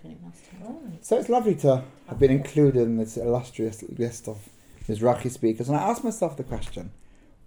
opening 0.00 0.18
last 0.24 0.50
time. 0.50 0.98
So 1.00 1.18
it's 1.18 1.28
lovely 1.28 1.54
to 1.56 1.84
have 2.08 2.18
been 2.18 2.30
included 2.30 2.82
in 2.82 2.96
this 2.96 3.16
illustrious 3.16 3.82
list 3.98 4.28
of 4.28 4.48
Mizrahi 4.88 5.30
speakers. 5.30 5.68
And 5.68 5.76
I 5.76 5.82
asked 5.82 6.04
myself 6.04 6.36
the 6.36 6.44
question 6.44 6.90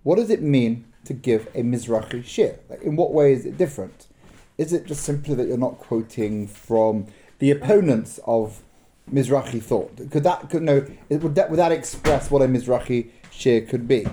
what 0.03 0.17
does 0.17 0.29
it 0.29 0.41
mean 0.41 0.85
to 1.05 1.13
give 1.13 1.47
a 1.55 1.61
Mizrahi 1.61 2.23
shiur? 2.23 2.59
Like, 2.69 2.81
in 2.81 2.97
what 2.97 3.13
way 3.13 3.31
is 3.31 3.45
it 3.45 3.57
different? 3.57 4.07
Is 4.57 4.73
it 4.73 4.85
just 4.85 5.03
simply 5.03 5.33
that 5.35 5.47
you're 5.47 5.57
not 5.57 5.77
quoting 5.77 6.47
from 6.47 7.07
the 7.39 7.51
opponents 7.51 8.19
of 8.25 8.61
Mizrahi 9.11 9.63
thought? 9.63 9.95
Could 10.11 10.23
that, 10.23 10.49
could, 10.49 10.61
no, 10.61 10.85
would 11.09 11.35
that, 11.35 11.49
would 11.49 11.59
that 11.59 11.71
express 11.71 12.29
what 12.29 12.41
a 12.41 12.45
Mizrahi 12.47 13.11
shiur 13.31 13.67
could 13.67 13.87
be? 13.87 14.05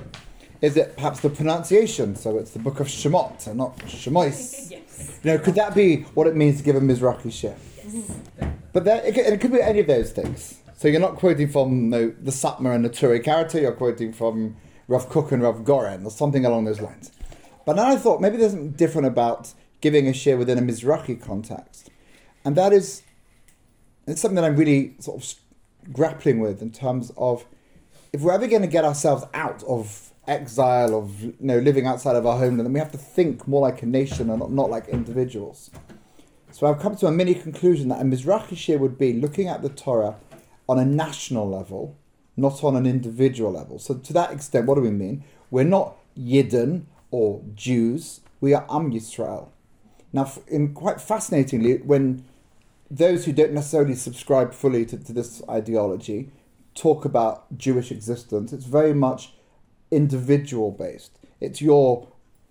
Is 0.62 0.77
it 0.77 0.95
perhaps 0.95 1.20
the 1.20 1.30
pronunciation? 1.30 2.14
So 2.14 2.38
it's 2.38 2.52
the 2.52 2.61
book 2.61 2.79
of 2.79 2.86
Shemot 2.86 3.46
and 3.48 3.59
not 3.59 3.77
Shemois. 3.79 4.70
Yes. 4.80 5.18
You 5.25 5.32
know, 5.32 5.38
could 5.38 5.54
that 5.54 5.75
be 5.75 6.02
what 6.14 6.27
it 6.27 6.36
means 6.36 6.59
to 6.59 6.62
give 6.62 6.77
a 6.77 6.80
Mizrahi 6.80 7.27
shiur? 7.27 7.57
But 8.72 8.84
there, 8.84 9.04
it, 9.04 9.14
could, 9.14 9.27
it 9.27 9.41
could 9.41 9.52
be 9.52 9.61
any 9.61 9.80
of 9.80 9.86
those 9.86 10.12
things. 10.12 10.61
So 10.76 10.89
you're 10.89 11.00
not 11.00 11.17
quoting 11.17 11.48
from 11.48 11.90
no, 11.90 12.08
the 12.08 12.31
Satmar 12.31 12.75
and 12.75 12.85
the 12.85 12.90
Neturei 12.90 13.22
Karta, 13.22 13.61
you're 13.61 13.72
quoting 13.72 14.12
from 14.12 14.57
Rav 14.89 15.08
Kook 15.08 15.32
and 15.32 15.43
Rav 15.43 15.64
Goren 15.64 16.04
or 16.04 16.11
something 16.11 16.45
along 16.45 16.64
those 16.64 16.81
lines. 16.81 17.12
But 17.67 17.76
now 17.76 17.89
I 17.89 17.96
thought 17.96 18.21
maybe 18.21 18.36
there's 18.36 18.53
something 18.53 18.72
different 18.72 19.07
about 19.07 19.53
giving 19.81 20.08
a 20.08 20.12
shiur 20.12 20.39
within 20.39 20.58
a 20.58 20.62
Mizrahi 20.62 21.21
context. 21.21 21.90
And 22.45 22.57
that 22.57 22.72
is 22.72 23.03
it's 24.07 24.20
something 24.20 24.36
that 24.36 24.45
I'm 24.45 24.57
really 24.57 24.96
sort 24.98 25.22
of 25.22 25.93
grappling 25.93 26.40
with 26.40 26.62
in 26.62 26.70
terms 26.70 27.12
of 27.17 27.45
if 28.12 28.20
we're 28.20 28.32
ever 28.32 28.46
going 28.46 28.62
to 28.62 28.68
get 28.68 28.84
ourselves 28.84 29.25
out 29.34 29.62
of 29.64 30.12
exile, 30.26 30.95
of 30.96 31.22
you 31.22 31.34
know, 31.40 31.59
living 31.59 31.86
outside 31.86 32.17
of 32.17 32.27
our 32.27 32.39
homeland, 32.39 32.67
then 32.67 32.72
we 32.72 32.78
have 32.78 32.92
to 32.92 32.98
think 32.98 33.47
more 33.47 33.61
like 33.61 33.83
a 33.83 33.86
nation 33.86 34.31
and 34.31 34.41
not, 34.41 34.50
not 34.50 34.70
like 34.70 34.89
individuals. 34.89 35.70
So 36.53 36.67
I've 36.67 36.81
come 36.81 36.97
to 36.97 37.06
a 37.06 37.12
mini 37.12 37.34
conclusion 37.34 37.89
that 37.89 38.00
a 38.00 38.05
Mizrahi 38.05 38.56
shir 38.56 38.78
would 38.78 38.98
be 38.98 39.12
looking 39.12 39.48
at 39.48 39.62
the 39.62 39.69
Torah 39.69 40.17
on 40.69 40.78
a 40.78 40.84
national 40.84 41.48
level, 41.48 41.97
not 42.37 42.62
on 42.65 42.77
an 42.77 42.87
individual 42.87 43.53
level. 43.53 43.79
So 43.79 43.95
to 43.95 44.12
that 44.12 44.33
extent, 44.33 44.67
what 44.67 44.75
do 44.75 44.81
we 44.81 44.91
mean? 44.91 45.25
We're 45.51 45.65
not 45.65 45.97
Yidden 46.19 46.84
or 47.11 47.43
Jews, 47.55 48.21
we 48.41 48.55
are 48.55 48.67
Am 48.71 48.93
Yisrael. 48.93 49.48
Now, 50.12 50.31
in 50.48 50.75
quite 50.75 51.01
fascinatingly, 51.01 51.78
when 51.78 52.25
those 52.91 53.25
who 53.25 53.33
don't 53.33 53.53
necessarily 53.53 53.95
subscribe 53.95 54.53
fully 54.53 54.84
to, 54.87 54.97
to 54.97 55.12
this 55.12 55.43
ideology 55.48 56.31
talk 56.75 57.05
about 57.05 57.56
Jewish 57.56 57.91
existence, 57.91 58.53
it's 58.53 58.65
very 58.65 58.95
much 58.95 59.34
individual 59.91 60.71
based. 60.73 61.19
It's 61.41 61.61
your 61.61 62.09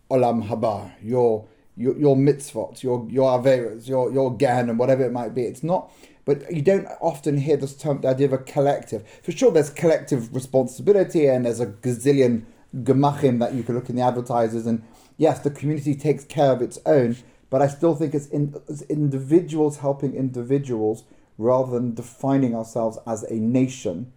olam 0.10 0.48
haba, 0.48 0.92
your 1.02 1.46
your, 1.80 1.98
your 1.98 2.16
mitzvot, 2.16 2.84
your 2.84 3.08
your 3.10 3.40
averas, 3.40 3.88
your 3.88 4.12
your 4.12 4.36
gan, 4.36 4.70
and 4.70 4.78
whatever 4.78 5.06
it 5.06 5.12
might 5.12 5.34
be. 5.34 5.44
It's 5.44 5.64
not, 5.64 5.92
but 6.26 6.54
you 6.54 6.62
don't 6.62 6.88
often 7.00 7.38
hear 7.38 7.56
this 7.56 7.76
term, 7.76 8.02
the 8.02 8.10
idea 8.10 8.28
of 8.28 8.34
a 8.34 8.38
collective. 8.38 9.08
For 9.24 9.32
sure, 9.32 9.50
there's 9.50 9.70
collective 9.70 10.36
responsibility, 10.36 11.26
and 11.28 11.46
there's 11.46 11.62
a 11.62 11.68
gazillion 11.68 12.44
gemachim 12.76 13.40
that 13.40 13.54
you 13.54 13.64
can 13.64 13.76
look 13.76 13.90
in 13.90 13.96
the 13.96 14.02
advertisers, 14.02 14.68
and 14.68 14.84
yes, 15.18 15.40
the 15.40 15.50
community 15.50 15.96
takes 15.96 16.26
care 16.26 16.52
of 16.52 16.62
its 16.62 16.78
own. 16.86 17.16
But 17.50 17.64
I 17.64 17.68
still 17.68 17.96
think 17.96 18.14
it's, 18.14 18.28
in, 18.28 18.56
it's 18.68 18.84
individuals 18.84 19.78
helping 19.78 20.14
individuals 20.14 21.04
rather 21.40 21.72
than 21.72 21.96
defining 21.96 22.56
ourselves 22.56 23.00
as 23.08 23.24
a 23.24 23.34
nation. 23.34 24.12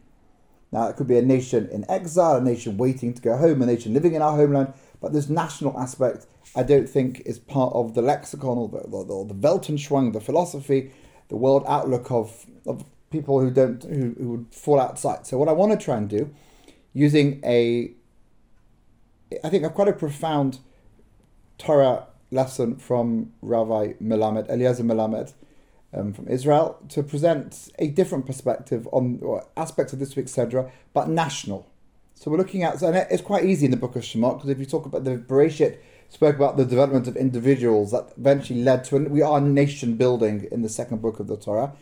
Now, 0.70 0.88
it 0.88 0.96
could 0.96 1.06
be 1.06 1.16
a 1.16 1.22
nation 1.22 1.68
in 1.70 1.90
exile, 1.90 2.36
a 2.36 2.40
nation 2.42 2.76
waiting 2.76 3.14
to 3.14 3.22
go 3.22 3.36
home, 3.38 3.62
a 3.62 3.66
nation 3.66 3.94
living 3.94 4.14
in 4.14 4.20
our 4.20 4.36
homeland, 4.36 4.74
but 5.02 5.12
this 5.12 5.28
national 5.28 5.78
aspect, 5.78 6.26
I 6.54 6.62
don't 6.62 6.88
think, 6.88 7.22
is 7.26 7.40
part 7.40 7.74
of 7.74 7.94
the 7.94 8.00
lexicon 8.00 8.56
or 8.56 8.68
the, 8.68 8.78
the, 8.88 9.34
Weltanschauung, 9.34 10.12
the 10.12 10.20
philosophy, 10.20 10.92
the 11.28 11.36
world 11.36 11.64
outlook 11.66 12.10
of, 12.12 12.46
of 12.66 12.84
people 13.10 13.40
who 13.40 13.50
don't 13.50 13.82
who, 13.82 14.14
who 14.16 14.28
would 14.30 14.54
fall 14.54 14.80
outside. 14.80 15.26
So, 15.26 15.36
what 15.38 15.48
I 15.48 15.52
want 15.52 15.72
to 15.78 15.84
try 15.84 15.96
and 15.96 16.08
do, 16.08 16.32
using 16.94 17.40
a, 17.44 17.92
I 19.42 19.48
think, 19.48 19.64
a 19.64 19.70
quite 19.70 19.88
a 19.88 19.92
profound 19.92 20.60
Torah 21.58 22.06
lesson 22.30 22.76
from 22.76 23.32
Rabbi 23.42 23.94
Melamed, 24.00 24.48
Eliezer 24.48 24.84
Melamed, 24.84 25.34
um, 25.92 26.12
from 26.12 26.28
Israel, 26.28 26.78
to 26.90 27.02
present 27.02 27.70
a 27.80 27.88
different 27.88 28.24
perspective 28.24 28.88
on 28.92 29.20
aspects 29.56 29.92
of 29.92 29.98
this 29.98 30.14
week's 30.14 30.32
Sedra, 30.32 30.70
but 30.94 31.08
national. 31.08 31.71
So 32.22 32.30
we're 32.30 32.36
looking 32.36 32.62
at, 32.62 32.80
and 32.82 32.94
it's 33.10 33.20
quite 33.20 33.44
easy 33.44 33.64
in 33.64 33.72
the 33.72 33.76
book 33.76 33.96
of 33.96 34.02
Shemot, 34.04 34.36
because 34.36 34.50
if 34.50 34.60
you 34.60 34.64
talk 34.64 34.86
about 34.86 35.02
the 35.02 35.16
Bereshit, 35.16 35.78
spoke 36.08 36.36
about 36.36 36.56
the 36.56 36.64
development 36.64 37.08
of 37.08 37.16
individuals 37.16 37.90
that 37.90 38.12
eventually 38.16 38.62
led 38.62 38.84
to, 38.84 38.98
we 39.08 39.22
are 39.22 39.40
nation 39.40 39.96
building 39.96 40.46
in 40.52 40.62
the 40.62 40.68
second 40.68 41.02
book 41.02 41.18
of 41.18 41.26
the 41.26 41.36
Torah, 41.36 41.72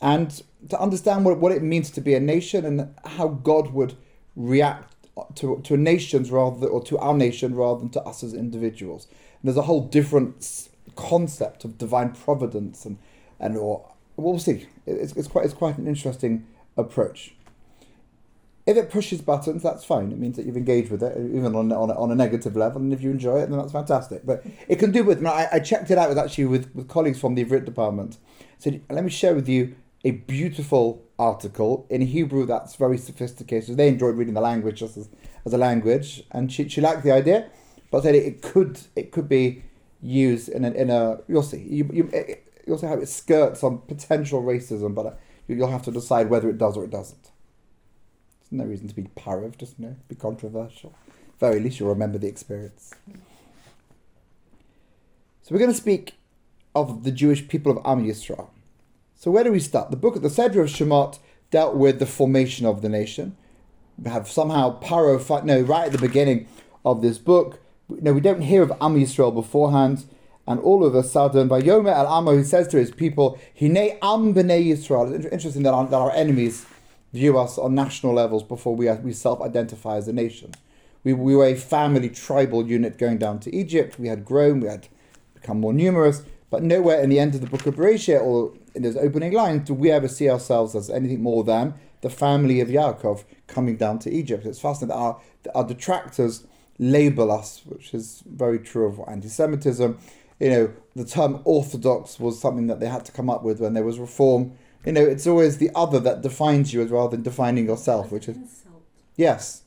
and 0.00 0.42
to 0.68 0.80
understand 0.80 1.24
what, 1.24 1.38
what 1.38 1.52
it 1.52 1.62
means 1.62 1.92
to 1.92 2.00
be 2.00 2.12
a 2.14 2.18
nation 2.18 2.64
and 2.64 2.92
how 3.04 3.28
God 3.28 3.72
would 3.72 3.94
react 4.34 4.96
to, 5.36 5.60
to 5.62 5.76
nations 5.76 6.32
rather 6.32 6.66
or 6.66 6.82
to 6.86 6.98
our 6.98 7.14
nation 7.14 7.54
rather 7.54 7.78
than 7.78 7.90
to 7.90 8.02
us 8.02 8.24
as 8.24 8.34
individuals. 8.34 9.06
And 9.06 9.48
there's 9.48 9.56
a 9.56 9.62
whole 9.62 9.86
different 9.86 10.70
concept 10.96 11.64
of 11.64 11.78
divine 11.78 12.10
providence 12.10 12.84
and 12.84 12.98
and 13.38 13.56
or 13.56 13.88
we'll 14.16 14.40
see. 14.40 14.66
It's, 14.86 15.12
it's 15.12 15.28
quite 15.28 15.44
it's 15.44 15.54
quite 15.54 15.78
an 15.78 15.86
interesting 15.86 16.48
approach. 16.76 17.33
If 18.66 18.78
it 18.78 18.90
pushes 18.90 19.20
buttons, 19.20 19.62
that's 19.62 19.84
fine. 19.84 20.10
It 20.10 20.18
means 20.18 20.36
that 20.36 20.46
you've 20.46 20.56
engaged 20.56 20.90
with 20.90 21.02
it, 21.02 21.16
even 21.18 21.54
on 21.54 21.70
on 21.70 21.90
a, 21.90 21.94
on 21.94 22.10
a 22.10 22.14
negative 22.14 22.56
level. 22.56 22.80
And 22.80 22.92
if 22.92 23.02
you 23.02 23.10
enjoy 23.10 23.40
it, 23.40 23.50
then 23.50 23.58
that's 23.58 23.72
fantastic. 23.72 24.24
But 24.24 24.44
it 24.68 24.78
can 24.78 24.90
do 24.90 25.04
with. 25.04 25.24
I, 25.26 25.48
I 25.52 25.58
checked 25.58 25.90
it 25.90 25.98
out 25.98 26.08
with 26.08 26.18
actually 26.18 26.46
with, 26.46 26.74
with 26.74 26.88
colleagues 26.88 27.20
from 27.20 27.34
the 27.34 27.44
Ivrit 27.44 27.66
department. 27.66 28.16
So 28.58 28.70
let 28.88 29.04
me 29.04 29.10
share 29.10 29.34
with 29.34 29.48
you 29.48 29.74
a 30.04 30.12
beautiful 30.12 31.02
article 31.18 31.86
in 31.90 32.02
Hebrew 32.02 32.46
that's 32.46 32.76
very 32.76 32.98
sophisticated. 32.98 33.76
They 33.76 33.88
enjoyed 33.88 34.16
reading 34.16 34.34
the 34.34 34.40
language 34.40 34.78
just 34.78 34.96
as, 34.96 35.08
as 35.44 35.52
a 35.52 35.58
language, 35.58 36.24
and 36.30 36.52
she, 36.52 36.68
she 36.68 36.80
liked 36.80 37.02
the 37.02 37.12
idea, 37.12 37.50
but 37.90 38.02
said 38.02 38.14
it, 38.14 38.24
it 38.24 38.42
could 38.42 38.80
it 38.96 39.12
could 39.12 39.28
be 39.28 39.62
used 40.00 40.48
in 40.48 40.64
a, 40.64 40.70
in 40.70 40.90
a 40.90 41.20
you'll 41.28 41.42
see 41.42 41.62
you, 41.62 41.90
you 41.92 42.10
it, 42.12 42.46
you'll 42.66 42.78
see 42.78 42.86
how 42.86 42.94
it 42.94 43.08
skirts 43.08 43.62
on 43.62 43.78
potential 43.78 44.42
racism, 44.42 44.94
but 44.94 45.06
uh, 45.06 45.12
you'll 45.48 45.70
have 45.70 45.82
to 45.82 45.90
decide 45.90 46.28
whether 46.30 46.48
it 46.48 46.58
does 46.58 46.76
or 46.76 46.84
it 46.84 46.90
doesn't. 46.90 47.30
No 48.54 48.64
reason 48.64 48.86
to 48.86 48.94
be 48.94 49.02
parav, 49.16 49.58
just 49.58 49.80
know, 49.80 49.96
be 50.06 50.14
controversial. 50.14 50.94
Very 51.40 51.58
least 51.58 51.80
you'll 51.80 51.88
remember 51.88 52.18
the 52.18 52.28
experience. 52.28 52.94
So 55.42 55.48
we're 55.50 55.58
going 55.58 55.72
to 55.72 55.76
speak 55.76 56.14
of 56.72 57.02
the 57.02 57.10
Jewish 57.10 57.48
people 57.48 57.72
of 57.72 57.84
Am 57.84 58.06
Yisrael. 58.06 58.50
So 59.16 59.32
where 59.32 59.42
do 59.42 59.50
we 59.50 59.58
start? 59.58 59.90
The 59.90 59.96
book, 59.96 60.14
of 60.14 60.22
the 60.22 60.28
Sedra 60.28 60.62
of 60.62 60.68
Shemot, 60.68 61.18
dealt 61.50 61.74
with 61.74 61.98
the 61.98 62.06
formation 62.06 62.64
of 62.64 62.80
the 62.80 62.88
nation. 62.88 63.36
We 63.98 64.10
have 64.10 64.30
somehow 64.30 64.80
Paro, 64.80 65.44
no, 65.44 65.60
right 65.60 65.86
at 65.86 65.92
the 65.92 65.98
beginning 65.98 66.46
of 66.84 67.02
this 67.02 67.18
book. 67.18 67.58
No, 67.88 68.12
we 68.12 68.20
don't 68.20 68.42
hear 68.42 68.62
of 68.62 68.70
Am 68.80 68.94
Yisrael 68.94 69.34
beforehand. 69.34 70.04
And 70.46 70.60
all 70.60 70.84
of 70.84 70.94
a 70.94 71.02
sudden, 71.02 71.48
by 71.48 71.58
Yom 71.58 71.88
al 71.88 72.06
Amo, 72.06 72.36
he 72.36 72.44
says 72.44 72.68
to 72.68 72.76
his 72.76 72.92
people, 72.92 73.36
Hine 73.58 73.98
Am 74.00 74.32
B'nei 74.32 74.64
Yisrael. 74.64 75.12
It's 75.12 75.26
interesting 75.26 75.64
that 75.64 75.74
our, 75.74 75.86
that 75.86 75.96
our 75.96 76.12
enemies 76.12 76.66
view 77.14 77.38
us 77.38 77.56
on 77.56 77.74
national 77.74 78.12
levels 78.12 78.42
before 78.42 78.76
we, 78.76 78.90
we 78.90 79.12
self 79.12 79.40
identify 79.40 79.96
as 79.96 80.08
a 80.08 80.12
nation. 80.12 80.52
We, 81.04 81.14
we 81.14 81.34
were 81.34 81.46
a 81.46 81.54
family 81.54 82.10
tribal 82.10 82.66
unit 82.66 82.98
going 82.98 83.18
down 83.18 83.40
to 83.40 83.54
Egypt. 83.54 83.98
We 83.98 84.08
had 84.08 84.24
grown, 84.24 84.60
we 84.60 84.68
had 84.68 84.88
become 85.34 85.60
more 85.60 85.72
numerous, 85.72 86.22
but 86.50 86.62
nowhere 86.62 87.00
in 87.00 87.10
the 87.10 87.18
end 87.18 87.34
of 87.34 87.40
the 87.40 87.46
book 87.46 87.66
of 87.66 87.76
Bereshit 87.76 88.20
or 88.20 88.52
in 88.74 88.82
those 88.82 88.96
opening 88.96 89.32
lines 89.32 89.68
do 89.68 89.74
we 89.74 89.90
ever 89.90 90.08
see 90.08 90.28
ourselves 90.28 90.74
as 90.74 90.90
anything 90.90 91.22
more 91.22 91.44
than 91.44 91.74
the 92.00 92.10
family 92.10 92.60
of 92.60 92.68
Yaakov 92.68 93.24
coming 93.46 93.76
down 93.76 93.98
to 94.00 94.10
Egypt. 94.10 94.44
It's 94.44 94.60
fascinating 94.60 94.88
that 94.88 95.02
our, 95.02 95.20
our 95.54 95.64
detractors 95.64 96.44
label 96.78 97.30
us, 97.30 97.62
which 97.64 97.94
is 97.94 98.22
very 98.26 98.58
true 98.58 98.86
of 98.86 99.00
anti 99.08 99.28
Semitism 99.28 99.98
you 100.40 100.50
know, 100.50 100.72
the 100.96 101.04
term 101.04 101.40
orthodox 101.44 102.18
was 102.18 102.40
something 102.40 102.66
that 102.66 102.80
they 102.80 102.88
had 102.88 103.04
to 103.06 103.12
come 103.12 103.30
up 103.30 103.42
with 103.42 103.60
when 103.60 103.74
there 103.74 103.84
was 103.84 103.98
reform. 103.98 104.52
You 104.84 104.92
know, 104.92 105.04
it's 105.04 105.26
always 105.26 105.58
the 105.58 105.70
other 105.74 105.98
that 106.00 106.20
defines 106.20 106.74
you 106.74 106.82
as 106.82 106.90
rather 106.90 107.16
than 107.16 107.22
defining 107.22 107.66
yourself, 107.66 108.12
which 108.12 108.28
is 108.28 108.64
yes. 109.16 109.62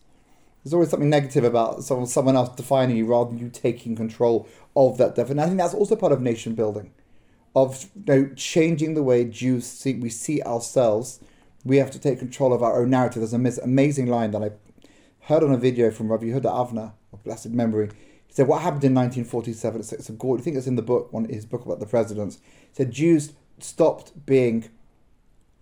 There's 0.64 0.74
always 0.74 0.90
something 0.90 1.10
negative 1.10 1.44
about 1.44 1.84
someone 1.84 2.08
someone 2.08 2.36
else 2.36 2.56
defining 2.56 2.98
you 2.98 3.06
rather 3.06 3.30
than 3.30 3.40
you 3.40 3.50
taking 3.50 3.96
control 3.96 4.48
of 4.76 4.98
that 4.98 5.16
definition. 5.16 5.40
I 5.40 5.46
think 5.46 5.58
that's 5.58 5.74
also 5.74 5.96
part 5.96 6.12
of 6.12 6.22
nation 6.22 6.56
building, 6.56 6.92
of 7.56 7.90
you 7.96 8.04
know, 8.06 8.30
changing 8.36 8.94
the 8.94 9.04
way 9.04 9.24
Jews 9.26 9.66
see 9.66 9.96
we 9.96 10.10
see 10.10 10.42
ourselves. 10.44 11.20
We 11.66 11.78
have 11.78 11.92
to 11.92 12.00
take 12.00 12.20
control 12.20 12.54
of 12.54 12.62
our 12.62 12.82
own 12.82 12.92
narrative. 12.92 13.22
There's 13.22 13.34
an 13.34 13.64
amazing 13.64 14.08
line 14.08 14.32
that 14.32 14.44
I 14.44 14.52
heard 15.22 15.44
on 15.44 15.52
a 15.52 15.58
video 15.58 15.92
from 15.92 16.10
Rabbi 16.10 16.26
Yehuda 16.26 16.44
Avner 16.44 16.94
of 17.12 17.24
blessed 17.24 17.50
memory 17.50 17.90
He 18.28 18.34
said, 18.34 18.48
what 18.48 18.62
happened 18.62 18.84
in 18.84 18.94
1947? 18.94 19.80
It's, 19.82 19.92
it's 19.92 20.10
a 20.10 20.14
I 20.14 20.42
think 20.42 20.56
it's 20.56 20.68
in 20.68 20.76
the 20.76 20.82
book, 20.82 21.12
one 21.12 21.26
his 21.26 21.46
book 21.46 21.66
about 21.66 21.80
the 21.80 21.86
presidents. 21.86 22.38
He 22.70 22.76
said 22.76 22.92
Jews 22.92 23.34
stopped 23.60 24.26
being 24.26 24.70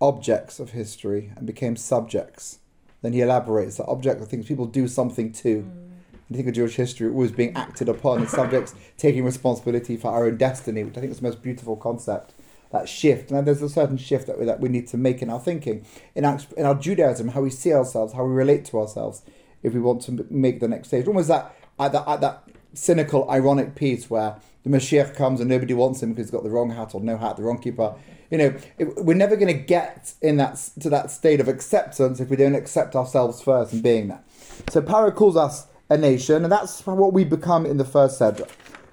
objects 0.00 0.60
of 0.60 0.70
history 0.70 1.32
and 1.36 1.46
became 1.46 1.76
subjects. 1.76 2.58
Then 3.02 3.12
he 3.12 3.20
elaborates 3.20 3.76
that 3.76 3.86
object 3.86 4.20
of 4.20 4.28
things 4.28 4.46
people 4.46 4.66
do 4.66 4.88
something 4.88 5.32
to. 5.32 5.62
Mm. 5.62 5.82
You 6.28 6.36
think 6.36 6.48
of 6.48 6.54
Jewish 6.54 6.74
history, 6.74 7.08
always 7.08 7.30
being 7.30 7.54
acted 7.54 7.88
upon, 7.88 8.18
and 8.18 8.28
subjects 8.28 8.74
taking 8.96 9.24
responsibility 9.24 9.96
for 9.96 10.08
our 10.08 10.26
own 10.26 10.36
destiny, 10.36 10.82
which 10.82 10.96
I 10.96 11.00
think 11.00 11.12
is 11.12 11.20
the 11.20 11.24
most 11.24 11.40
beautiful 11.40 11.76
concept 11.76 12.34
that 12.72 12.88
shift. 12.88 13.30
Now, 13.30 13.42
there's 13.42 13.62
a 13.62 13.68
certain 13.68 13.96
shift 13.96 14.26
that 14.26 14.38
we, 14.38 14.44
that 14.44 14.58
we 14.58 14.68
need 14.68 14.88
to 14.88 14.96
make 14.96 15.22
in 15.22 15.30
our 15.30 15.38
thinking, 15.38 15.86
in 16.16 16.24
our, 16.24 16.40
in 16.56 16.66
our 16.66 16.74
Judaism, 16.74 17.28
how 17.28 17.42
we 17.42 17.50
see 17.50 17.72
ourselves, 17.72 18.12
how 18.12 18.24
we 18.24 18.34
relate 18.34 18.64
to 18.66 18.80
ourselves, 18.80 19.22
if 19.62 19.72
we 19.72 19.80
want 19.80 20.02
to 20.02 20.26
make 20.28 20.58
the 20.58 20.66
next 20.66 20.88
stage. 20.88 21.06
Almost 21.06 21.28
that 21.28 21.54
at 21.78 21.92
that, 21.92 22.08
at 22.08 22.20
that 22.20 22.48
cynical, 22.74 23.30
ironic 23.30 23.74
piece 23.74 24.10
where 24.10 24.36
the 24.66 24.76
Mashiach 24.76 25.14
comes 25.14 25.40
and 25.40 25.48
nobody 25.48 25.74
wants 25.74 26.02
him 26.02 26.10
because 26.10 26.26
he's 26.26 26.32
got 26.32 26.42
the 26.42 26.50
wrong 26.50 26.70
hat 26.70 26.92
or 26.92 27.00
no 27.00 27.16
hat, 27.16 27.36
the 27.36 27.42
wrong 27.44 27.62
kippah. 27.62 27.96
You 28.32 28.38
know, 28.38 28.56
it, 28.78 28.96
we're 28.96 29.14
never 29.14 29.36
going 29.36 29.56
to 29.56 29.62
get 29.62 30.12
in 30.20 30.38
that 30.38 30.56
to 30.80 30.90
that 30.90 31.12
state 31.12 31.38
of 31.38 31.46
acceptance 31.46 32.18
if 32.18 32.28
we 32.30 32.36
don't 32.36 32.56
accept 32.56 32.96
ourselves 32.96 33.40
first 33.40 33.72
and 33.72 33.80
being 33.80 34.08
that. 34.08 34.24
So 34.68 34.82
Paro 34.82 35.14
calls 35.14 35.36
us 35.36 35.68
a 35.88 35.96
nation, 35.96 36.42
and 36.42 36.50
that's 36.50 36.84
what 36.84 37.12
we 37.12 37.22
become 37.22 37.64
in 37.64 37.76
the 37.76 37.84
first 37.84 38.20
Sedra. 38.20 38.48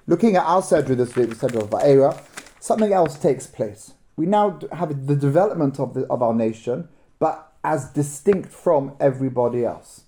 Looking 0.06 0.36
at 0.36 0.44
our 0.44 0.62
Sedra 0.62 0.96
this 0.96 1.16
week, 1.16 1.30
the 1.30 1.34
Sedra 1.34 1.62
of 1.62 1.70
Va'era, 1.70 2.22
something 2.60 2.92
else 2.92 3.18
takes 3.18 3.48
place. 3.48 3.94
We 4.14 4.26
now 4.26 4.60
have 4.70 5.08
the 5.08 5.16
development 5.16 5.80
of, 5.80 5.94
the, 5.94 6.06
of 6.06 6.22
our 6.22 6.34
nation, 6.34 6.88
but 7.18 7.52
as 7.64 7.90
distinct 7.90 8.50
from 8.50 8.94
everybody 9.00 9.64
else. 9.64 10.04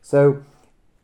So, 0.00 0.44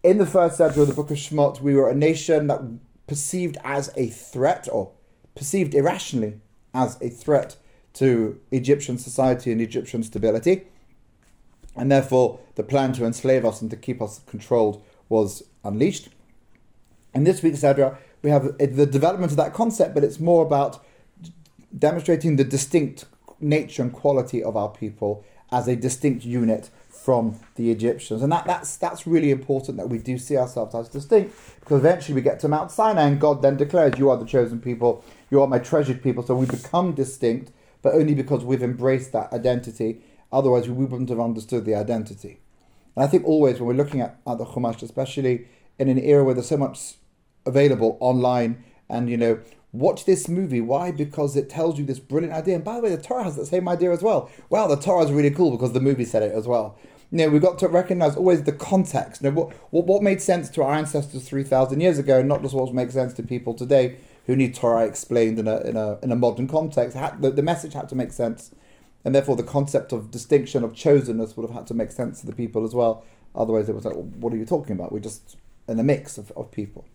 in 0.03 0.17
the 0.17 0.25
first 0.25 0.59
Sedra 0.59 0.79
of 0.79 0.89
the 0.89 0.95
book 0.95 1.11
of 1.11 1.19
Shemot, 1.19 1.61
we 1.61 1.75
were 1.75 1.91
a 1.91 1.95
nation 1.95 2.47
that 2.47 2.63
perceived 3.07 3.57
as 3.65 3.91
a 3.97 4.09
threat, 4.09 4.69
or 4.71 4.93
perceived 5.35 5.75
irrationally 5.75 6.41
as 6.75 7.01
a 7.01 7.09
threat 7.09 7.57
to 7.95 8.41
Egyptian 8.51 8.99
society 8.99 9.53
and 9.53 9.61
Egyptian 9.61 10.03
stability. 10.03 10.67
And 11.75 11.91
therefore, 11.91 12.41
the 12.55 12.63
plan 12.63 12.93
to 12.95 13.05
enslave 13.05 13.45
us 13.45 13.61
and 13.61 13.71
to 13.71 13.77
keep 13.77 14.01
us 14.01 14.21
controlled 14.27 14.83
was 15.09 15.43
unleashed. 15.65 16.09
In 17.15 17.25
this 17.25 17.43
week's 17.43 17.61
Sedra, 17.61 17.97
we 18.23 18.31
have 18.31 18.59
the 18.59 18.87
development 18.87 19.33
of 19.33 19.37
that 19.37 19.55
concept, 19.55 19.95
but 19.95 20.05
it's 20.05 20.21
more 20.21 20.45
about 20.45 20.85
demonstrating 21.77 22.37
the 22.37 22.45
distinct 22.45 23.05
nature 23.41 23.83
and 23.83 23.93
quality 23.93 24.43
of 24.43 24.57
our 24.57 24.69
people 24.69 25.25
as 25.53 25.69
a 25.69 25.77
distinct 25.77 26.25
unit 26.25 26.71
from 27.07 27.39
the 27.55 27.71
Egyptians. 27.71 28.21
And 28.21 28.33
that, 28.33 28.47
that's, 28.47 28.77
that's 28.79 29.07
really 29.07 29.31
important 29.31 29.77
that 29.77 29.89
we 29.89 29.99
do 29.99 30.19
see 30.19 30.37
ourselves 30.37 30.75
as 30.75 30.89
distinct 30.89 31.37
because 31.61 31.79
eventually 31.79 32.17
we 32.17 32.21
get 32.21 32.41
to 32.41 32.49
Mount 32.49 32.73
Sinai 32.73 33.07
and 33.07 33.21
God 33.21 33.43
then 33.43 33.57
declares, 33.57 33.97
You 33.97 34.11
are 34.11 34.17
the 34.17 34.27
chosen 34.27 34.61
people, 34.61 35.05
you 35.31 35.41
are 35.41 35.47
my 35.47 35.61
treasured 35.61 36.03
people. 36.03 36.25
So 36.25 36.35
we 36.35 36.47
become 36.47 36.95
distinct, 36.95 37.53
but 37.81 37.95
only 37.95 38.13
because 38.13 38.45
we've 38.45 38.61
embraced 38.61 39.13
that 39.13 39.33
identity. 39.33 40.03
Otherwise, 40.33 40.69
we 40.69 40.85
wouldn't 40.85 41.09
have 41.11 41.21
understood 41.21 41.65
the 41.65 41.77
identity. 41.77 42.41
And 42.97 43.05
I 43.05 43.07
think 43.07 43.25
always 43.25 43.61
when 43.61 43.69
we're 43.69 43.85
looking 43.85 44.01
at, 44.01 44.19
at 44.27 44.39
the 44.39 44.45
Chumash, 44.45 44.83
especially 44.83 45.47
in 45.79 45.89
an 45.89 45.99
era 45.99 46.25
where 46.25 46.35
there's 46.35 46.49
so 46.49 46.57
much 46.57 46.95
available 47.47 47.99
online 48.01 48.65
and, 48.89 49.09
you 49.09 49.17
know, 49.17 49.39
watch 49.71 50.07
this 50.07 50.29
movie. 50.29 50.61
Why? 50.61 50.91
Because 50.91 51.37
it 51.37 51.49
tells 51.49 51.79
you 51.79 51.85
this 51.85 52.01
brilliant 52.01 52.35
idea. 52.35 52.57
And 52.57 52.65
by 52.65 52.75
the 52.75 52.83
way, 52.83 52.97
the 52.97 53.01
Torah 53.01 53.23
has 53.23 53.37
the 53.37 53.47
same 53.47 53.69
idea 53.69 53.93
as 53.93 54.03
well. 54.03 54.29
Wow, 54.51 54.67
the 54.67 54.75
Torah 54.75 55.05
is 55.05 55.13
really 55.13 55.31
cool 55.31 55.53
because 55.53 55.73
the 55.73 55.81
movie 55.81 56.05
said 56.05 56.25
it 56.25 56.33
as 56.33 56.49
well 56.49 56.77
you 57.11 57.19
know, 57.19 57.29
we've 57.29 57.43
got 57.43 57.59
to 57.61 57.69
recognize 57.69 58.17
always 58.17 58.43
the 58.43 58.53
context. 58.53 59.23
You 59.23 59.31
what, 59.31 59.53
what, 59.71 59.87
what 59.87 60.03
made 60.03 60.21
sense 60.21 60.49
to 60.51 60.63
our 60.63 60.75
ancestors 60.75 61.29
3,000 61.29 61.81
years 61.81 61.99
ago, 61.99 62.23
not 62.23 62.43
just 62.43 62.55
what 62.55 62.73
makes 62.75 62.95
sense 62.95 63.13
to 63.15 63.23
people 63.23 63.55
today 63.55 63.97
who 64.27 64.35
need 64.35 64.55
Torah 64.55 64.85
explained 64.87 65.39
in 65.39 65.47
a, 65.47 65.61
in 65.61 65.77
a, 65.77 65.99
in 66.03 66.11
a 66.11 66.17
modern 66.17 66.49
context. 66.49 66.97
The, 67.21 67.31
the 67.31 67.43
message 67.43 67.75
had 67.75 67.89
to 67.91 67.95
make 67.95 68.13
sense. 68.13 68.53
And 69.05 69.15
therefore, 69.15 69.37
the 69.37 69.45
concept 69.45 69.93
of 69.93 70.11
distinction, 70.11 70.65
of 70.65 70.73
chosenness, 70.73 71.37
would 71.37 71.49
have 71.49 71.57
had 71.57 71.67
to 71.69 71.75
make 71.75 71.93
sense 71.93 72.21
to 72.21 72.27
the 72.27 72.35
people 72.35 72.65
as 72.65 72.75
well. 72.75 73.05
Otherwise, 73.37 73.69
it 73.69 73.75
was 73.75 73.85
like, 73.85 73.95
what 73.95 74.33
are 74.33 74.37
you 74.37 74.45
talking 74.45 74.73
about? 74.73 74.91
We're 74.91 74.99
just 74.99 75.37
in 75.69 75.79
a 75.79 75.85
mix 75.85 76.19
of, 76.19 76.33
of 76.33 76.51
people. 76.51 76.87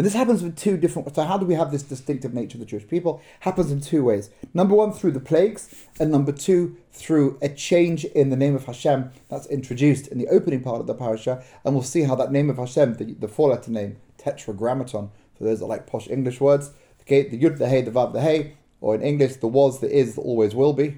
So 0.00 0.04
this 0.04 0.14
happens 0.14 0.42
with 0.42 0.56
two 0.56 0.78
different. 0.78 1.14
So 1.14 1.24
how 1.24 1.36
do 1.36 1.44
we 1.44 1.52
have 1.56 1.70
this 1.70 1.82
distinctive 1.82 2.32
nature 2.32 2.56
of 2.56 2.60
the 2.60 2.64
Jewish 2.64 2.88
people? 2.88 3.20
Happens 3.40 3.70
in 3.70 3.82
two 3.82 4.02
ways. 4.02 4.30
Number 4.54 4.74
one, 4.74 4.94
through 4.94 5.10
the 5.10 5.20
plagues, 5.20 5.74
and 6.00 6.10
number 6.10 6.32
two, 6.32 6.78
through 6.90 7.36
a 7.42 7.50
change 7.50 8.06
in 8.06 8.30
the 8.30 8.36
name 8.36 8.56
of 8.56 8.64
Hashem 8.64 9.10
that's 9.28 9.46
introduced 9.48 10.06
in 10.06 10.16
the 10.16 10.26
opening 10.28 10.62
part 10.62 10.80
of 10.80 10.86
the 10.86 10.94
parasha, 10.94 11.44
and 11.66 11.74
we'll 11.74 11.82
see 11.82 12.04
how 12.04 12.14
that 12.14 12.32
name 12.32 12.48
of 12.48 12.56
Hashem, 12.56 12.94
the, 12.94 13.12
the 13.12 13.28
four-letter 13.28 13.70
name, 13.70 13.98
Tetragrammaton, 14.16 15.10
for 15.36 15.44
those 15.44 15.58
that 15.58 15.66
like 15.66 15.86
posh 15.86 16.08
English 16.08 16.40
words, 16.40 16.70
the, 17.04 17.28
the 17.28 17.38
Yud, 17.38 17.58
the 17.58 17.68
Hey, 17.68 17.82
the 17.82 17.90
Vav, 17.90 18.14
the 18.14 18.22
Hey, 18.22 18.56
or 18.80 18.94
in 18.94 19.02
English, 19.02 19.36
the 19.36 19.48
was, 19.48 19.80
the 19.80 19.94
is, 19.94 20.14
the 20.14 20.22
always 20.22 20.54
will 20.54 20.72
be, 20.72 20.96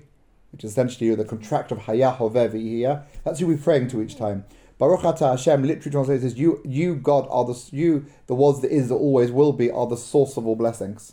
which 0.52 0.62
is 0.62 0.70
essentially 0.70 1.12
the 1.16 1.24
contract 1.24 1.72
of 1.72 1.78
Hayah, 1.78 2.18
Hoveh, 2.18 3.02
That's 3.24 3.40
who 3.40 3.48
we're 3.48 3.56
praying 3.56 3.88
to 3.88 4.00
each 4.00 4.16
time. 4.16 4.44
Baruch 4.82 5.04
Ata 5.04 5.28
Hashem 5.28 5.62
literally 5.62 5.92
translates 5.92 6.24
as 6.24 6.36
you, 6.36 6.60
you 6.64 6.96
God 6.96 7.28
are 7.30 7.44
the 7.44 7.56
you 7.70 8.04
the 8.26 8.34
was 8.34 8.62
that 8.62 8.72
is 8.72 8.88
that 8.88 8.96
always 8.96 9.30
will 9.30 9.52
be 9.52 9.70
are 9.70 9.86
the 9.86 9.96
source 9.96 10.36
of 10.36 10.44
all 10.44 10.56
blessings. 10.56 11.12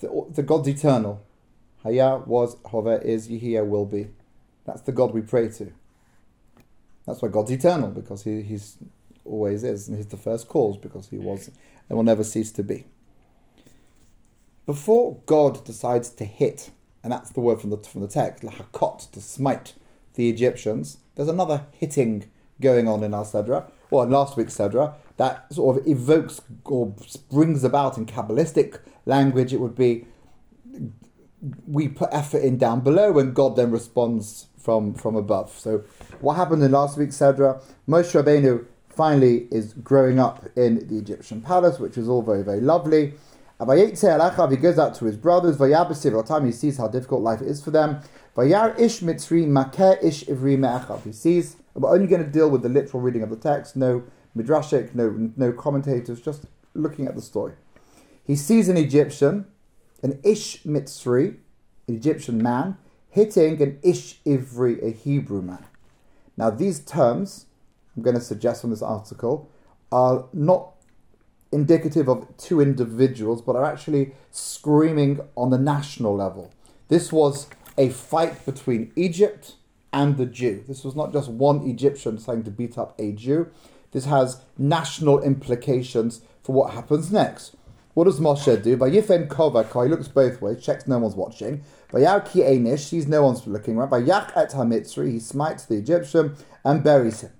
The, 0.00 0.26
the 0.30 0.42
God's 0.42 0.66
eternal. 0.66 1.24
Haya 1.84 2.16
was 2.26 2.56
Hove 2.64 3.00
is 3.04 3.28
Yehia 3.28 3.64
will 3.64 3.86
be. 3.86 4.08
That's 4.64 4.80
the 4.80 4.90
God 4.90 5.14
we 5.14 5.20
pray 5.20 5.50
to. 5.50 5.72
That's 7.06 7.22
why 7.22 7.28
God's 7.28 7.52
eternal 7.52 7.90
because 7.90 8.24
he 8.24 8.42
he's 8.42 8.76
always 9.24 9.62
is 9.62 9.86
and 9.86 9.96
he's 9.96 10.08
the 10.08 10.16
first 10.16 10.48
cause 10.48 10.76
because 10.76 11.06
he 11.10 11.16
was 11.16 11.52
and 11.88 11.96
will 11.96 12.02
never 12.02 12.24
cease 12.24 12.50
to 12.50 12.64
be. 12.64 12.86
Before 14.66 15.20
God 15.26 15.64
decides 15.64 16.10
to 16.10 16.24
hit, 16.24 16.72
and 17.04 17.12
that's 17.12 17.30
the 17.30 17.40
word 17.40 17.60
from 17.60 17.70
the 17.70 17.76
from 17.76 18.00
the 18.00 18.08
text, 18.08 18.42
lahakot 18.42 19.12
to 19.12 19.20
smite 19.20 19.74
the 20.14 20.28
Egyptians. 20.28 20.96
There's 21.14 21.28
another 21.28 21.66
hitting 21.70 22.24
going 22.60 22.88
on 22.88 23.02
in 23.02 23.14
our 23.14 23.24
Sedra, 23.24 23.70
or 23.90 24.04
in 24.04 24.10
last 24.10 24.36
week's 24.36 24.56
Sedra, 24.56 24.94
that 25.16 25.52
sort 25.52 25.78
of 25.78 25.86
evokes 25.86 26.40
or 26.64 26.94
brings 27.30 27.64
about 27.64 27.96
in 27.98 28.06
Kabbalistic 28.06 28.80
language, 29.06 29.52
it 29.52 29.60
would 29.60 29.76
be 29.76 30.06
we 31.66 31.88
put 31.88 32.08
effort 32.12 32.42
in 32.42 32.56
down 32.56 32.80
below 32.80 33.18
and 33.18 33.34
God 33.34 33.56
then 33.56 33.70
responds 33.70 34.46
from, 34.58 34.94
from 34.94 35.14
above. 35.14 35.50
So 35.58 35.84
what 36.20 36.34
happened 36.34 36.62
in 36.62 36.72
last 36.72 36.96
week's 36.96 37.18
Sedra, 37.18 37.62
Moshe 37.86 38.14
Rabbeinu 38.18 38.64
finally 38.88 39.46
is 39.50 39.74
growing 39.74 40.18
up 40.18 40.46
in 40.56 40.86
the 40.88 40.96
Egyptian 40.96 41.42
palace, 41.42 41.78
which 41.78 41.98
is 41.98 42.08
all 42.08 42.22
very, 42.22 42.42
very 42.42 42.60
lovely. 42.60 43.12
He 43.60 43.66
goes 43.66 44.78
out 44.78 44.94
to 44.96 45.04
his 45.04 45.16
brothers. 45.16 45.58
He 45.58 46.52
sees 46.52 46.76
how 46.78 46.88
difficult 46.88 47.22
life 47.22 47.40
is 47.42 47.62
for 47.62 47.70
them. 47.70 48.00
He 51.04 51.12
sees 51.12 51.56
we're 51.74 51.94
only 51.94 52.06
going 52.06 52.24
to 52.24 52.30
deal 52.30 52.48
with 52.48 52.62
the 52.62 52.68
literal 52.68 53.02
reading 53.02 53.22
of 53.22 53.30
the 53.30 53.36
text, 53.36 53.76
no 53.76 54.04
midrashic, 54.36 54.94
no, 54.94 55.30
no 55.36 55.52
commentators, 55.52 56.20
just 56.20 56.46
looking 56.74 57.06
at 57.06 57.14
the 57.14 57.22
story. 57.22 57.54
He 58.24 58.36
sees 58.36 58.68
an 58.68 58.76
Egyptian, 58.76 59.46
an 60.02 60.20
Ish 60.22 60.62
Mitzri, 60.64 61.36
an 61.88 61.96
Egyptian 61.96 62.42
man, 62.42 62.78
hitting 63.10 63.60
an 63.62 63.78
Ish 63.82 64.20
Ivri, 64.24 64.82
a 64.82 64.90
Hebrew 64.90 65.42
man. 65.42 65.64
Now, 66.36 66.50
these 66.50 66.80
terms, 66.80 67.46
I'm 67.96 68.02
going 68.02 68.16
to 68.16 68.22
suggest 68.22 68.62
from 68.62 68.70
this 68.70 68.82
article, 68.82 69.50
are 69.92 70.26
not 70.32 70.72
indicative 71.52 72.08
of 72.08 72.26
two 72.36 72.60
individuals, 72.60 73.40
but 73.40 73.54
are 73.54 73.64
actually 73.64 74.12
screaming 74.32 75.20
on 75.36 75.50
the 75.50 75.58
national 75.58 76.16
level. 76.16 76.52
This 76.88 77.12
was 77.12 77.46
a 77.78 77.90
fight 77.90 78.44
between 78.44 78.92
Egypt 78.96 79.54
and 79.94 80.16
the 80.18 80.26
Jew. 80.26 80.64
This 80.66 80.84
was 80.84 80.94
not 80.94 81.12
just 81.12 81.30
one 81.30 81.66
Egyptian 81.68 82.22
trying 82.22 82.42
to 82.42 82.50
beat 82.50 82.76
up 82.76 83.00
a 83.00 83.12
Jew. 83.12 83.48
This 83.92 84.04
has 84.06 84.42
national 84.58 85.22
implications 85.22 86.20
for 86.42 86.52
what 86.52 86.74
happens 86.74 87.12
next. 87.12 87.54
What 87.94 88.04
does 88.04 88.18
Moshe 88.18 88.60
do? 88.60 88.76
Vayifen 88.76 89.28
Kovak, 89.28 89.84
he 89.84 89.88
looks 89.88 90.08
both 90.08 90.42
ways, 90.42 90.60
checks 90.60 90.88
no 90.88 90.98
one's 90.98 91.14
watching. 91.14 91.62
By 91.92 92.00
Ki 92.20 92.40
Enish, 92.40 92.88
sees 92.88 93.06
no 93.06 93.22
one's 93.22 93.46
looking 93.46 93.76
right. 93.76 93.88
Vayach 93.88 94.32
et 94.34 94.50
Hamitzri, 94.50 95.12
he 95.12 95.20
smites 95.20 95.66
the 95.66 95.76
Egyptian 95.76 96.34
and 96.64 96.82
buries 96.82 97.20
him. 97.20 97.30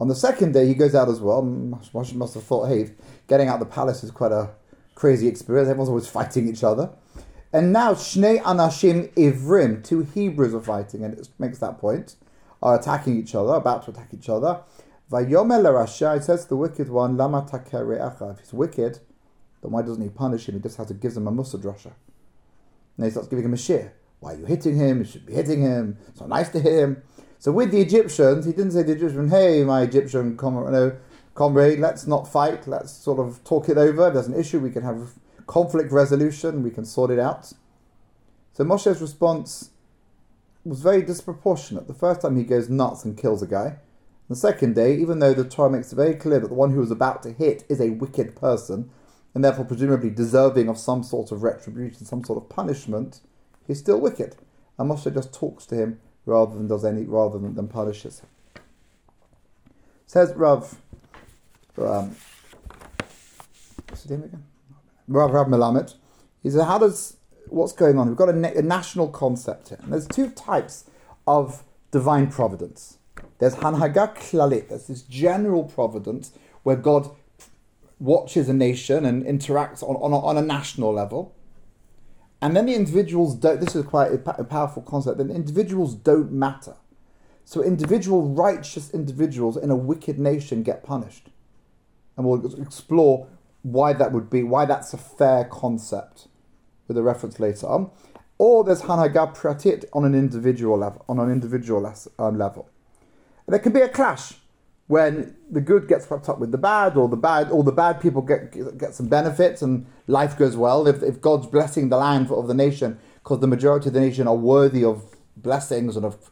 On 0.00 0.08
the 0.08 0.14
second 0.14 0.54
day, 0.54 0.66
he 0.66 0.72
goes 0.72 0.94
out 0.94 1.10
as 1.10 1.20
well. 1.20 1.42
Mm, 1.42 1.78
Moshe 1.92 2.14
must 2.14 2.32
have 2.32 2.44
thought, 2.44 2.68
hey, 2.68 2.88
getting 3.28 3.48
out 3.48 3.60
the 3.60 3.66
palace 3.66 4.02
is 4.02 4.10
quite 4.10 4.32
a 4.32 4.48
crazy 4.94 5.28
experience. 5.28 5.68
Everyone's 5.68 5.90
always 5.90 6.06
fighting 6.06 6.48
each 6.48 6.64
other. 6.64 6.88
And 7.52 7.72
now 7.72 7.94
Shnei 7.94 8.40
Anashim 8.42 9.12
Ivrim, 9.14 9.82
two 9.82 10.02
Hebrews 10.02 10.54
are 10.54 10.60
fighting, 10.60 11.02
and 11.04 11.14
it 11.14 11.28
makes 11.38 11.58
that 11.58 11.78
point, 11.78 12.14
are 12.62 12.78
attacking 12.78 13.18
each 13.18 13.34
other, 13.34 13.54
about 13.54 13.84
to 13.84 13.90
attack 13.90 14.10
each 14.14 14.28
other. 14.28 14.60
Vayomer 15.10 15.60
Rasha, 15.60 16.16
it 16.16 16.24
says 16.24 16.44
to 16.44 16.50
the 16.50 16.56
wicked 16.56 16.88
one, 16.88 17.16
Lama 17.16 17.44
If 17.52 18.38
he's 18.38 18.52
wicked, 18.52 19.00
then 19.62 19.72
why 19.72 19.82
doesn't 19.82 20.02
he 20.02 20.08
punish 20.08 20.48
him? 20.48 20.54
He 20.54 20.60
just 20.60 20.76
has 20.76 20.86
to 20.88 20.94
give 20.94 21.16
him 21.16 21.26
a 21.26 21.32
mussar 21.32 21.60
drasha. 21.60 21.92
And 22.96 23.06
he 23.06 23.10
starts 23.10 23.28
giving 23.28 23.44
him 23.44 23.54
a 23.54 23.56
shiur. 23.56 23.90
Why 24.20 24.34
are 24.34 24.36
you 24.36 24.44
hitting 24.44 24.76
him? 24.76 24.98
You 24.98 25.04
should 25.04 25.26
be 25.26 25.32
hitting 25.32 25.62
him. 25.62 25.98
It's 26.08 26.20
not 26.20 26.28
nice 26.28 26.50
to 26.50 26.60
hit 26.60 26.74
him. 26.74 27.02
So 27.40 27.50
with 27.50 27.72
the 27.72 27.80
Egyptians, 27.80 28.44
he 28.44 28.52
didn't 28.52 28.72
say 28.72 28.82
to 28.82 28.86
the 28.86 28.92
Egyptian, 28.92 29.30
hey, 29.30 29.64
my 29.64 29.82
Egyptian 29.82 30.36
comrade, 30.36 30.72
no, 30.72 30.96
comrade, 31.34 31.80
let's 31.80 32.06
not 32.06 32.30
fight. 32.30 32.68
Let's 32.68 32.92
sort 32.92 33.18
of 33.18 33.42
talk 33.42 33.68
it 33.68 33.78
over. 33.78 34.08
If 34.08 34.14
there's 34.14 34.26
an 34.28 34.38
issue, 34.38 34.60
we 34.60 34.70
can 34.70 34.82
have 34.82 35.10
conflict 35.50 35.90
resolution, 35.90 36.62
we 36.62 36.70
can 36.70 36.84
sort 36.84 37.10
it 37.10 37.18
out. 37.18 37.52
So 38.52 38.64
Moshe's 38.64 39.02
response 39.02 39.70
was 40.64 40.80
very 40.80 41.02
disproportionate. 41.02 41.88
The 41.88 41.94
first 41.94 42.20
time 42.20 42.36
he 42.36 42.44
goes 42.44 42.68
nuts 42.68 43.04
and 43.04 43.18
kills 43.18 43.42
a 43.42 43.48
guy. 43.48 43.78
The 44.28 44.36
second 44.36 44.76
day, 44.76 44.96
even 44.96 45.18
though 45.18 45.34
the 45.34 45.42
Torah 45.42 45.70
makes 45.70 45.92
it 45.92 45.96
very 45.96 46.14
clear 46.14 46.38
that 46.38 46.46
the 46.46 46.54
one 46.54 46.70
who 46.70 46.78
was 46.78 46.92
about 46.92 47.24
to 47.24 47.32
hit 47.32 47.64
is 47.68 47.80
a 47.80 47.90
wicked 47.90 48.36
person, 48.36 48.90
and 49.34 49.42
therefore 49.42 49.64
presumably 49.64 50.10
deserving 50.10 50.68
of 50.68 50.78
some 50.78 51.02
sort 51.02 51.32
of 51.32 51.42
retribution, 51.42 52.06
some 52.06 52.22
sort 52.22 52.40
of 52.40 52.48
punishment, 52.48 53.18
he's 53.66 53.80
still 53.80 54.00
wicked. 54.00 54.36
And 54.78 54.88
Moshe 54.88 55.12
just 55.12 55.34
talks 55.34 55.66
to 55.66 55.74
him 55.74 55.98
rather 56.26 56.54
than 56.54 56.68
does 56.68 56.84
any 56.84 57.02
rather 57.02 57.40
than, 57.40 57.56
than 57.56 57.66
punishes 57.66 58.20
him. 58.20 58.28
Says 60.06 60.32
Rav 60.36 60.80
um, 61.76 62.14
what's 63.88 64.02
his 64.02 64.10
name 64.12 64.22
again? 64.22 64.49
Rav, 65.10 65.32
Rav 65.32 65.48
Melamed. 65.48 65.94
He 66.42 66.50
said, 66.50 66.64
how 66.64 66.78
does 66.78 67.16
what's 67.48 67.72
going 67.72 67.98
on? 67.98 68.08
We've 68.08 68.16
got 68.16 68.28
a, 68.28 68.32
na- 68.32 68.52
a 68.54 68.62
national 68.62 69.08
concept 69.08 69.70
here. 69.70 69.78
And 69.82 69.92
there's 69.92 70.06
two 70.06 70.30
types 70.30 70.84
of 71.26 71.64
divine 71.90 72.28
providence. 72.28 72.98
There's 73.38 73.56
Hanhaga 73.56 74.16
Klalit, 74.16 74.68
there's 74.68 74.86
this 74.86 75.02
general 75.02 75.64
providence 75.64 76.32
where 76.62 76.76
God 76.76 77.10
watches 77.98 78.48
a 78.48 78.54
nation 78.54 79.04
and 79.04 79.24
interacts 79.24 79.82
on, 79.82 79.96
on, 79.96 80.12
a, 80.12 80.18
on 80.18 80.36
a 80.38 80.42
national 80.42 80.92
level. 80.92 81.34
And 82.40 82.56
then 82.56 82.66
the 82.66 82.74
individuals 82.74 83.34
don't, 83.34 83.60
this 83.60 83.74
is 83.74 83.84
quite 83.84 84.12
a, 84.12 84.44
powerful 84.44 84.82
concept, 84.82 85.18
then 85.18 85.30
individuals 85.30 85.94
don't 85.94 86.32
matter. 86.32 86.76
So 87.44 87.62
individual 87.62 88.28
righteous 88.28 88.90
individuals 88.90 89.56
in 89.56 89.70
a 89.70 89.76
wicked 89.76 90.18
nation 90.18 90.62
get 90.62 90.84
punished. 90.84 91.28
And 92.16 92.24
we'll 92.24 92.62
explore 92.62 93.26
why 93.62 93.92
that 93.92 94.12
would 94.12 94.30
be, 94.30 94.42
why 94.42 94.64
that's 94.64 94.92
a 94.92 94.98
fair 94.98 95.44
concept 95.44 96.28
with 96.88 96.96
a 96.96 97.02
reference 97.02 97.38
later 97.38 97.66
on. 97.66 97.90
Or 98.38 98.64
there's 98.64 98.82
Hanhaga 98.82 99.36
Pratit 99.36 99.84
on 99.92 100.04
an 100.04 100.14
individual 100.14 100.78
level, 100.78 101.04
on 101.08 101.18
an 101.18 101.30
individual 101.30 101.94
um, 102.18 102.38
level. 102.38 102.68
And 103.46 103.52
there 103.52 103.60
can 103.60 103.72
be 103.72 103.80
a 103.80 103.88
clash 103.88 104.34
when 104.86 105.36
the 105.50 105.60
good 105.60 105.86
gets 105.86 106.10
wrapped 106.10 106.28
up 106.28 106.38
with 106.38 106.50
the 106.50 106.58
bad, 106.58 106.96
or 106.96 107.08
the 107.08 107.16
bad, 107.16 107.50
or 107.50 107.62
the 107.62 107.70
bad 107.70 108.00
people 108.00 108.22
get 108.22 108.78
get 108.78 108.94
some 108.94 109.08
benefits 109.08 109.62
and 109.62 109.86
life 110.06 110.36
goes 110.36 110.56
well. 110.56 110.88
If, 110.88 111.02
if 111.02 111.20
God's 111.20 111.46
blessing 111.46 111.90
the 111.90 111.96
land 111.96 112.30
of 112.30 112.48
the 112.48 112.54
nation, 112.54 112.98
because 113.22 113.40
the 113.40 113.46
majority 113.46 113.88
of 113.88 113.94
the 113.94 114.00
nation 114.00 114.26
are 114.26 114.34
worthy 114.34 114.82
of 114.82 115.04
blessings 115.36 115.96
and 115.96 116.04
of 116.04 116.30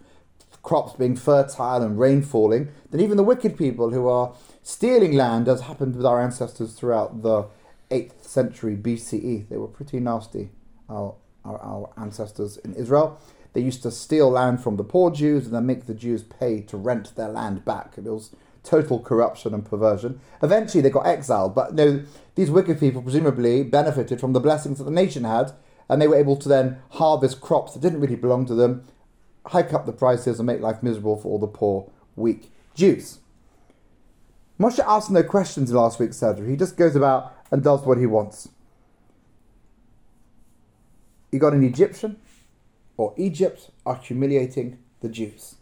crops 0.63 0.95
being 0.95 1.15
fertile 1.15 1.83
and 1.83 1.99
rain 1.99 2.23
falling, 2.23 2.71
then 2.91 3.01
even 3.01 3.17
the 3.17 3.23
wicked 3.23 3.57
people 3.57 3.91
who 3.91 4.09
are 4.09 4.35
stealing 4.63 5.13
land, 5.13 5.49
as 5.49 5.63
happened 5.63 5.97
with 5.97 6.07
our 6.07 6.21
ancestors 6.21 6.75
throughout 6.75 7.23
the 7.23 7.47
8th 7.91 8.25
century 8.25 8.77
BCE, 8.77 9.49
they 9.49 9.57
were 9.57 9.69
pretty 9.69 10.01
nasty, 10.01 10.51
our, 10.89 11.15
our, 11.45 11.59
our 11.59 11.91
ancestors 11.97 12.59
in 12.59 12.75
Israel. 12.75 13.21
They 13.55 13.61
used 13.63 13.83
to 13.83 13.91
steal 13.91 14.31
land 14.31 14.63
from 14.63 14.77
the 14.77 14.85
poor 14.85 15.11
Jews 15.11 15.47
and 15.47 15.55
then 15.55 15.67
make 15.67 15.87
the 15.87 15.95
Jews 15.95 16.23
pay 16.23 16.61
to 16.63 16.77
rent 16.77 17.17
their 17.17 17.29
land 17.29 17.65
back. 17.65 17.95
It 17.97 18.05
was 18.05 18.35
total 18.63 19.01
corruption 19.01 19.55
and 19.55 19.65
perversion. 19.65 20.21
Eventually, 20.43 20.83
they 20.83 20.91
got 20.91 21.07
exiled, 21.07 21.55
but 21.55 21.75
no, 21.75 22.05
these 22.35 22.51
wicked 22.51 22.79
people 22.79 23.03
presumably 23.03 23.63
benefited 23.63 24.21
from 24.21 24.33
the 24.33 24.41
blessings 24.41 24.79
that 24.79 24.85
the 24.85 24.91
nation 24.91 25.25
had, 25.25 25.53
and 25.89 26.01
they 26.01 26.09
were 26.09 26.17
able 26.17 26.37
to 26.37 26.49
then 26.49 26.79
harvest 26.91 27.41
crops 27.41 27.73
that 27.73 27.81
didn't 27.81 28.01
really 28.01 28.17
belong 28.17 28.45
to 28.47 28.55
them, 28.55 28.85
hike 29.47 29.73
up 29.73 29.87
the 29.87 29.93
prices, 29.93 30.39
and 30.39 30.47
make 30.47 30.61
life 30.61 30.83
miserable 30.83 31.17
for 31.17 31.29
all 31.29 31.39
the 31.39 31.47
poor, 31.47 31.91
weak 32.15 32.53
Jews. 32.75 33.21
Moshe 34.59 34.81
asks 34.81 35.11
no 35.11 35.23
questions 35.23 35.71
in 35.71 35.77
last 35.77 36.01
week's 36.01 36.19
Sedra. 36.19 36.49
He 36.49 36.57
just 36.57 36.77
goes 36.77 36.97
about 36.97 37.33
and 37.51 37.63
does 37.63 37.83
what 37.83 37.99
he 37.99 38.07
wants. 38.07 38.49
You 41.31 41.39
got 41.39 41.53
an 41.53 41.63
Egyptian 41.63 42.17
or 42.97 43.15
Egypt 43.17 43.71
are 43.87 43.97
humiliating 43.97 44.79
the 45.01 45.09
Jews. 45.09 45.57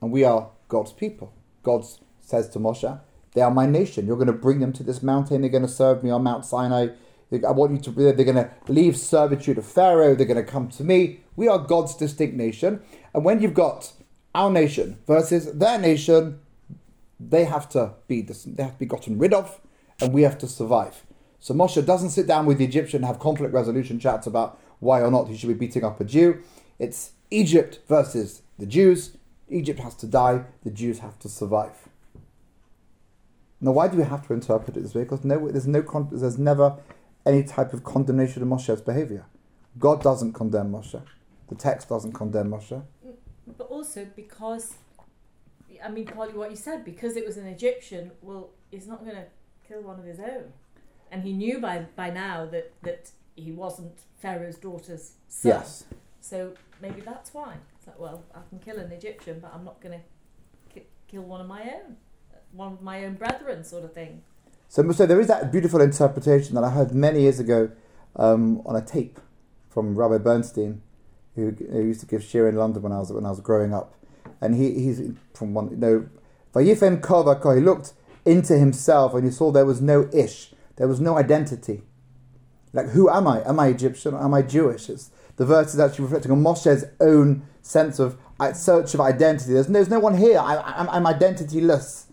And 0.00 0.12
we 0.12 0.22
are 0.22 0.50
God's 0.68 0.92
people. 0.92 1.32
God 1.62 1.84
says 2.20 2.48
to 2.50 2.60
Moshe, 2.60 3.00
They 3.34 3.40
are 3.40 3.50
my 3.50 3.66
nation. 3.66 4.06
You're 4.06 4.16
going 4.16 4.28
to 4.28 4.32
bring 4.32 4.60
them 4.60 4.72
to 4.74 4.82
this 4.82 5.02
mountain. 5.02 5.40
They're 5.40 5.50
going 5.50 5.62
to 5.62 5.68
serve 5.68 6.04
me 6.04 6.10
on 6.10 6.22
Mount 6.22 6.44
Sinai. 6.44 6.88
I 7.32 7.50
want 7.50 7.72
you 7.72 7.78
to, 7.78 7.90
they're 7.90 8.12
going 8.12 8.36
to 8.36 8.50
leave 8.68 8.96
servitude 8.96 9.58
of 9.58 9.66
Pharaoh. 9.66 10.14
They're 10.14 10.26
going 10.26 10.44
to 10.44 10.50
come 10.50 10.68
to 10.68 10.84
me. 10.84 11.20
We 11.36 11.48
are 11.48 11.58
God's 11.58 11.94
distinct 11.94 12.36
nation. 12.36 12.80
And 13.12 13.24
when 13.24 13.42
you've 13.42 13.54
got 13.54 13.92
our 14.34 14.50
nation 14.50 14.98
versus 15.06 15.52
their 15.52 15.78
nation, 15.78 16.40
they 17.20 17.44
have 17.44 17.68
to 17.70 17.94
be 18.06 18.22
they 18.22 18.62
have 18.62 18.72
to 18.72 18.78
be 18.78 18.86
gotten 18.86 19.18
rid 19.18 19.34
of, 19.34 19.60
and 20.00 20.12
we 20.12 20.22
have 20.22 20.38
to 20.38 20.46
survive. 20.46 21.04
So 21.40 21.54
Moshe 21.54 21.84
doesn't 21.84 22.10
sit 22.10 22.26
down 22.26 22.46
with 22.46 22.58
the 22.58 22.64
Egyptian 22.64 22.98
and 22.98 23.06
have 23.06 23.18
conflict 23.18 23.54
resolution 23.54 23.98
chats 24.00 24.26
about 24.26 24.60
why 24.80 25.02
or 25.02 25.10
not 25.10 25.28
he 25.28 25.36
should 25.36 25.48
be 25.48 25.54
beating 25.54 25.84
up 25.84 26.00
a 26.00 26.04
Jew. 26.04 26.42
It's 26.78 27.12
Egypt 27.30 27.80
versus 27.88 28.42
the 28.58 28.66
Jews. 28.66 29.16
Egypt 29.48 29.80
has 29.80 29.94
to 29.96 30.06
die, 30.06 30.44
the 30.62 30.70
Jews 30.70 30.98
have 30.98 31.18
to 31.20 31.28
survive. 31.28 31.88
Now, 33.60 33.72
why 33.72 33.88
do 33.88 33.96
we 33.96 34.04
have 34.04 34.26
to 34.26 34.34
interpret 34.34 34.76
it 34.76 34.82
this 34.82 34.94
way? 34.94 35.02
Because 35.02 35.24
no, 35.24 35.48
there's, 35.48 35.66
no, 35.66 36.08
there's 36.12 36.38
never 36.38 36.76
any 37.26 37.42
type 37.42 37.72
of 37.72 37.82
condemnation 37.82 38.42
of 38.42 38.48
Moshe's 38.48 38.80
behavior. 38.80 39.26
God 39.78 40.02
doesn't 40.02 40.32
condemn 40.32 40.72
Moshe. 40.72 41.00
The 41.48 41.54
text 41.54 41.88
doesn't 41.88 42.12
condemn 42.12 42.50
Moshe. 42.50 42.82
But 43.56 43.64
also 43.64 44.06
because, 44.14 44.74
I 45.84 45.88
mean, 45.88 46.06
partly 46.06 46.36
what 46.36 46.50
you 46.50 46.56
said, 46.56 46.84
because 46.84 47.16
it 47.16 47.26
was 47.26 47.36
an 47.36 47.46
Egyptian, 47.46 48.12
well, 48.22 48.50
he's 48.70 48.86
not 48.86 49.00
going 49.04 49.16
to 49.16 49.26
kill 49.66 49.82
one 49.82 49.98
of 49.98 50.04
his 50.04 50.20
own. 50.20 50.52
And 51.10 51.22
he 51.22 51.32
knew 51.32 51.58
by, 51.58 51.86
by 51.96 52.10
now 52.10 52.46
that, 52.46 52.72
that 52.82 53.10
he 53.34 53.52
wasn't 53.52 54.00
Pharaoh's 54.18 54.56
daughter's 54.56 55.12
son. 55.28 55.50
Yes. 55.50 55.84
So 56.20 56.52
maybe 56.82 57.00
that's 57.00 57.32
why. 57.32 57.56
It's 57.76 57.86
like, 57.86 57.98
well, 57.98 58.24
I 58.34 58.40
can 58.48 58.58
kill 58.58 58.78
an 58.78 58.92
Egyptian, 58.92 59.40
but 59.40 59.52
I'm 59.54 59.64
not 59.64 59.80
going 59.80 59.98
to 59.98 60.74
ki- 60.74 60.86
kill 61.06 61.22
one 61.22 61.40
of 61.40 61.46
my 61.46 61.62
own, 61.62 61.96
one 62.52 62.72
of 62.72 62.82
my 62.82 63.04
own 63.04 63.14
brethren, 63.14 63.64
sort 63.64 63.84
of 63.84 63.92
thing. 63.92 64.22
So, 64.68 64.90
so 64.92 65.06
there 65.06 65.20
is 65.20 65.28
that 65.28 65.50
beautiful 65.50 65.80
interpretation 65.80 66.54
that 66.56 66.64
I 66.64 66.70
heard 66.70 66.92
many 66.92 67.22
years 67.22 67.40
ago 67.40 67.70
um, 68.16 68.60
on 68.66 68.76
a 68.76 68.82
tape 68.82 69.18
from 69.70 69.96
Rabbi 69.96 70.18
Bernstein, 70.18 70.82
who, 71.34 71.50
who, 71.50 71.82
used 71.82 72.00
to 72.00 72.06
give 72.06 72.20
shiur 72.20 72.48
in 72.48 72.56
London 72.56 72.82
when 72.82 72.92
I 72.92 72.98
was 72.98 73.12
when 73.12 73.24
I 73.24 73.30
was 73.30 73.40
growing 73.40 73.72
up, 73.72 73.94
and 74.40 74.54
he 74.54 74.74
he's 74.74 75.00
from 75.34 75.54
one 75.54 75.78
know, 75.78 76.08
Vayifen 76.54 77.00
Kova 77.00 77.54
he 77.54 77.60
looked 77.60 77.92
into 78.24 78.58
himself 78.58 79.14
and 79.14 79.24
he 79.24 79.30
saw 79.30 79.50
there 79.50 79.66
was 79.66 79.80
no 79.80 80.08
ish, 80.12 80.52
there 80.76 80.88
was 80.88 81.00
no 81.00 81.16
identity. 81.16 81.82
Like, 82.72 82.90
who 82.90 83.08
am 83.08 83.26
I? 83.26 83.42
Am 83.48 83.58
I 83.58 83.68
Egyptian 83.68 84.14
am 84.14 84.34
I 84.34 84.42
Jewish? 84.42 84.90
It's, 84.90 85.10
the 85.36 85.46
verse 85.46 85.72
is 85.72 85.80
actually 85.80 86.04
reflecting 86.04 86.32
on 86.32 86.42
Moshe's 86.42 86.84
own 87.00 87.42
sense 87.62 87.98
of 87.98 88.18
uh, 88.40 88.52
search 88.52 88.94
of 88.94 89.00
identity. 89.00 89.52
There's, 89.52 89.68
there's 89.68 89.88
no 89.88 90.00
one 90.00 90.16
here. 90.16 90.38
I, 90.38 90.56
I'm, 90.56 90.88
I'm 90.90 91.04
identityless. 91.04 92.06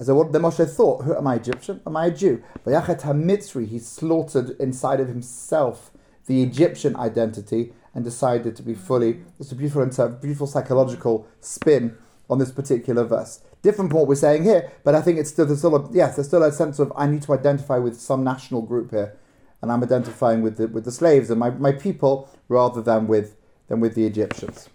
So 0.00 0.14
what 0.14 0.32
the 0.32 0.38
Moshe 0.38 0.68
thought, 0.68 1.04
who 1.04 1.16
am 1.16 1.26
I 1.26 1.36
Egyptian? 1.36 1.80
Am 1.86 1.96
I 1.96 2.06
a 2.06 2.10
Jew? 2.10 2.42
Vayachet 2.66 3.00
HaMitzri, 3.02 3.66
he 3.66 3.78
slaughtered 3.78 4.50
inside 4.60 5.00
of 5.00 5.08
himself 5.08 5.90
the 6.26 6.42
Egyptian 6.42 6.96
identity 6.96 7.72
and 7.96 8.04
decided 8.04 8.54
to 8.54 8.62
be 8.62 8.74
fully, 8.74 9.22
it's 9.40 9.50
a 9.50 9.54
beautiful, 9.54 9.86
beautiful 10.20 10.46
psychological 10.46 11.26
spin 11.40 11.96
on 12.28 12.38
this 12.38 12.52
particular 12.52 13.04
verse. 13.04 13.40
Different 13.62 13.90
from 13.90 14.00
what 14.00 14.06
we're 14.06 14.16
saying 14.16 14.44
here, 14.44 14.70
but 14.84 14.94
I 14.94 15.00
think 15.00 15.18
it's 15.18 15.30
still, 15.30 15.46
there's 15.46 15.60
still 15.60 15.74
a, 15.74 15.88
yes, 15.92 16.14
there's 16.14 16.28
still 16.28 16.42
a 16.42 16.52
sense 16.52 16.78
of 16.78 16.92
I 16.94 17.06
need 17.06 17.22
to 17.22 17.32
identify 17.32 17.78
with 17.78 17.98
some 17.98 18.22
national 18.22 18.62
group 18.62 18.90
here 18.90 19.16
and 19.62 19.72
I'm 19.72 19.82
identifying 19.82 20.42
with 20.42 20.58
the, 20.58 20.68
with 20.68 20.84
the 20.84 20.92
slaves 20.92 21.30
and 21.30 21.40
my, 21.40 21.48
my 21.48 21.72
people 21.72 22.28
rather 22.48 22.82
than 22.82 23.06
with, 23.06 23.34
than 23.68 23.80
with 23.80 23.94
the 23.94 24.04
Egyptians. 24.04 24.68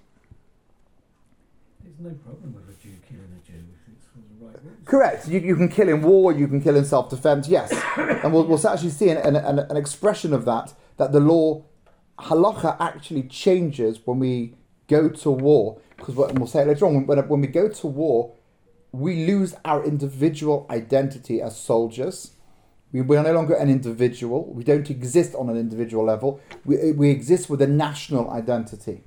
There's 1.84 2.00
no 2.00 2.18
problem 2.26 2.56
with 2.56 2.76
a 2.76 2.82
Jew 2.82 2.96
killing 3.08 3.40
a 3.40 3.48
Jew 3.48 3.54
if 3.54 3.94
it's 3.94 4.08
for 4.08 4.18
the 4.18 4.48
right 4.48 4.56
reason. 4.64 4.84
Correct. 4.84 5.28
You, 5.28 5.40
you 5.42 5.56
can 5.56 5.70
kill 5.70 5.90
in 5.90 6.02
war, 6.02 6.34
you 6.34 6.48
can 6.48 6.60
kill 6.60 6.76
in 6.76 6.86
self 6.86 7.12
defense, 7.12 7.48
yes. 7.48 7.72
and 7.98 8.34
we'll, 8.34 8.48
we'll 8.48 8.68
actually 8.68 8.90
see 8.90 9.10
an, 9.10 9.36
an, 9.36 9.60
an 9.60 9.78
expression 9.78 10.34
of 10.34 10.46
that, 10.46 10.74
that 10.98 11.12
the 11.12 11.20
law, 11.20 11.64
halacha, 12.22 12.78
actually 12.80 13.24
changes 13.24 14.00
when 14.06 14.20
we 14.20 14.56
go 14.88 15.10
to 15.10 15.32
war. 15.32 15.80
Because 15.98 16.16
we'll 16.16 16.48
say 16.48 16.62
it 16.62 16.68
later 16.68 16.86
on, 16.86 17.06
when, 17.06 17.18
when 17.28 17.42
we 17.42 17.48
go 17.48 17.70
to 17.70 17.88
war, 17.88 18.34
we 18.92 19.26
lose 19.26 19.56
our 19.64 19.84
individual 19.84 20.66
identity 20.70 21.42
as 21.42 21.58
soldiers 21.58 22.32
we, 22.92 23.02
we 23.02 23.18
are 23.18 23.24
no 23.24 23.34
longer 23.34 23.54
an 23.54 23.70
individual. 23.70 24.46
We 24.54 24.64
don't 24.64 24.90
exist 24.90 25.36
on 25.36 25.50
an 25.50 25.58
individual 25.58 26.04
level. 26.04 26.42
We, 26.66 26.92
we 26.92 27.10
exist 27.10 27.50
with 27.50 27.62
a 27.62 27.68
national 27.68 28.30
identity. 28.30 29.04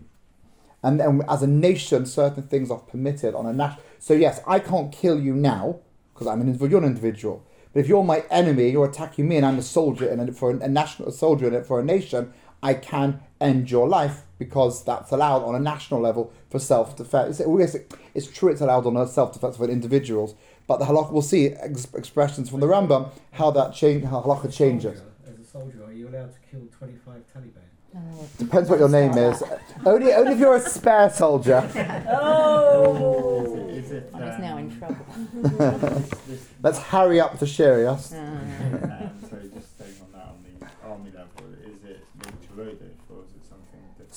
And 0.83 1.00
then 1.00 1.23
as 1.28 1.42
a 1.42 1.47
nation, 1.47 2.06
certain 2.06 2.44
things 2.44 2.71
are 2.71 2.78
permitted 2.78 3.35
on 3.35 3.47
a 3.47 3.52
national. 3.52 3.83
So, 3.99 4.14
yes, 4.14 4.40
I 4.47 4.59
can't 4.59 4.92
kill 4.92 5.21
you 5.21 5.35
now 5.35 5.80
because 6.12 6.26
I'm 6.26 6.40
an 6.40 6.49
individual. 6.49 6.71
You're 6.71 6.83
an 6.83 6.97
individual. 6.97 7.47
But 7.73 7.80
if 7.80 7.88
you're 7.88 8.04
my 8.04 8.25
enemy, 8.30 8.71
you're 8.71 8.88
attacking 8.88 9.26
me, 9.28 9.37
and 9.37 9.44
I'm 9.44 9.59
a 9.59 9.62
soldier 9.62 10.09
and 10.09 10.37
for 10.37 10.50
a 10.50 10.68
national 10.68 11.09
a 11.09 11.12
soldier 11.12 11.49
and 11.49 11.66
for 11.66 11.80
a 11.80 11.85
nation, 11.85 12.33
I 12.64 12.73
can 12.73 13.21
end 13.42 13.71
your 13.71 13.87
life 13.87 14.23
because 14.38 14.83
that's 14.85 15.12
allowed 15.12 15.42
on 15.44 15.54
a 15.54 15.61
national 15.61 16.00
level 16.00 16.33
for 16.49 16.59
self 16.59 16.97
defense. 16.97 17.38
It's, 17.38 17.76
it's 18.14 18.26
true, 18.26 18.49
it's 18.50 18.62
allowed 18.62 18.87
on 18.87 18.97
a 18.97 19.06
self 19.06 19.35
defense 19.35 19.59
for 19.59 19.68
individuals, 19.68 20.35
but 20.66 20.78
the 20.78 20.87
halakha 20.87 21.12
will 21.12 21.21
see 21.21 21.49
ex- 21.49 21.87
expressions 21.94 22.49
from 22.49 22.61
the 22.61 22.66
Rambam 22.66 23.11
how 23.33 23.50
that 23.50 23.75
change, 23.75 24.04
how 24.04 24.23
halakha 24.23 24.50
changes. 24.52 25.02
As 25.28 25.38
a 25.38 25.44
soldier, 25.44 25.85
are 25.85 25.92
you 25.92 26.09
allowed 26.09 26.33
to 26.33 26.38
kill 26.50 26.62
25 26.78 27.23
Taliban? 27.37 28.38
Depends 28.38 28.71
what 28.71 28.78
your 28.78 28.88
name 28.88 29.12
is. 29.18 29.42
only, 29.87 30.14
only 30.14 30.33
if 30.33 30.38
you're 30.38 30.56
a 30.56 30.61
spare 30.61 31.11
soldier. 31.11 31.61
oh! 32.11 33.68
Is 33.68 33.92
it, 33.92 34.11
One 34.11 34.23
is 34.23 34.40
now 34.40 34.56
in 34.56 34.71
um, 34.73 34.78
trouble. 34.78 35.06
this- 35.35 36.11
this- 36.28 36.49
Let's 36.62 36.78
hurry 36.78 37.21
up 37.21 37.38
the 37.38 37.47
shiur, 37.47 37.85
yes? 37.85 38.14
Uh, 38.14 38.16
um, 38.16 39.28
sorry, 39.28 39.50
just 39.54 39.75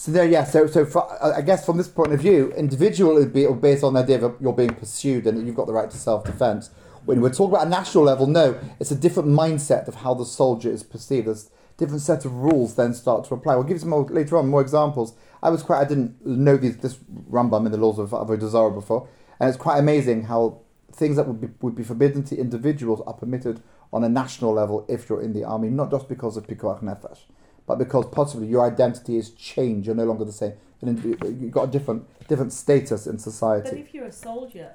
So 0.08 0.14
there, 0.14 0.26
yeah. 0.26 0.46
So, 0.46 0.68
so 0.68 0.86
for, 0.86 1.04
uh, 1.22 1.34
I 1.36 1.42
guess 1.42 1.66
from 1.66 1.76
this 1.76 1.90
point 1.90 2.14
of 2.14 2.22
view, 2.22 2.54
individual 2.54 3.16
would 3.16 3.34
be 3.34 3.46
based 3.46 3.84
on 3.84 3.94
the 3.94 4.00
idea 4.00 4.24
of 4.24 4.38
you're 4.40 4.54
being 4.54 4.74
pursued 4.74 5.28
and 5.28 5.38
that 5.38 5.46
you've 5.46 5.58
got 5.58 5.68
the 5.68 5.74
right 5.74 5.92
to 5.92 5.98
self-defense. 5.98 6.70
When 7.04 7.20
we're 7.20 7.34
talking 7.34 7.54
about 7.54 7.68
a 7.68 7.70
national 7.70 8.06
level, 8.06 8.26
no, 8.26 8.58
it's 8.80 8.90
a 8.90 8.96
different 8.96 9.28
mindset 9.28 9.90
of 9.90 9.96
how 9.96 10.14
the 10.14 10.24
soldier 10.24 10.72
is 10.72 10.82
perceived. 10.82 11.28
There's 11.28 11.50
different 11.76 12.04
set 12.04 12.24
of 12.24 12.32
rules 12.36 12.76
then 12.76 12.94
start 12.94 13.26
to 13.26 13.34
apply. 13.34 13.56
We'll 13.56 13.66
give 13.66 13.76
you 13.76 13.80
some 13.80 13.90
more 13.90 14.06
later 14.06 14.38
on, 14.38 14.48
more 14.48 14.62
examples. 14.62 15.14
I 15.44 15.50
was 15.50 15.62
quite, 15.62 15.82
I 15.82 15.84
didn't 15.84 16.26
know 16.26 16.56
these, 16.56 16.78
this 16.78 16.96
Rambam 17.30 17.66
in 17.66 17.74
the 17.74 17.78
laws 17.78 18.00
of 18.00 18.12
Avodah 18.12 18.74
before, 18.74 19.10
and 19.42 19.50
it's 19.50 19.58
quite 19.58 19.78
amazing 19.78 20.24
how 20.24 20.62
things 20.94 21.18
that 21.18 21.28
would 21.28 21.42
be 21.42 21.50
would 21.60 21.76
be 21.76 21.84
forbidden 21.84 22.24
to 22.24 22.38
individuals 22.38 23.02
are 23.06 23.14
permitted 23.14 23.62
on 23.92 24.06
a 24.06 24.10
national 24.10 24.54
level 24.54 24.86
if 24.88 25.10
you're 25.10 25.22
in 25.22 25.34
the 25.34 25.44
army, 25.44 25.68
not 25.68 25.92
just 25.92 26.08
because 26.08 26.38
of 26.38 26.48
pikuach 26.48 26.82
nefesh 26.82 27.20
but 27.68 27.78
because 27.78 28.06
possibly 28.08 28.48
your 28.48 28.66
identity 28.66 29.18
is 29.18 29.30
changed, 29.32 29.86
you're 29.86 29.96
no 29.96 30.06
longer 30.06 30.26
the 30.26 30.32
same. 30.32 30.54
And 30.82 31.04
you've 31.42 31.52
got 31.52 31.64
a 31.64 31.72
different 31.72 32.06
different 32.28 32.54
status 32.54 33.06
in 33.08 33.18
society. 33.20 33.70
But 33.70 33.80
if 33.80 33.94
you're 33.94 34.06
a 34.06 34.12
soldier, 34.12 34.72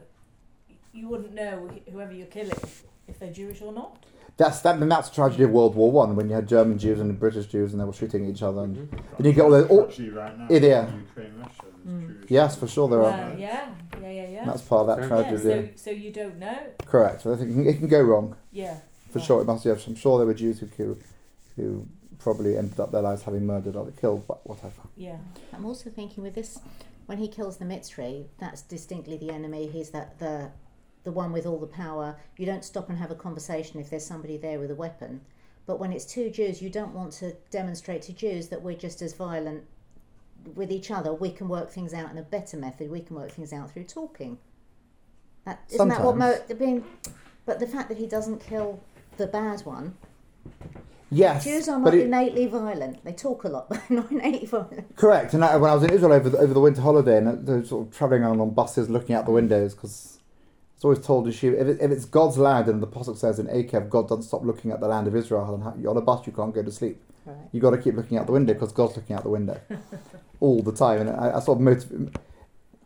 you 0.93 1.09
wouldn't 1.09 1.35
know 1.35 1.69
whoever 1.91 2.13
you're 2.13 2.27
killing 2.27 2.53
if 3.09 3.19
they're 3.19 3.33
Jewish 3.33 3.61
or 3.63 3.73
not. 3.73 4.05
That's 4.37 4.61
that, 4.63 4.77
and 4.81 4.91
that's 4.91 5.11
the 5.11 5.15
tragedy 5.15 5.45
of 5.45 5.51
World 5.51 5.75
War 5.75 5.91
One 5.93 6.17
when 6.17 6.29
you 6.29 6.35
had 6.35 6.49
German 6.49 6.79
Jews 6.79 6.99
and 7.01 7.19
British 7.19 7.47
Jews 7.47 7.73
and 7.73 7.81
they 7.81 7.85
were 7.85 7.93
shooting 7.93 8.25
each 8.29 8.43
other. 8.43 8.63
And 8.65 8.77
Mm-hmm. 8.77 8.97
then 9.19 9.27
you 9.27 9.33
get 9.33 9.45
all 9.45 9.51
those. 9.51 9.69
All, 9.71 9.87
right 9.87 10.39
now, 10.39 10.47
Yeah, 10.51 10.59
yeah. 10.61 10.95
Ukraine, 10.97 11.33
Russia, 11.39 11.63
Mm. 11.87 12.25
Yes, 12.29 12.57
for 12.57 12.69
sure 12.69 12.89
there 12.89 13.03
Uh, 13.05 13.11
are. 13.13 13.35
yeah, 13.37 13.69
yeah, 14.01 14.09
yeah, 14.11 14.29
yeah. 14.29 14.45
That's 14.47 14.63
part 14.63 14.83
of 14.83 14.87
that 14.89 14.99
Yeah, 15.09 15.17
yeah, 15.19 15.25
tragedy. 15.29 15.73
so, 15.77 15.83
so 15.85 15.91
you 15.91 16.13
don't 16.13 16.39
know. 16.39 16.59
Correct. 16.87 17.27
I 17.27 17.35
think 17.37 17.67
it 17.67 17.75
can 17.79 17.89
go 17.89 18.01
wrong 18.01 18.37
Yeah. 18.53 18.77
for 19.11 19.19
Right. 19.19 19.27
sure. 19.27 19.41
It 19.43 19.47
must. 19.47 19.65
Yes, 19.65 19.87
I'm 19.89 19.97
sure 19.97 20.17
there 20.19 20.27
were 20.27 20.35
Jews 20.35 20.61
who 20.61 20.67
who, 20.77 20.97
who 21.57 21.87
probably 22.19 22.57
ended 22.57 22.81
up 22.81 22.93
their 22.93 23.03
lives 23.03 23.23
having 23.23 23.47
murdered 23.47 23.77
or 23.77 23.91
killed, 23.93 24.27
but 24.27 24.47
whatever. 24.47 24.83
Yeah. 24.97 25.19
I'm 25.53 25.65
also 25.65 25.91
thinking 25.91 26.23
with 26.23 26.35
this, 26.35 26.59
when 27.07 27.19
he 27.19 27.29
kills 27.29 27.57
the 27.59 27.65
Mitzri, 27.65 28.27
that's 28.39 28.63
distinctly 28.63 29.17
the 29.17 29.31
enemy. 29.31 29.67
He's 29.67 29.91
that 29.91 30.19
the 30.19 30.51
the 31.05 31.13
one 31.13 31.33
with 31.33 31.47
all 31.47 31.59
the 31.59 31.67
power. 31.67 32.17
You 32.37 32.47
don't 32.47 32.65
stop 32.65 32.89
and 32.89 32.99
have 32.99 33.11
a 33.11 33.17
conversation 33.17 33.81
if 33.81 33.91
there's 33.91 34.07
somebody 34.07 34.37
there 34.37 34.61
with 34.61 34.71
a 34.71 34.75
weapon. 34.75 35.21
But 35.67 35.79
when 35.79 35.93
it's 35.93 36.05
two 36.05 36.31
Jews, 36.31 36.63
you 36.63 36.71
don't 36.71 36.95
want 36.95 37.13
to 37.15 37.35
demonstrate 37.51 38.03
to 38.03 38.13
Jews 38.13 38.49
that 38.49 38.63
we're 38.63 38.77
just 38.77 39.03
as 39.03 39.13
violent 39.13 39.65
with 40.55 40.73
each 40.73 40.91
other. 40.91 41.13
We 41.13 41.31
can 41.31 41.49
work 41.49 41.71
things 41.71 41.95
out 41.95 42.11
in 42.11 42.19
a 42.19 42.23
better 42.23 42.57
method. 42.57 42.91
We 42.91 43.01
can 43.01 43.17
work 43.17 43.33
things 43.33 43.53
out 43.53 43.73
through 43.73 43.85
talking. 43.85 44.39
That, 45.45 45.61
isn't 45.71 45.89
that 45.89 46.03
what 46.03 46.17
Mo, 46.17 46.39
I 46.49 46.53
mean, 46.55 46.85
But 47.47 47.59
the 47.59 47.67
fact 47.67 47.89
that 47.89 47.99
he 47.99 48.07
doesn't 48.07 48.41
kill 48.41 48.81
the 49.17 49.27
bad 49.27 49.61
one, 49.63 49.97
Yes, 51.13 51.45
Jews 51.45 51.69
are 51.69 51.79
not 51.79 51.95
it- 51.95 52.07
innately 52.07 52.47
violent. 52.47 53.05
They 53.05 53.13
talk 53.13 53.45
a 53.45 53.49
lot, 53.49 53.69
but 53.71 53.81
they're 53.89 53.99
not 53.99 54.11
innately 54.11 54.47
violent. 54.47 54.97
Correct. 54.97 55.35
And 55.35 55.45
I, 55.45 55.57
when 55.57 55.71
I 55.71 55.75
was 55.75 55.85
in 55.85 55.91
Israel 55.91 56.13
over 56.13 56.31
the, 56.31 56.39
over 56.39 56.55
the 56.55 56.61
winter 56.61 56.81
holiday, 56.81 57.19
and 57.19 57.47
were 57.47 57.65
sort 57.65 57.87
of 57.87 57.97
traveling 57.97 58.23
around 58.23 58.41
on 58.41 58.51
buses, 58.51 58.89
looking 58.89 59.15
out 59.15 59.27
the 59.27 59.33
windows, 59.33 59.75
because 59.75 60.19
it's 60.75 60.85
always 60.85 60.99
told 60.99 61.27
you, 61.27 61.55
if, 61.55 61.67
it, 61.67 61.79
if 61.81 61.91
it's 61.91 62.05
God's 62.07 62.39
land, 62.39 62.69
and 62.69 62.83
the 62.83 62.87
Apostle 62.87 63.15
says 63.15 63.39
in 63.39 63.47
Eikev, 63.47 63.89
God 63.89 64.09
doesn't 64.09 64.25
stop 64.25 64.43
looking 64.45 64.71
at 64.73 64.81
the 64.81 64.89
land 64.89 65.07
of 65.07 65.15
Israel, 65.15 65.55
and 65.55 65.83
you're 65.83 65.91
on 65.91 65.97
a 65.97 66.01
bus, 66.01 66.27
you 66.27 66.33
can't 66.33 66.55
go 66.55 66.63
to 66.63 66.73
sleep. 66.73 67.01
Right. 67.25 67.37
You 67.53 67.61
got 67.61 67.71
to 67.71 67.79
keep 67.79 67.95
looking 67.95 68.19
out 68.19 68.27
the 68.27 68.33
window 68.33 68.53
because 68.53 68.73
God's 68.73 68.97
looking 68.97 69.15
out 69.15 69.23
the 69.23 69.29
window 69.29 69.61
all 70.41 70.61
the 70.63 70.73
time. 70.73 71.03
And 71.03 71.11
I, 71.11 71.37
I 71.37 71.41
sort 71.41 71.59
of 71.59 71.63
motiv- 71.63 72.11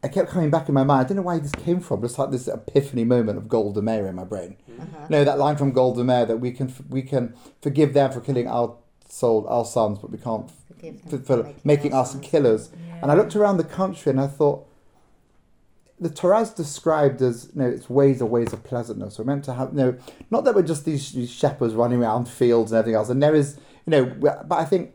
I 0.02 0.08
kept 0.08 0.30
coming 0.30 0.50
back 0.50 0.68
in 0.68 0.74
my 0.74 0.84
mind. 0.84 1.04
I 1.04 1.08
don't 1.08 1.16
know 1.16 1.22
where 1.22 1.38
this 1.38 1.52
came 1.52 1.80
from. 1.80 2.02
Just 2.02 2.18
like 2.18 2.30
this 2.30 2.48
epiphany 2.48 3.04
moment 3.04 3.38
of 3.38 3.48
Golda 3.48 3.82
Meir 3.82 4.06
in 4.06 4.14
my 4.14 4.24
brain. 4.24 4.56
Uh-huh. 4.78 5.06
No, 5.08 5.24
that 5.24 5.38
line 5.38 5.56
from 5.56 5.72
Golda 5.72 6.04
Meir 6.04 6.26
that 6.26 6.36
we 6.38 6.52
can 6.52 6.72
we 6.88 7.02
can 7.02 7.34
forgive 7.62 7.92
them 7.94 8.12
for 8.12 8.20
killing 8.20 8.46
our 8.46 8.76
soul, 9.08 9.46
our 9.48 9.64
sons, 9.64 9.98
but 9.98 10.10
we 10.10 10.18
can't 10.18 10.50
Forgive 10.68 11.00
for, 11.08 11.18
for 11.18 11.54
making 11.64 11.92
our 11.94 12.02
us 12.02 12.12
sons. 12.12 12.24
killers. 12.26 12.70
yeah. 12.88 12.98
And 13.02 13.10
I 13.10 13.14
looked 13.14 13.34
around 13.34 13.56
the 13.56 13.64
country 13.64 14.10
and 14.10 14.20
I 14.20 14.26
thought, 14.26 14.66
the 15.98 16.10
Torah 16.10 16.40
is 16.40 16.50
described 16.50 17.22
as, 17.22 17.50
you 17.54 17.62
know, 17.62 17.68
its 17.68 17.88
ways 17.88 18.20
are 18.20 18.26
ways 18.26 18.52
of 18.52 18.62
pleasantness. 18.62 19.18
We're 19.18 19.24
meant 19.24 19.44
to 19.46 19.54
have, 19.54 19.70
you 19.70 19.76
know, 19.78 19.98
not 20.30 20.44
that 20.44 20.54
we're 20.54 20.62
just 20.62 20.84
these, 20.84 21.12
these 21.12 21.30
shepherds 21.30 21.72
running 21.74 22.02
around 22.02 22.28
fields 22.28 22.70
and 22.70 22.78
everything 22.78 22.96
else. 22.96 23.08
And 23.08 23.22
there 23.22 23.34
is, 23.34 23.58
you 23.86 23.90
know, 23.92 24.04
but 24.20 24.52
I 24.52 24.64
think 24.66 24.94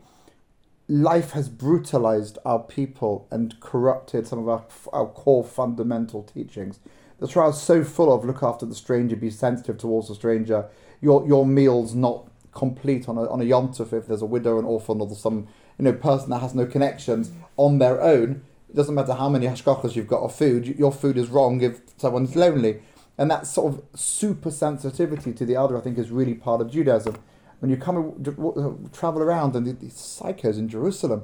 life 0.92 1.30
has 1.30 1.48
brutalized 1.48 2.38
our 2.44 2.58
people 2.58 3.26
and 3.30 3.58
corrupted 3.60 4.26
some 4.26 4.38
of 4.38 4.48
our, 4.48 4.62
our 4.92 5.06
core 5.06 5.42
fundamental 5.42 6.22
teachings. 6.22 6.80
The 7.18 7.26
Torah 7.26 7.48
is 7.48 7.62
so 7.62 7.82
full 7.82 8.12
of 8.12 8.26
look 8.26 8.42
after 8.42 8.66
the 8.66 8.74
stranger, 8.74 9.16
be 9.16 9.30
sensitive 9.30 9.78
towards 9.78 10.08
the 10.08 10.14
stranger. 10.14 10.66
Your 11.00 11.26
your 11.26 11.46
meal's 11.46 11.94
not 11.94 12.28
complete 12.52 13.08
on 13.08 13.16
a 13.16 13.26
on 13.30 13.40
a 13.40 13.44
Yom 13.44 13.68
Tov 13.68 13.94
if 13.94 14.06
there's 14.06 14.20
a 14.20 14.26
widow, 14.26 14.58
an 14.58 14.66
orphan, 14.66 15.00
or 15.00 15.08
some 15.14 15.48
you 15.78 15.84
know 15.84 15.94
person 15.94 16.28
that 16.28 16.40
has 16.40 16.54
no 16.54 16.66
connections 16.66 17.30
on 17.56 17.78
their 17.78 18.02
own. 18.02 18.42
It 18.68 18.76
doesn't 18.76 18.94
matter 18.94 19.14
how 19.14 19.30
many 19.30 19.46
hashgachas 19.46 19.96
you've 19.96 20.08
got 20.08 20.20
of 20.20 20.34
food. 20.34 20.78
Your 20.78 20.92
food 20.92 21.16
is 21.16 21.28
wrong 21.28 21.62
if 21.62 21.80
someone's 21.96 22.36
lonely, 22.36 22.82
and 23.16 23.30
that 23.30 23.46
sort 23.46 23.72
of 23.72 23.82
super 23.98 24.50
sensitivity 24.50 25.32
to 25.32 25.46
the 25.46 25.56
other, 25.56 25.78
I 25.78 25.80
think, 25.80 25.96
is 25.96 26.10
really 26.10 26.34
part 26.34 26.60
of 26.60 26.70
Judaism. 26.70 27.16
When 27.62 27.70
you 27.70 27.76
come 27.76 27.96
and 27.96 28.28
uh, 28.28 28.88
travel 28.92 29.22
around 29.22 29.54
and 29.54 29.78
these 29.78 29.94
psychos 29.94 30.58
in 30.58 30.68
Jerusalem 30.68 31.22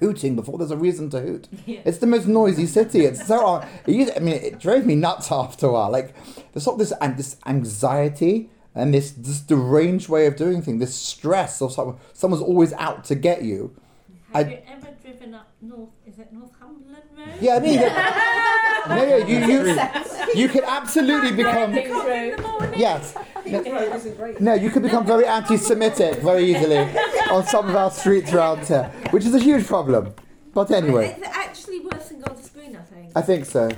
hooting 0.00 0.34
before 0.36 0.56
there's 0.56 0.70
a 0.70 0.76
reason 0.76 1.10
to 1.10 1.20
hoot. 1.20 1.48
Yeah. 1.66 1.80
It's 1.84 1.98
the 1.98 2.06
most 2.06 2.26
noisy 2.26 2.64
city. 2.64 3.00
It's 3.04 3.26
so. 3.26 3.58
It 3.86 3.92
used, 3.94 4.12
I 4.16 4.20
mean, 4.20 4.36
it 4.36 4.58
drove 4.58 4.86
me 4.86 4.94
nuts 4.94 5.30
after 5.30 5.66
a 5.66 5.72
while. 5.72 5.90
Like 5.90 6.14
there's 6.52 6.64
sort 6.64 6.76
of 6.76 6.78
this 6.78 6.92
and 7.02 7.18
this 7.18 7.36
anxiety 7.44 8.48
and 8.74 8.94
this 8.94 9.10
this 9.10 9.40
deranged 9.40 10.08
way 10.08 10.24
of 10.24 10.36
doing 10.36 10.62
things. 10.62 10.80
This 10.80 10.94
stress 10.94 11.60
of 11.60 11.72
someone. 11.72 11.98
Someone's 12.14 12.42
always 12.42 12.72
out 12.72 13.04
to 13.04 13.14
get 13.14 13.42
you. 13.42 13.74
Have 14.32 14.46
I- 14.46 14.50
you 14.50 14.58
ever 14.66 14.88
driven 15.02 15.34
up 15.34 15.48
North? 15.60 15.90
Is 16.06 16.18
it 16.18 16.32
Northumberland 16.32 17.02
Road? 17.18 17.28
Yeah, 17.38 17.56
I 17.56 17.60
mean, 17.60 17.76
no, 17.76 17.86
yeah, 19.04 19.16
you 19.26 19.38
you 19.46 20.42
you 20.42 20.48
could 20.48 20.64
absolutely 20.64 21.32
become 21.32 21.74
yes. 22.76 23.14
Right, 23.52 24.16
great. 24.16 24.40
No, 24.40 24.54
you 24.54 24.70
could 24.70 24.82
become 24.82 25.06
very 25.06 25.26
anti-Semitic 25.26 26.18
very 26.20 26.44
easily 26.44 26.78
on 27.30 27.46
some 27.46 27.68
of 27.68 27.76
our 27.76 27.90
streets 27.90 28.32
around 28.32 28.66
here, 28.66 28.84
which 29.10 29.24
is 29.24 29.34
a 29.34 29.38
huge 29.38 29.66
problem. 29.66 30.14
But 30.54 30.70
anyway, 30.70 31.16
It's 31.18 31.28
actually 31.28 31.80
worse 31.80 32.08
than 32.08 32.20
God's 32.20 32.44
Spoon, 32.44 32.76
I 32.76 32.82
think. 32.82 33.12
I 33.14 33.22
think 33.22 33.44
so. 33.44 33.68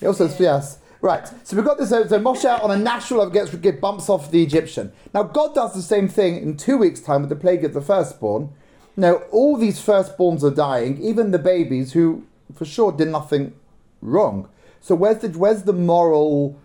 It 0.00 0.06
also, 0.06 0.28
yes. 0.38 0.78
Right, 1.00 1.28
so 1.42 1.56
we've 1.56 1.66
got 1.66 1.78
this. 1.78 1.90
So 1.90 2.06
so 2.06 2.20
Moshe 2.20 2.62
on 2.62 2.70
a 2.70 2.76
national 2.76 3.18
level 3.18 3.34
gets, 3.34 3.52
gets 3.56 3.80
bumps 3.80 4.08
off 4.08 4.30
the 4.30 4.40
Egyptian. 4.40 4.92
Now 5.12 5.24
God 5.24 5.52
does 5.52 5.74
the 5.74 5.82
same 5.82 6.06
thing 6.08 6.36
in 6.36 6.56
two 6.56 6.78
weeks' 6.78 7.00
time 7.00 7.22
with 7.22 7.30
the 7.30 7.34
plague 7.36 7.64
of 7.64 7.74
the 7.74 7.80
firstborn. 7.80 8.50
Now 8.96 9.14
all 9.32 9.56
these 9.56 9.80
firstborns 9.84 10.44
are 10.44 10.54
dying, 10.54 11.02
even 11.02 11.32
the 11.32 11.40
babies 11.40 11.94
who, 11.94 12.24
for 12.54 12.64
sure, 12.64 12.92
did 12.92 13.08
nothing 13.08 13.52
wrong. 14.00 14.48
So 14.80 14.94
where's 14.94 15.18
the 15.18 15.28
where's 15.30 15.64
the 15.64 15.72
moral, 15.72 16.56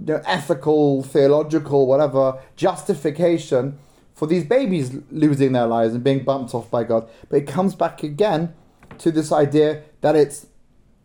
you 0.00 0.14
know, 0.14 0.22
ethical, 0.26 1.02
theological, 1.02 1.86
whatever 1.86 2.38
justification 2.56 3.78
for 4.14 4.26
these 4.26 4.44
babies 4.44 4.96
losing 5.10 5.52
their 5.52 5.66
lives 5.66 5.94
and 5.94 6.02
being 6.02 6.24
bumped 6.24 6.54
off 6.54 6.70
by 6.70 6.84
God? 6.84 7.08
But 7.28 7.36
it 7.42 7.46
comes 7.46 7.74
back 7.74 8.02
again 8.02 8.54
to 8.98 9.10
this 9.10 9.32
idea 9.32 9.82
that 10.00 10.16
it's 10.16 10.46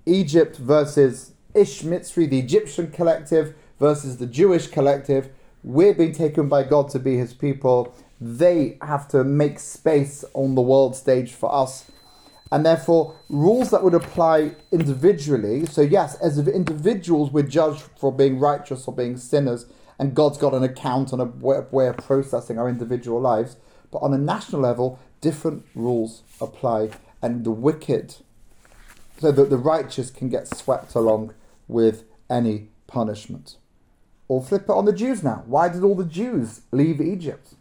Egypt 0.06 0.58
versus 0.58 1.34
Ish 1.54 1.82
Mitzri, 1.84 2.30
the 2.30 2.40
Egyptian 2.40 2.92
collective, 2.92 3.54
versus 3.80 4.18
the 4.18 4.28
Jewish 4.28 4.68
collective. 4.68 5.30
We're 5.64 5.94
being 5.94 6.14
taken 6.14 6.48
by 6.48 6.64
God 6.64 6.90
to 6.90 7.00
be 7.00 7.18
his 7.18 7.34
people. 7.34 7.94
They 8.20 8.78
have 8.82 9.08
to 9.10 9.24
make 9.24 9.60
space 9.60 10.24
on 10.34 10.56
the 10.56 10.62
world 10.62 10.96
stage 10.96 11.34
for 11.34 11.54
us. 11.54 11.90
And 12.52 12.66
therefore, 12.66 13.16
rules 13.30 13.72
that 13.72 13.84
would 13.84 13.94
apply 13.94 14.56
individually. 14.72 15.66
So, 15.66 15.82
yes, 15.82 16.16
as 16.16 16.38
individuals, 16.38 17.32
we're 17.32 17.44
judged 17.44 17.84
for 17.98 18.12
being 18.12 18.40
righteous 18.40 18.88
or 18.88 18.94
being 18.94 19.18
sinners, 19.18 19.66
and 19.98 20.14
God's 20.14 20.38
got 20.38 20.54
an 20.54 20.64
account 20.64 21.14
and 21.14 21.22
a 21.22 21.26
way, 21.26 21.88
of 21.88 21.98
processing 21.98 22.60
our 22.60 22.68
individual 22.68 23.22
lives. 23.22 23.56
But 23.90 24.00
on 24.00 24.14
a 24.14 24.18
national 24.18 24.62
level, 24.62 25.00
different 25.22 25.66
rules 25.76 26.24
apply, 26.42 26.90
and 27.22 27.46
the 27.46 27.52
wicked 27.52 28.16
so 29.22 29.32
that 29.32 29.52
the 29.52 29.58
righteous 29.58 30.10
can 30.10 30.30
get 30.30 30.48
swept 30.48 30.96
along 30.96 31.34
with 31.68 32.04
any 32.30 32.70
punishment. 32.88 33.58
Or 34.28 34.42
flip 34.42 34.64
it 34.64 34.70
on 34.70 34.86
the 34.86 34.94
Jews 34.94 35.24
now. 35.24 35.44
Why 35.46 35.70
did 35.70 35.84
all 35.84 35.96
the 35.96 36.06
Jews 36.06 36.62
leave 36.72 37.00
Egypt? 37.00 37.54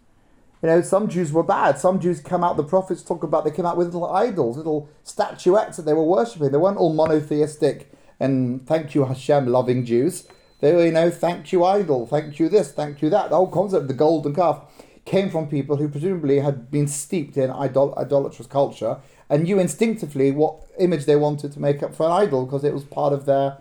You 0.62 0.68
know, 0.68 0.83
some 0.83 1.09
Jews 1.09 1.33
were 1.33 1.42
bad. 1.42 1.79
Some 1.79 2.01
Jews 2.01 2.20
come 2.20 2.44
out, 2.44 2.57
the 2.57 2.64
prophets 2.64 3.03
talk 3.03 3.23
about 3.23 3.44
they 3.44 3.51
came 3.51 3.64
out 3.64 3.77
with 3.79 3.87
little 3.87 4.11
idols, 4.11 4.57
little 4.57 4.90
statuettes 5.05 5.79
that 5.79 5.87
they 5.87 5.94
were 5.94 6.05
worshipping. 6.05 6.51
They 6.51 6.59
weren't 6.59 6.77
all 6.77 6.92
monotheistic 6.92 7.90
and 8.18 8.66
thank 8.66 8.94
you 8.94 9.07
Hashem 9.07 9.46
loving 9.46 9.85
Jews. 9.87 10.29
They 10.61 10.75
were, 10.75 10.85
you 10.85 10.92
know, 10.92 11.11
thank 11.11 11.53
you 11.53 11.64
idol, 11.64 12.07
thank 12.07 12.38
you 12.38 12.51
this, 12.51 12.70
thank 12.70 13.01
you 13.01 13.09
that. 13.09 13.31
The 13.31 13.37
whole 13.37 13.51
concept 13.51 13.83
of 13.83 13.88
the 13.88 13.94
golden 13.94 14.35
calf 14.35 14.62
came 15.07 15.31
from 15.31 15.49
people 15.49 15.77
who 15.77 15.88
presumably 15.88 16.40
had 16.40 16.70
been 16.70 16.87
steeped 16.87 17.38
in 17.38 17.51
idol- 17.51 17.94
idolatrous 17.96 18.46
culture 18.46 18.99
and 19.31 19.44
knew 19.44 19.59
instinctively 19.59 20.31
what 20.31 20.57
image 20.79 21.07
they 21.07 21.16
wanted 21.16 21.53
to 21.53 21.61
make 21.61 21.83
up 21.83 21.94
for 21.94 22.05
an 22.05 22.12
idol 22.12 22.44
because 22.44 22.62
it 22.62 22.75
was 22.75 22.85
part 22.85 23.14
of 23.14 23.25
their 23.25 23.57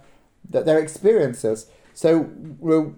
their, 0.50 0.64
their 0.64 0.80
experiences. 0.80 1.68
So, 1.94 2.30
we're- 2.60 2.92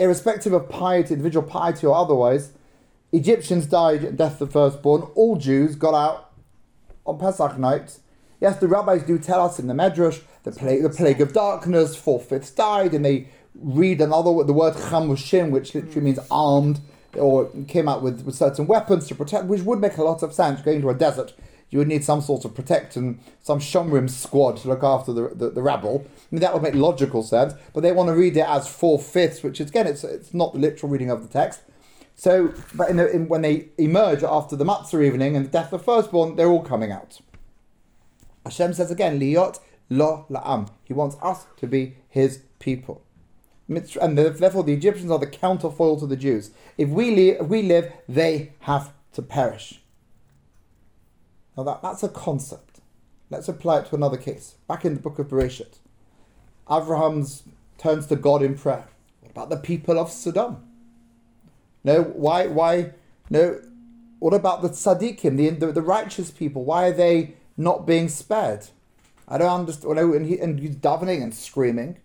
irrespective 0.00 0.52
of 0.52 0.68
piety, 0.68 1.14
individual 1.14 1.46
piety 1.46 1.86
or 1.86 1.94
otherwise, 1.94 2.52
Egyptians 3.12 3.66
died, 3.66 4.02
at 4.04 4.16
death 4.16 4.40
of 4.40 4.48
the 4.48 4.52
firstborn. 4.52 5.02
All 5.14 5.36
Jews 5.36 5.76
got 5.76 5.94
out 5.94 6.32
on 7.06 7.18
Pesach 7.18 7.58
night. 7.58 7.98
Yes, 8.40 8.58
the 8.58 8.68
rabbis 8.68 9.02
do 9.02 9.18
tell 9.18 9.44
us 9.44 9.58
in 9.58 9.66
the 9.66 9.74
Medrash 9.74 10.22
the 10.44 10.52
plague, 10.52 10.82
the 10.82 10.88
plague 10.88 11.20
of 11.20 11.32
darkness, 11.32 11.94
four 11.94 12.18
fifths 12.18 12.50
died, 12.50 12.94
and 12.94 13.04
they 13.04 13.28
read 13.54 14.00
another 14.00 14.42
the 14.44 14.52
word 14.52 14.74
chamushim, 14.74 15.50
which 15.50 15.74
literally 15.74 16.00
means 16.00 16.18
armed, 16.30 16.80
or 17.14 17.50
came 17.68 17.88
out 17.88 18.02
with, 18.02 18.22
with 18.22 18.34
certain 18.34 18.66
weapons 18.66 19.06
to 19.08 19.14
protect, 19.14 19.44
which 19.46 19.62
would 19.62 19.80
make 19.80 19.98
a 19.98 20.02
lot 20.02 20.22
of 20.22 20.32
sense. 20.32 20.62
Going 20.62 20.80
to 20.80 20.88
a 20.88 20.94
desert, 20.94 21.34
you 21.70 21.78
would 21.78 21.88
need 21.88 22.04
some 22.04 22.20
sort 22.20 22.44
of 22.44 22.54
protection, 22.54 23.20
some 23.40 23.60
shomrim 23.60 24.10
squad 24.10 24.58
to 24.58 24.68
look 24.68 24.82
after 24.82 25.12
the, 25.12 25.28
the, 25.28 25.50
the 25.50 25.62
rabble. 25.62 26.04
I 26.06 26.26
mean, 26.30 26.40
that 26.40 26.52
would 26.52 26.62
make 26.62 26.74
logical 26.74 27.22
sense, 27.22 27.54
but 27.72 27.82
they 27.82 27.92
want 27.92 28.08
to 28.08 28.14
read 28.14 28.36
it 28.36 28.48
as 28.48 28.68
four 28.68 28.98
fifths, 28.98 29.42
which 29.42 29.60
is, 29.60 29.70
again, 29.70 29.86
it's, 29.86 30.04
it's 30.04 30.34
not 30.34 30.52
the 30.52 30.58
literal 30.58 30.90
reading 30.90 31.10
of 31.10 31.22
the 31.22 31.28
text. 31.28 31.60
So, 32.16 32.52
but 32.74 32.90
in 32.90 32.96
the, 32.96 33.10
in, 33.10 33.28
when 33.28 33.42
they 33.42 33.68
emerge 33.78 34.22
after 34.22 34.56
the 34.56 34.64
Matzah 34.64 35.02
evening 35.02 35.36
and 35.36 35.46
the 35.46 35.50
death 35.50 35.72
of 35.72 35.80
the 35.80 35.84
firstborn, 35.84 36.36
they're 36.36 36.50
all 36.50 36.62
coming 36.62 36.92
out. 36.92 37.20
Hashem 38.44 38.74
says 38.74 38.90
again, 38.90 39.18
Liot 39.18 39.60
lo 39.88 40.26
la'am. 40.28 40.68
He 40.84 40.92
wants 40.92 41.16
us 41.22 41.46
to 41.58 41.66
be 41.66 41.96
his 42.08 42.42
people. 42.58 43.02
And 43.68 44.18
therefore, 44.18 44.64
the 44.64 44.72
Egyptians 44.72 45.10
are 45.12 45.18
the 45.18 45.26
counterfoil 45.28 45.98
to 46.00 46.06
the 46.06 46.16
Jews. 46.16 46.50
If 46.76 46.88
we, 46.88 47.14
li- 47.14 47.30
if 47.30 47.46
we 47.46 47.62
live, 47.62 47.92
they 48.08 48.52
have 48.60 48.92
to 49.12 49.22
perish. 49.22 49.79
Now, 51.56 51.64
that, 51.64 51.82
that's 51.82 52.02
a 52.02 52.08
concept. 52.08 52.80
Let's 53.28 53.48
apply 53.48 53.80
it 53.80 53.86
to 53.86 53.94
another 53.94 54.16
case. 54.16 54.56
Back 54.66 54.84
in 54.84 54.94
the 54.94 55.00
book 55.00 55.18
of 55.18 55.28
Bereshit, 55.28 55.78
Abraham's 56.70 57.44
turns 57.78 58.06
to 58.06 58.16
God 58.16 58.42
in 58.42 58.56
prayer. 58.56 58.86
What 59.20 59.30
about 59.30 59.50
the 59.50 59.56
people 59.56 59.98
of 59.98 60.10
Sodom? 60.10 60.64
No, 61.82 62.02
why, 62.02 62.46
why, 62.46 62.92
no, 63.30 63.60
what 64.18 64.34
about 64.34 64.62
the 64.62 64.68
tzaddikim, 64.68 65.36
the, 65.36 65.50
the, 65.50 65.72
the 65.72 65.82
righteous 65.82 66.30
people? 66.30 66.64
Why 66.64 66.88
are 66.88 66.92
they 66.92 67.34
not 67.56 67.86
being 67.86 68.08
spared? 68.08 68.66
I 69.26 69.38
don't 69.38 69.60
understand. 69.60 69.96
No, 69.96 70.12
and, 70.12 70.26
he, 70.26 70.38
and 70.38 70.58
he's 70.58 70.76
davening 70.76 71.22
and 71.22 71.34
screaming. 71.34 71.98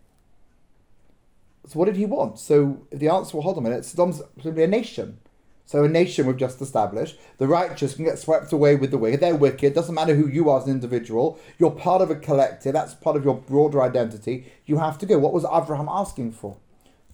So 1.68 1.80
what 1.80 1.86
did 1.86 1.98
he 1.98 2.06
want? 2.06 2.40
So 2.40 2.86
the 2.92 3.10
answer, 3.10 3.36
well, 3.36 3.44
hold 3.44 3.58
on 3.58 3.66
a 3.66 3.70
minute, 3.70 3.86
Sodom's 3.86 4.22
simply 4.42 4.64
a 4.64 4.68
nation. 4.68 5.18
So 5.66 5.84
a 5.84 5.90
nation 5.90 6.28
we've 6.28 6.38
just 6.38 6.62
established. 6.62 7.18
The 7.40 7.48
righteous 7.48 7.96
can 7.96 8.06
get 8.06 8.20
swept 8.20 8.54
away 8.54 8.76
with 8.76 8.92
the 8.92 9.00
wicked. 9.00 9.20
They're 9.20 9.36
wicked. 9.36 9.74
Doesn't 9.74 9.96
matter 9.96 10.16
who 10.16 10.28
you 10.28 10.50
are 10.50 10.60
as 10.60 10.66
an 10.66 10.72
individual. 10.72 11.40
You're 11.58 11.72
part 11.72 12.02
of 12.02 12.12
a 12.12 12.16
collective. 12.16 12.74
That's 12.74 12.94
part 12.94 13.16
of 13.16 13.26
your 13.26 13.36
broader 13.36 13.82
identity. 13.82 14.52
You 14.66 14.78
have 14.78 15.00
to 15.00 15.06
go. 15.06 15.18
What 15.18 15.34
was 15.34 15.46
Abraham 15.46 15.90
asking 15.90 16.34
for? 16.34 16.58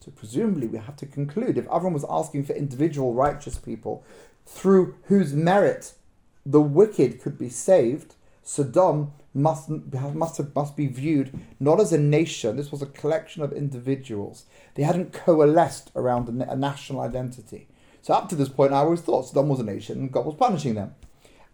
So 0.01 0.11
presumably 0.11 0.67
we 0.67 0.79
have 0.79 0.97
to 0.97 1.05
conclude 1.05 1.57
if 1.57 1.65
Abraham 1.65 1.93
was 1.93 2.05
asking 2.09 2.45
for 2.45 2.53
individual 2.53 3.13
righteous 3.13 3.57
people 3.57 4.03
through 4.45 4.95
whose 5.03 5.33
merit 5.33 5.93
the 6.45 6.61
wicked 6.61 7.21
could 7.21 7.37
be 7.37 7.49
saved, 7.49 8.15
Sodom 8.43 9.13
must 9.33 9.69
must 9.69 10.37
have, 10.37 10.53
must 10.55 10.75
be 10.75 10.87
viewed 10.87 11.39
not 11.59 11.79
as 11.79 11.93
a 11.93 11.97
nation. 11.97 12.57
This 12.57 12.71
was 12.71 12.81
a 12.81 12.87
collection 12.87 13.43
of 13.43 13.53
individuals. 13.53 14.45
They 14.73 14.83
hadn't 14.83 15.13
coalesced 15.13 15.91
around 15.95 16.27
a 16.27 16.55
national 16.55 17.01
identity. 17.01 17.67
So 18.01 18.13
up 18.13 18.29
to 18.29 18.35
this 18.35 18.49
point, 18.49 18.73
I 18.73 18.77
always 18.77 19.01
thought 19.01 19.27
Sodom 19.27 19.49
was 19.49 19.59
a 19.59 19.63
nation 19.63 19.99
and 19.99 20.11
God 20.11 20.25
was 20.25 20.35
punishing 20.35 20.75
them. 20.75 20.95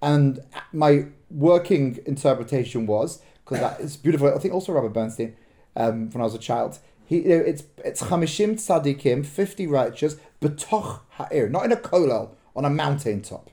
And 0.01 0.39
my 0.71 1.07
working 1.29 1.99
interpretation 2.05 2.85
was 2.85 3.21
because 3.43 3.59
that 3.59 3.79
is 3.79 3.97
beautiful. 3.97 4.33
I 4.33 4.37
think 4.37 4.53
also 4.53 4.71
Rabbi 4.71 4.87
Bernstein, 4.89 5.35
um, 5.75 6.09
when 6.11 6.21
I 6.21 6.25
was 6.25 6.35
a 6.35 6.39
child, 6.39 6.79
he 7.05 7.21
you 7.21 7.29
know, 7.29 7.35
it's 7.37 7.63
it's 7.83 8.03
chamishim 8.03 8.55
tzadikim, 8.55 9.25
fifty 9.25 9.65
righteous, 9.65 10.17
betoch 10.41 11.01
ha'ir, 11.11 11.49
not 11.49 11.65
in 11.65 11.71
a 11.71 11.77
kolel 11.77 12.31
on 12.55 12.65
a 12.65 12.69
mountain 12.69 13.21
top, 13.21 13.49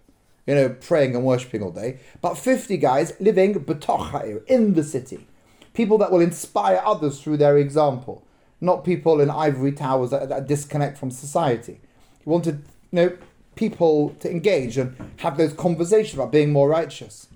you 0.47 0.55
know, 0.55 0.69
praying 0.69 1.15
and 1.15 1.25
worshiping 1.25 1.63
all 1.63 1.71
day, 1.71 2.01
but 2.21 2.37
fifty 2.37 2.77
guys 2.77 3.13
living 3.21 3.55
betoch 3.55 4.11
ha'ir 4.11 4.43
in 4.47 4.75
the 4.75 4.83
city, 4.83 5.27
people 5.73 5.99
that 5.99 6.11
will 6.11 6.21
inspire 6.21 6.83
others 6.85 7.21
through 7.21 7.37
their 7.37 7.57
example, 7.57 8.27
not 8.61 8.85
people 8.85 9.21
in 9.21 9.31
ivory 9.31 9.73
towers 9.73 10.11
that, 10.11 10.29
that 10.29 10.47
disconnect 10.49 10.99
from 10.99 11.11
society. 11.11 11.81
He 12.23 12.29
wanted 12.29 12.65
you 12.95 13.01
know 13.01 13.17
people 13.57 14.11
to 14.21 14.31
engage 14.31 14.79
and 14.79 14.97
have 15.17 15.37
those 15.37 15.53
conversations 15.53 16.15
about 16.15 16.31
being 16.31 16.53
more 16.53 16.69
righteous. 16.69 17.27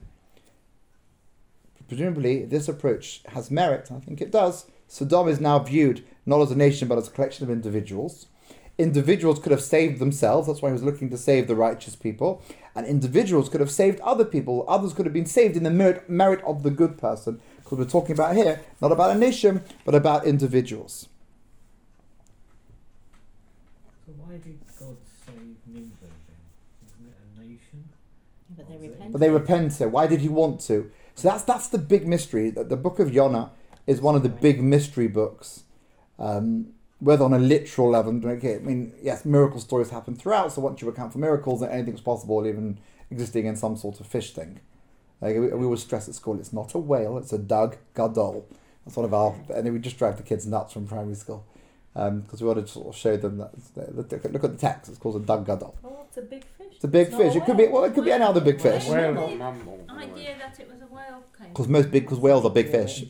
Presumably, 1.89 2.45
this 2.45 2.69
approach 2.69 3.23
has 3.29 3.51
merit, 3.51 3.91
I 3.91 3.99
think 3.99 4.21
it 4.21 4.31
does. 4.31 4.67
Sodom 4.87 5.27
is 5.27 5.41
now 5.41 5.59
viewed 5.59 6.05
not 6.27 6.41
as 6.43 6.51
a 6.51 6.57
nation 6.57 6.87
but 6.87 6.99
as 6.99 7.09
a 7.09 7.11
collection 7.11 7.45
of 7.45 7.51
individuals. 7.51 8.27
Individuals 8.77 9.41
could 9.41 9.51
have 9.51 9.63
saved 9.63 9.99
themselves, 9.99 10.47
that's 10.47 10.63
why 10.63 10.69
he 10.69 10.73
was 10.73 10.85
looking 10.85 11.11
to 11.11 11.17
save 11.17 11.49
the 11.49 11.57
righteous 11.57 11.97
people, 11.97 12.43
and 12.77 12.87
individuals 12.87 13.49
could 13.49 13.61
have 13.61 13.71
saved 13.71 13.99
other 14.01 14.25
people. 14.25 14.65
Others 14.69 14.93
could 14.93 15.07
have 15.07 15.13
been 15.13 15.27
saved 15.27 15.57
in 15.57 15.65
the 15.65 15.71
merit, 15.71 16.09
merit 16.09 16.41
of 16.45 16.63
the 16.63 16.71
good 16.71 16.97
person, 16.97 17.41
because 17.57 17.79
we're 17.79 17.85
talking 17.85 18.13
about 18.13 18.37
here 18.37 18.61
not 18.81 18.93
about 18.93 19.11
a 19.11 19.19
nation 19.19 19.65
but 19.85 19.97
about 19.97 20.25
individuals. 20.25 21.09
So 24.07 24.15
why 24.25 24.39
did 24.39 24.59
God 24.81 24.97
save 25.27 25.57
Nineveh 25.67 25.93
then? 26.01 26.41
Isn't 26.87 27.09
it 27.09 27.17
a 27.21 27.41
nation? 27.43 27.89
But 28.57 28.68
they 28.81 28.89
But 28.89 28.95
repent. 28.95 29.13
But 29.13 29.21
they 29.21 29.31
repented. 29.31 29.93
Why 29.93 30.07
did 30.07 30.21
he 30.21 30.29
want 30.29 30.61
to? 30.63 30.91
So 31.15 31.29
that's 31.29 31.45
that's 31.45 31.69
the 31.69 31.79
big 31.79 32.07
mystery. 32.07 32.51
That 32.51 32.69
the 32.69 32.77
book 32.77 32.99
of 32.99 33.13
Yonah 33.13 33.51
is 33.87 34.01
one 34.01 34.15
of 34.15 34.23
the 34.23 34.29
big 34.29 34.63
mystery 34.63 35.09
books. 35.09 35.65
Um, 36.19 36.75
whether 37.01 37.25
on 37.25 37.33
a 37.33 37.39
literal 37.39 37.91
level, 37.91 38.21
okay, 38.27 38.57
I 38.57 38.59
mean, 38.59 38.93
yes, 39.01 39.25
miracle 39.25 39.61
stories 39.61 39.91
happen 39.91 40.17
throughout. 40.17 40.53
So 40.53 40.61
once 40.61 40.83
you 40.83 40.89
account 40.89 41.13
for 41.13 41.19
miracles, 41.19 41.61
then 41.61 41.71
anything's 41.71 42.01
possible, 42.01 42.45
even 42.45 42.79
existing 43.11 43.47
in 43.47 43.55
some 43.55 43.77
sort 43.77 44.01
of 44.01 44.07
fish 44.07 44.33
thing. 44.35 44.61
Like 45.21 45.35
we, 45.35 45.49
we 45.49 45.65
always 45.65 45.83
stress 45.83 46.09
at 46.09 46.15
school, 46.15 46.39
it's 46.41 46.53
not 46.53 46.75
a 46.75 46.79
whale, 46.79 47.19
it's 47.19 47.33
a 47.33 47.39
Dag 47.39 47.79
Gadol. 47.95 48.49
That's 48.85 48.97
one 48.97 49.05
of 49.05 49.15
our, 49.15 49.35
and 49.55 49.65
then 49.65 49.73
we 49.73 49.79
just 49.79 49.99
drive 49.99 50.17
the 50.17 50.23
kids 50.25 50.47
nuts 50.47 50.73
from 50.73 50.89
primary 50.89 51.15
school 51.15 51.45
Um, 51.99 52.21
because 52.21 52.41
we 52.41 52.47
wanted 52.47 52.67
to 52.67 52.73
sort 52.73 52.87
of 52.89 52.97
show 52.97 53.17
them 53.17 53.39
that. 53.39 53.51
Look 53.97 54.13
at 54.13 54.23
the 54.23 54.57
text; 54.57 54.89
it's 54.89 54.99
called 54.99 55.17
a 55.17 55.27
Dag 55.27 55.45
Gadol. 55.45 55.77
Oh, 55.85 56.05
it's 56.07 56.17
a 56.17 56.23
big 56.23 56.45
fish. 56.45 56.67
It's 56.77 56.85
a 56.85 56.89
big 56.89 57.11
not 57.11 57.21
a 57.21 57.25
fish. 57.25 57.35
It 57.35 57.45
could 57.45 57.57
be 57.57 57.67
well, 57.67 57.85
it 57.85 57.93
could 57.95 58.05
be 58.05 58.13
another 58.13 58.41
big 58.41 58.61
fish. 58.61 58.87
Whale. 58.87 59.15
Whale 59.15 59.35
mammal. 59.35 59.81
idea 59.91 60.37
that 60.39 60.61
it 60.61 60.69
was 60.71 60.81
a 60.81 60.87
whale. 60.87 61.25
Because 61.49 61.67
most 61.67 61.91
big, 61.91 62.05
because 62.05 62.21
whales 62.21 62.45
are 62.45 62.51
big 62.51 62.71
fish. 62.71 63.05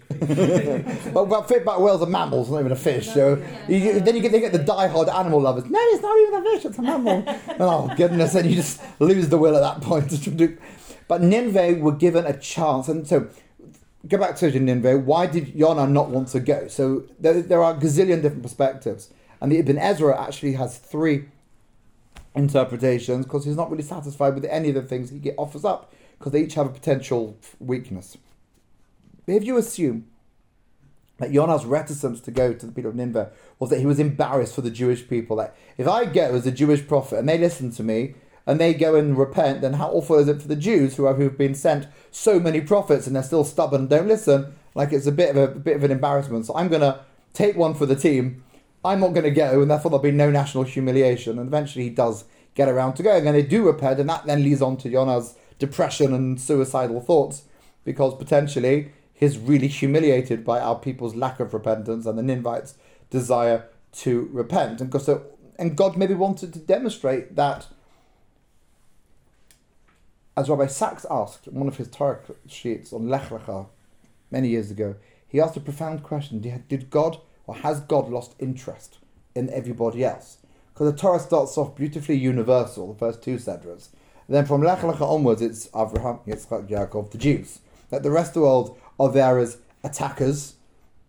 Well, 1.13 1.27
but, 1.27 1.49
fit, 1.49 1.67
but 1.67 1.83
whales 1.83 2.01
are 2.01 2.07
mammals, 2.07 2.51
not 2.51 2.61
even 2.61 2.73
a 2.73 2.77
fish. 2.77 3.09
So 3.09 3.43
you, 3.69 3.77
you- 3.77 4.01
then 4.01 4.17
you 4.17 4.23
get, 4.23 4.33
they 4.33 4.41
get 4.41 4.53
the 4.53 4.59
die-hard 4.59 5.11
animal 5.11 5.43
lovers. 5.43 5.65
No, 5.67 5.79
it's 5.83 6.03
not 6.03 6.19
even 6.19 6.35
a 6.35 6.43
fish; 6.51 6.65
it's 6.65 6.79
a 6.79 6.83
mammal. 6.83 7.25
oh 7.61 7.93
goodness! 7.95 8.35
And 8.37 8.49
you 8.49 8.57
just 8.57 8.81
lose 9.01 9.29
the 9.29 9.37
will 9.37 9.55
at 9.55 9.61
that 9.61 9.83
point. 9.87 10.09
but 11.09 11.21
Nineveh 11.21 11.75
were 11.81 11.93
given 11.93 12.25
a 12.25 12.39
chance, 12.39 12.89
and 12.89 13.07
so 13.07 13.29
go 14.09 14.19
back 14.19 14.37
to 14.37 14.59
Nineveh. 14.59 14.99
Why 14.99 15.27
did 15.27 15.55
Yonah 15.55 15.87
not 15.87 16.11
want 16.11 16.29
to 16.29 16.41
go? 16.41 16.69
So 16.69 17.05
there, 17.19 17.43
there 17.43 17.63
are 17.63 17.75
a 17.75 17.77
gazillion 17.77 18.23
different 18.23 18.43
perspectives, 18.43 19.11
and 19.41 19.53
the 19.53 19.59
Ibn 19.59 19.79
Ezra 19.79 20.21
actually 20.21 20.55
has 20.55 20.79
three 20.79 21.27
interpretations 22.35 23.27
because 23.27 23.45
he's 23.45 23.57
not 23.57 23.71
really 23.71 23.83
satisfied 23.83 24.35
with 24.35 24.45
any 24.45 24.69
of 24.69 24.75
the 24.75 24.83
things 24.83 25.11
he 25.11 25.31
offers 25.33 25.65
up 25.65 25.93
because 26.19 26.33
they 26.33 26.43
each 26.43 26.55
have 26.55 26.67
a 26.67 26.71
potential 26.71 27.37
weakness. 27.59 28.17
But 29.27 29.35
if 29.35 29.45
you 29.45 29.57
assume 29.57 30.07
that 31.19 31.33
Yonah's 31.33 31.65
reticence 31.65 32.21
to 32.23 32.31
go 32.31 32.53
to 32.53 32.67
the 32.67 32.73
people 32.73 32.91
of 32.91 32.97
Nineveh 32.97 33.31
was 33.59 33.71
that 33.71 33.81
he 33.81 33.87
was 33.87 33.99
embarrassed 33.99 34.55
for 34.55 34.63
the 34.63 34.71
Jewish 34.71 35.09
people, 35.09 35.37
that 35.37 35.57
if 35.77 35.87
I 35.87 36.05
go 36.05 36.35
as 36.35 36.47
a 36.47 36.53
Jewish 36.53 36.87
prophet 36.87 37.19
and 37.19 37.29
they 37.29 37.39
listen 37.39 37.71
to 37.73 37.83
me 37.83 38.15
and 38.49 38.59
they 38.59 38.73
go 38.73 38.95
and 38.95 39.17
repent, 39.19 39.61
then 39.61 39.75
how 39.75 39.91
awful 39.91 40.19
is 40.19 40.27
it 40.27 40.41
for 40.41 40.49
the 40.49 40.57
Jews 40.57 40.97
who 40.97 41.05
have 41.05 41.19
who've 41.19 41.37
been 41.37 41.55
sent 41.55 41.87
so 42.11 42.41
many 42.41 42.63
prophets 42.63 43.07
and 43.07 43.15
they're 43.15 43.23
still 43.23 43.45
stubborn 43.45 43.83
and 43.83 43.91
don't 43.91 44.09
listen? 44.09 44.55
Like 44.75 44.91
it's 44.91 45.07
a 45.07 45.13
bit 45.13 45.31
of 45.31 45.37
a, 45.37 45.53
a 45.53 45.59
bit 45.59 45.77
of 45.77 45.85
an 45.85 45.91
embarrassment. 45.91 46.47
So 46.47 46.57
I'm 46.57 46.69
gonna 46.69 47.05
take 47.35 47.57
one 47.57 47.75
for 47.75 47.85
the 47.85 47.95
team. 47.95 48.43
I'm 48.83 49.01
not 49.01 49.15
to 49.15 49.31
go, 49.31 49.61
and 49.61 49.71
therefore 49.71 49.91
there'll 49.91 50.03
be 50.03 50.13
no 50.13 50.31
national 50.31 50.65
humiliation. 50.65 51.39
And 51.39 51.47
eventually 51.47 51.85
he 51.85 51.91
does 51.91 52.25
get 52.55 52.69
around 52.69 52.95
to 52.95 53.03
going, 53.03 53.27
and 53.27 53.37
they 53.37 53.43
do 53.43 53.67
repent, 53.67 54.01
and 54.01 54.09
that 54.09 54.25
then 54.25 54.43
leads 54.43 54.63
on 54.63 54.79
to 54.79 54.89
Yonah's 54.89 55.37
depression 55.59 56.15
and 56.15 56.41
suicidal 56.41 57.01
thoughts, 57.01 57.43
because 57.85 58.15
potentially 58.15 58.93
he's 59.13 59.37
really 59.37 59.69
humiliated 59.69 60.45
by 60.45 60.59
our 60.59 60.77
people's 60.77 61.15
lack 61.15 61.39
of 61.39 61.53
repentance 61.53 62.07
and 62.07 62.17
the 62.17 62.23
Ninevites' 62.23 62.77
desire 63.11 63.67
to 63.93 64.29
repent. 64.33 64.81
And, 64.81 65.03
so, 65.03 65.27
and 65.59 65.77
God 65.77 65.97
maybe 65.97 66.15
wanted 66.15 66.53
to 66.55 66.61
demonstrate 66.61 67.37
that, 67.37 67.67
as 70.39 70.49
Rabbi 70.49 70.67
Sacks 70.67 71.05
asked 71.11 71.49
in 71.49 71.55
one 71.55 71.67
of 71.67 71.79
his 71.79 71.89
Torah 71.89 72.21
sheets 72.47 72.93
on 72.93 73.09
Lech 73.09 73.29
Lecha 73.31 73.67
many 74.31 74.51
years 74.51 74.71
ago, 74.71 74.95
he 75.27 75.41
asked 75.41 75.57
a 75.57 75.61
profound 75.61 76.05
question: 76.05 76.41
Did 76.41 76.91
God 76.91 77.19
or 77.49 77.57
has 77.57 77.81
God 77.81 78.09
lost 78.09 78.37
interest 78.39 78.99
in 79.35 79.51
everybody 79.51 80.05
else? 80.05 80.39
Because 80.73 80.93
the 80.93 80.97
Torah 80.97 81.19
starts 81.19 81.59
off 81.59 81.75
beautifully 81.75 82.15
universal, 82.15 82.93
the 82.93 82.99
first 83.01 83.21
two 83.21 83.35
sedras. 83.35 83.89
Then 84.29 84.47
from 84.47 84.63
Lech 84.63 84.79
Lecha 84.79 85.01
onwards, 85.01 85.43
it's 85.43 85.67
Avraham, 85.69 86.25
Yitzchak, 86.25 86.69
Yaakov, 86.69 87.11
the 87.11 87.19
Jews. 87.19 87.59
That 87.91 88.05
the 88.05 88.13
rest 88.13 88.31
of 88.31 88.35
the 88.35 88.41
world 88.43 88.79
are 89.01 89.11
there 89.11 89.41
as 89.41 89.59
attackers, 89.83 90.55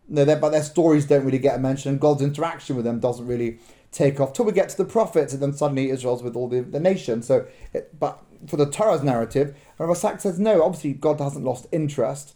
no, 0.08 0.26
but 0.26 0.50
their 0.50 0.64
stories 0.64 1.06
don't 1.06 1.24
really 1.24 1.38
get 1.38 1.56
a 1.56 1.60
mention. 1.60 1.92
and 1.92 2.00
God's 2.00 2.24
interaction 2.24 2.76
with 2.76 2.86
them 2.86 3.00
doesn't 3.00 3.28
really 3.28 3.60
take 3.92 4.20
off 4.20 4.34
till 4.34 4.46
we 4.46 4.54
get 4.54 4.70
to 4.70 4.78
the 4.78 4.86
prophets, 4.86 5.34
and 5.34 5.42
then 5.44 5.54
suddenly 5.54 5.92
Israel's 5.92 6.24
with 6.24 6.36
all 6.36 6.48
the, 6.48 6.62
the 6.62 6.80
nation. 6.80 7.22
So, 7.22 7.46
it, 7.74 8.00
but 8.00 8.24
for 8.48 8.58
the 8.58 8.70
Torah's 8.70 9.04
narrative, 9.04 9.56
and 9.78 9.88
Rasak 9.90 10.22
says 10.22 10.40
no. 10.40 10.64
Obviously, 10.64 10.94
God 10.94 11.20
hasn't 11.20 11.46
lost 11.46 11.68
interest, 11.72 12.36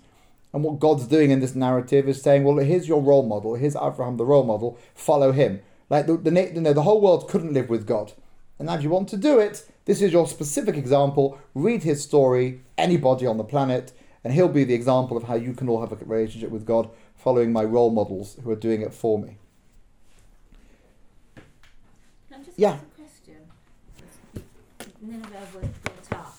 and 0.54 0.64
what 0.64 0.80
God's 0.80 1.08
doing 1.08 1.32
in 1.32 1.40
this 1.40 1.56
narrative 1.56 2.08
is 2.08 2.22
saying, 2.22 2.44
well, 2.44 2.58
here's 2.58 2.88
your 2.88 3.02
role 3.02 3.24
model. 3.24 3.56
Here's 3.56 3.76
Abraham, 3.76 4.18
the 4.18 4.26
role 4.26 4.44
model. 4.44 4.78
Follow 4.94 5.32
him. 5.32 5.62
Like 5.90 6.08
the 6.08 6.18
the, 6.18 6.52
you 6.54 6.62
know, 6.62 6.74
the 6.74 6.84
whole 6.84 7.02
world 7.02 7.30
couldn't 7.30 7.54
live 7.54 7.70
with 7.70 7.86
God, 7.86 8.14
and 8.58 8.68
now 8.68 8.76
if 8.76 8.84
you 8.84 8.90
want 8.90 9.10
to 9.10 9.18
do 9.18 9.40
it, 9.40 9.70
this 9.86 10.02
is 10.02 10.12
your 10.12 10.28
specific 10.28 10.76
example. 10.76 11.40
Read 11.54 11.84
his 11.84 12.02
story. 12.02 12.62
Anybody 12.78 13.26
on 13.26 13.38
the 13.38 13.44
planet, 13.44 13.92
and 14.24 14.34
he'll 14.34 14.48
be 14.48 14.64
the 14.64 14.74
example 14.74 15.18
of 15.18 15.24
how 15.24 15.36
you 15.36 15.54
can 15.54 15.70
all 15.70 15.82
have 15.82 15.92
a 15.92 15.96
relationship 16.06 16.50
with 16.50 16.66
God, 16.66 16.90
following 17.16 17.52
my 17.52 17.64
role 17.64 17.92
models 17.92 18.38
who 18.44 18.50
are 18.50 18.56
doing 18.56 18.82
it 18.82 18.94
for 18.94 19.20
me. 19.20 19.38
Can 22.30 22.42
I 22.42 22.44
just 22.44 22.58
Yeah. 22.58 22.72
ask 22.72 22.84
a 22.84 23.02
question? 23.02 23.38
Nineveh 25.02 25.48
was 25.54 25.70
built 25.84 26.14
up, 26.14 26.38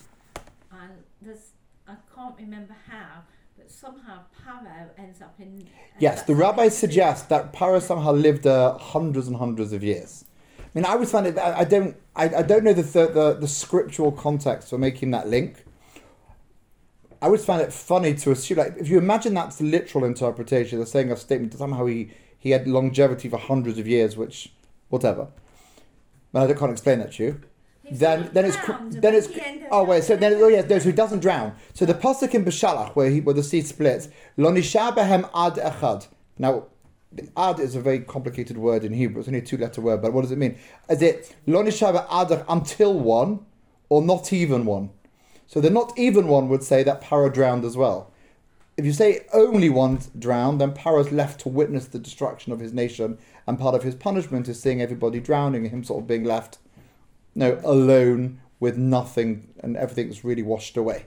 and 0.73 0.93
there's 1.23 1.53
I 1.87 1.97
can't 2.15 2.34
remember 2.45 2.77
how, 2.89 3.23
but 3.57 3.71
somehow 3.71 4.21
Paro 4.39 4.89
ends 4.99 5.21
up 5.21 5.35
in. 5.39 5.47
ends 5.47 5.69
Yes, 5.99 6.21
up 6.21 6.27
the 6.27 6.35
rabbis 6.35 6.77
suggest 6.77 7.29
that 7.29 7.53
Paro 7.53 7.81
somehow 7.81 8.13
lived 8.13 8.47
uh, 8.47 8.79
hundreds 8.79 9.29
and 9.29 9.37
hundreds 9.37 9.73
of 9.73 9.83
years. 9.83 10.25
I 10.59 10.63
mean, 10.75 10.85
I 10.85 10.91
always 10.91 11.11
find 11.11 11.27
it. 11.27 11.39
I, 11.39 11.61
I 11.61 11.65
don't. 11.65 11.97
I, 12.17 12.25
I 12.37 12.43
don't 12.43 12.65
know 12.65 12.73
the, 12.73 12.83
the 12.83 13.07
the 13.09 13.35
the 13.41 13.49
scriptural 13.49 14.13
context 14.13 14.71
for 14.71 14.79
making 14.79 15.11
that 15.13 15.29
link. 15.29 15.65
I 17.23 17.27
always 17.27 17.45
find 17.45 17.63
it 17.63 17.73
funny 17.73 18.13
to 18.15 18.33
assume, 18.33 18.59
like, 18.59 18.77
if 18.77 18.89
you 18.89 18.99
imagine 18.99 19.33
that's 19.33 19.57
the 19.57 19.65
literal 19.65 20.05
interpretation, 20.05 20.79
they're 20.79 20.87
saying 20.87 21.11
a 21.11 21.17
statement 21.17 21.53
that 21.53 21.59
somehow 21.59 21.87
he 21.87 22.11
he 22.39 22.51
had 22.51 22.69
longevity 22.69 23.29
for 23.29 23.39
hundreds 23.39 23.79
of 23.79 23.87
years, 23.87 24.17
which 24.17 24.53
whatever. 24.89 25.29
But 26.33 26.51
I 26.51 26.53
can't 26.55 26.73
explain 26.73 26.99
that 26.99 27.13
to 27.13 27.25
you. 27.25 27.41
He 27.85 27.95
then 27.97 28.31
then 28.33 28.45
it's 28.47 28.57
then 28.91 29.15
it's 29.15 29.29
oh 29.71 29.85
wait 29.85 30.05
so 30.05 30.17
then 30.17 30.35
oh 30.35 30.49
yes 30.49 30.65
those 30.67 30.85
who 30.85 30.93
doesn't 30.93 31.21
drown. 31.21 31.55
So 31.75 31.85
the 31.85 31.95
pasuk 31.95 32.35
in 32.35 32.45
Beshalach 32.45 32.97
where 32.97 33.11
he 33.11 33.21
where 33.21 33.35
the 33.35 33.43
sea 33.43 33.61
splits 33.61 34.09
lo 34.37 34.51
behem 34.53 35.29
ad 35.35 35.55
echad. 35.55 36.09
Now 36.39 36.67
ad 37.37 37.61
is 37.61 37.75
a 37.75 37.81
very 37.81 38.01
complicated 38.01 38.57
word 38.57 38.85
in 38.85 38.93
Hebrew. 38.93 39.21
It's 39.21 39.29
only 39.29 39.41
a 39.41 39.43
two 39.43 39.59
letter 39.59 39.81
word 39.81 40.01
but 40.03 40.13
what 40.13 40.23
does 40.23 40.33
it 40.33 40.39
mean? 40.39 40.59
Is 40.89 41.03
it 41.03 41.35
lo 41.47 41.61
ad 41.63 42.45
until 42.49 42.99
one 42.99 43.45
or 43.89 44.03
not 44.03 44.33
even 44.33 44.65
one? 44.65 44.91
So 45.47 45.61
the 45.61 45.71
not 45.71 45.93
even 45.99 46.27
one 46.27 46.49
would 46.49 46.63
say 46.63 46.83
that 46.85 47.03
Paro 47.03 47.33
drowned 47.33 47.65
as 47.65 47.77
well. 47.77 48.11
If 48.77 48.85
you 48.85 48.93
say 48.93 49.27
only 49.33 49.71
one 49.71 50.01
drowned, 50.19 50.61
then 50.61 50.73
Paro's 50.73 51.13
left 51.13 51.41
to 51.41 51.49
witness 51.49 51.87
the 51.87 52.01
destruction 52.01 52.53
of 52.53 52.59
his 52.59 52.73
nation, 52.73 53.19
and 53.47 53.57
part 53.57 53.77
of 53.77 53.85
his 53.85 53.95
punishment 53.95 54.49
is 54.49 54.61
seeing 54.61 54.83
everybody 54.83 55.21
drowning 55.21 55.63
and 55.63 55.71
him 55.71 55.85
sort 55.85 56.03
of 56.03 56.09
being 56.09 56.25
left, 56.25 56.59
no, 57.35 57.61
alone 57.65 58.41
with 58.61 58.77
nothing, 58.77 59.49
and 59.61 59.77
everything's 59.77 60.25
really 60.25 60.43
washed 60.43 60.77
away. 60.77 61.07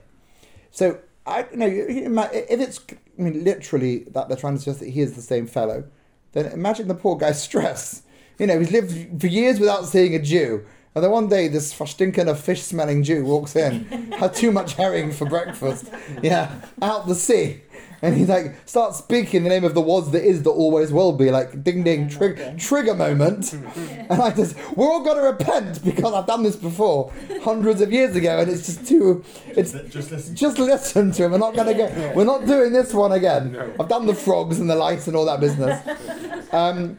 So 0.70 0.98
I 1.26 1.46
you 1.50 1.56
know 1.56 1.66
if 1.66 2.60
it's 2.60 2.80
I 3.18 3.22
mean 3.22 3.44
literally 3.44 4.04
that 4.10 4.28
they're 4.28 4.36
trying 4.36 4.54
to 4.54 4.60
suggest 4.60 4.80
that 4.80 4.90
he 4.90 5.00
is 5.00 5.14
the 5.14 5.22
same 5.22 5.46
fellow, 5.46 5.84
then 6.32 6.46
imagine 6.46 6.88
the 6.88 6.94
poor 6.94 7.16
guy's 7.16 7.42
stress. 7.50 8.02
You 8.38 8.46
know, 8.46 8.58
he's 8.60 8.70
lived 8.70 9.20
for 9.20 9.26
years 9.26 9.58
without 9.58 9.86
seeing 9.86 10.14
a 10.14 10.20
Jew. 10.20 10.64
And 10.94 11.04
then 11.04 11.10
one 11.10 11.28
day, 11.28 11.48
this 11.48 11.72
stinking 11.72 12.28
of 12.28 12.40
fish 12.40 12.62
smelling 12.62 13.02
Jew 13.02 13.24
walks 13.24 13.54
in, 13.56 13.84
had 14.12 14.34
too 14.34 14.50
much 14.50 14.74
herring 14.74 15.12
for 15.12 15.26
breakfast, 15.26 15.92
yeah, 16.22 16.60
out 16.80 17.06
the 17.06 17.14
sea. 17.14 17.62
And 18.00 18.16
he's 18.16 18.28
like, 18.28 18.56
starts 18.66 18.98
speaking 18.98 19.38
in 19.38 19.42
the 19.44 19.48
name 19.48 19.64
of 19.64 19.74
the 19.74 19.80
was, 19.80 20.10
that 20.12 20.24
is, 20.24 20.42
that 20.44 20.50
always 20.50 20.92
will 20.92 21.12
be, 21.12 21.30
like 21.30 21.64
ding 21.64 21.82
ding, 21.82 22.08
trig- 22.08 22.58
trigger 22.58 22.94
moment. 22.94 23.54
And 24.08 24.22
I 24.22 24.30
just, 24.30 24.56
we're 24.74 24.86
all 24.86 25.04
going 25.04 25.16
to 25.16 25.22
repent 25.22 25.84
because 25.84 26.14
I've 26.14 26.26
done 26.26 26.42
this 26.42 26.56
before, 26.56 27.12
hundreds 27.42 27.82
of 27.82 27.92
years 27.92 28.16
ago, 28.16 28.38
and 28.38 28.50
it's 28.50 28.64
just 28.64 28.86
too, 28.86 29.22
it's 29.48 29.72
just 29.72 30.10
listen. 30.10 30.34
just 30.34 30.58
listen 30.58 31.12
to 31.12 31.24
him. 31.24 31.32
We're 31.32 31.38
not 31.38 31.54
going 31.54 31.66
to 31.66 31.74
go. 31.74 32.12
We're 32.14 32.24
not 32.24 32.46
doing 32.46 32.72
this 32.72 32.94
one 32.94 33.12
again. 33.12 33.54
I've 33.78 33.88
done 33.88 34.06
the 34.06 34.14
frogs 34.14 34.60
and 34.60 34.70
the 34.70 34.76
lights 34.76 35.06
and 35.08 35.16
all 35.16 35.26
that 35.26 35.40
business. 35.40 35.80
Um, 36.50 36.98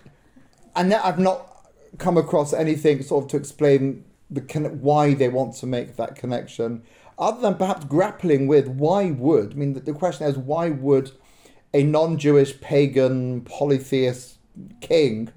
and 0.76 0.92
yet 0.92 1.02
I've 1.04 1.18
not 1.18 1.66
come 1.98 2.18
across 2.18 2.54
anything 2.54 3.02
sort 3.02 3.26
of 3.26 3.32
to 3.32 3.38
explain 3.38 4.06
the 4.30 4.42
con- 4.42 4.80
why 4.82 5.16
they 5.16 5.28
want 5.28 5.56
to 5.56 5.66
make 5.66 5.96
that 5.96 6.16
connection, 6.16 6.84
other 7.20 7.42
than 7.42 7.56
perhaps 7.56 7.86
grappling 7.86 8.48
with 8.48 8.68
why 8.68 9.12
would. 9.12 9.52
I 9.52 9.56
mean, 9.56 9.74
the, 9.74 9.82
the 9.82 9.94
question 9.94 10.26
is 10.28 10.38
why 10.38 10.70
would 10.70 11.12
a 11.74 11.84
non-Jewish 11.84 12.62
pagan 12.62 13.42
polytheist 13.42 14.38
king 14.82 15.30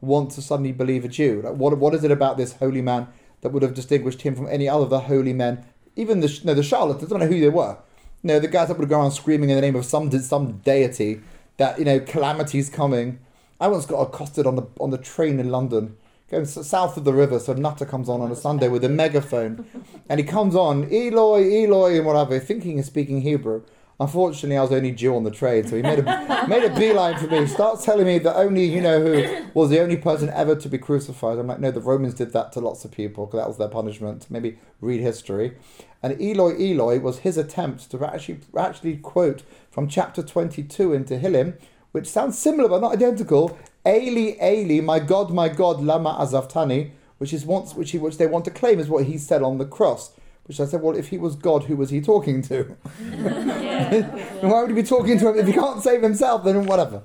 want 0.00 0.30
to 0.32 0.42
suddenly 0.42 0.72
believe 0.72 1.04
a 1.04 1.08
Jew? 1.08 1.42
Like, 1.44 1.54
what 1.54 1.76
what 1.78 1.94
is 1.94 2.02
it 2.04 2.10
about 2.10 2.36
this 2.36 2.54
holy 2.54 2.82
man 2.82 3.08
that 3.42 3.50
would 3.50 3.62
have 3.62 3.74
distinguished 3.74 4.22
him 4.22 4.34
from 4.34 4.48
any 4.48 4.68
other 4.68 4.84
of 4.84 4.90
the 4.90 5.00
holy 5.00 5.32
men? 5.32 5.64
Even 5.94 6.20
the 6.20 6.40
no, 6.44 6.54
the 6.54 6.62
charlatans. 6.62 7.12
I 7.12 7.18
don't 7.18 7.20
know 7.20 7.34
who 7.34 7.40
they 7.40 7.48
were. 7.48 7.78
No, 8.22 8.40
the 8.40 8.48
guys 8.48 8.68
that 8.68 8.78
would 8.78 8.88
go 8.88 8.98
around 8.98 9.12
screaming 9.12 9.50
in 9.50 9.56
the 9.56 9.62
name 9.62 9.76
of 9.76 9.84
some 9.84 10.10
some 10.10 10.58
deity 10.58 11.20
that 11.58 11.78
you 11.78 11.84
know 11.84 12.00
calamity's 12.00 12.68
coming. 12.68 13.18
I 13.60 13.68
once 13.68 13.86
got 13.86 14.00
accosted 14.00 14.46
on 14.46 14.56
the 14.56 14.66
on 14.80 14.90
the 14.90 14.98
train 14.98 15.38
in 15.38 15.50
London, 15.50 15.96
going 16.30 16.44
south 16.44 16.96
of 16.96 17.04
the 17.04 17.12
river. 17.12 17.38
So 17.38 17.52
Nutter 17.52 17.86
comes 17.86 18.08
on 18.08 18.20
on 18.20 18.30
a 18.30 18.36
Sunday 18.36 18.68
with 18.68 18.84
a 18.84 18.88
megaphone, 18.88 19.66
and 20.08 20.18
he 20.18 20.26
comes 20.26 20.54
on 20.54 20.84
Eloi, 20.92 21.64
Eloi, 21.64 21.96
and 21.96 22.06
whatever, 22.06 22.38
thinking 22.38 22.76
he's 22.76 22.86
speaking 22.86 23.22
Hebrew. 23.22 23.62
Unfortunately, 23.98 24.58
I 24.58 24.62
was 24.62 24.72
only 24.72 24.92
Jew 24.92 25.16
on 25.16 25.24
the 25.24 25.30
train, 25.30 25.66
so 25.66 25.74
he 25.76 25.82
made 25.82 26.00
a 26.00 26.46
made 26.48 26.64
a 26.64 26.74
beeline 26.74 27.16
for 27.16 27.28
me. 27.28 27.46
Starts 27.46 27.84
telling 27.84 28.04
me 28.04 28.18
that 28.18 28.36
only 28.36 28.64
you 28.64 28.82
know 28.82 29.02
who 29.02 29.46
was 29.54 29.70
the 29.70 29.80
only 29.80 29.96
person 29.96 30.28
ever 30.30 30.54
to 30.54 30.68
be 30.68 30.76
crucified. 30.76 31.38
I'm 31.38 31.46
like, 31.46 31.60
no, 31.60 31.70
the 31.70 31.80
Romans 31.80 32.12
did 32.12 32.32
that 32.34 32.52
to 32.52 32.60
lots 32.60 32.84
of 32.84 32.90
people 32.90 33.24
because 33.24 33.40
that 33.40 33.48
was 33.48 33.56
their 33.56 33.68
punishment. 33.68 34.26
Maybe 34.28 34.58
read 34.82 35.00
history. 35.00 35.56
And 36.02 36.20
Eloi, 36.20 36.56
Eloi 36.60 37.00
was 37.00 37.20
his 37.20 37.38
attempt 37.38 37.90
to 37.90 38.04
actually 38.04 38.40
actually 38.56 38.98
quote 38.98 39.44
from 39.70 39.88
chapter 39.88 40.22
22 40.22 40.92
in 40.92 41.04
Tehillim, 41.04 41.58
which 41.92 42.06
sounds 42.06 42.38
similar 42.38 42.68
but 42.68 42.82
not 42.82 42.92
identical. 42.92 43.58
Eli, 43.86 44.36
Eli, 44.42 44.82
my 44.82 44.98
God, 44.98 45.32
my 45.32 45.48
God, 45.48 45.80
lama 45.80 46.16
azavtani, 46.20 46.90
which 47.18 47.32
is 47.32 47.44
once 47.44 47.74
which 47.74 47.92
he 47.92 47.98
which 47.98 48.18
they 48.18 48.26
want 48.26 48.44
to 48.46 48.50
claim 48.50 48.78
is 48.78 48.88
what 48.88 49.04
he 49.04 49.16
said 49.16 49.42
on 49.42 49.58
the 49.58 49.66
cross. 49.66 50.12
Which 50.44 50.60
I 50.60 50.64
said, 50.64 50.80
well, 50.80 50.96
if 50.96 51.08
he 51.08 51.18
was 51.18 51.34
God, 51.34 51.64
who 51.64 51.76
was 51.76 51.90
he 51.90 52.00
talking 52.00 52.40
to? 52.42 52.62
Why 54.40 54.60
would 54.60 54.70
he 54.70 54.74
be 54.76 54.84
talking 54.84 55.18
to 55.18 55.30
him 55.30 55.38
if 55.38 55.46
he 55.46 55.52
can't 55.52 55.82
save 55.82 56.02
himself? 56.02 56.44
Then 56.44 56.66
whatever. 56.66 57.02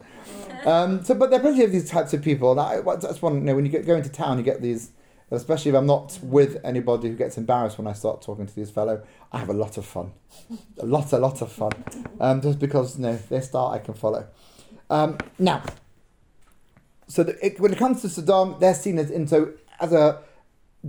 Um, 0.63 1.03
so, 1.03 1.15
but 1.15 1.31
there 1.31 1.39
are 1.39 1.41
plenty 1.41 1.63
of 1.63 1.71
these 1.71 1.89
types 1.89 2.13
of 2.13 2.21
people. 2.21 2.53
That's 2.53 3.21
one. 3.21 3.35
You 3.35 3.41
know, 3.41 3.55
when 3.55 3.65
you 3.65 3.71
get, 3.71 3.85
go 3.85 3.95
into 3.95 4.09
town, 4.09 4.37
you 4.37 4.43
get 4.43 4.61
these. 4.61 4.91
Especially 5.31 5.69
if 5.69 5.75
I'm 5.75 5.85
not 5.85 6.19
with 6.21 6.59
anybody 6.63 7.07
who 7.07 7.15
gets 7.15 7.37
embarrassed 7.37 7.77
when 7.77 7.87
I 7.87 7.93
start 7.93 8.21
talking 8.21 8.45
to 8.45 8.53
these 8.53 8.69
fellow, 8.69 9.01
I 9.31 9.39
have 9.39 9.47
a 9.47 9.53
lot 9.53 9.77
of 9.77 9.85
fun, 9.85 10.11
a 10.77 10.85
lot, 10.85 11.13
a 11.13 11.17
lot 11.17 11.41
of 11.41 11.49
fun, 11.49 11.71
um, 12.19 12.41
just 12.41 12.59
because 12.59 12.97
you 12.97 13.03
know 13.03 13.17
they 13.29 13.39
start, 13.39 13.73
I 13.73 13.79
can 13.79 13.93
follow. 13.93 14.27
Um, 14.89 15.17
now, 15.39 15.63
so 17.11 17.23
it, 17.41 17.59
when 17.59 17.73
it 17.73 17.77
comes 17.77 18.01
to 18.01 18.09
Sodom, 18.09 18.55
they're 18.59 18.73
seen 18.73 18.97
as 18.97 19.11
into 19.11 19.53
as 19.79 19.91
a 19.91 20.21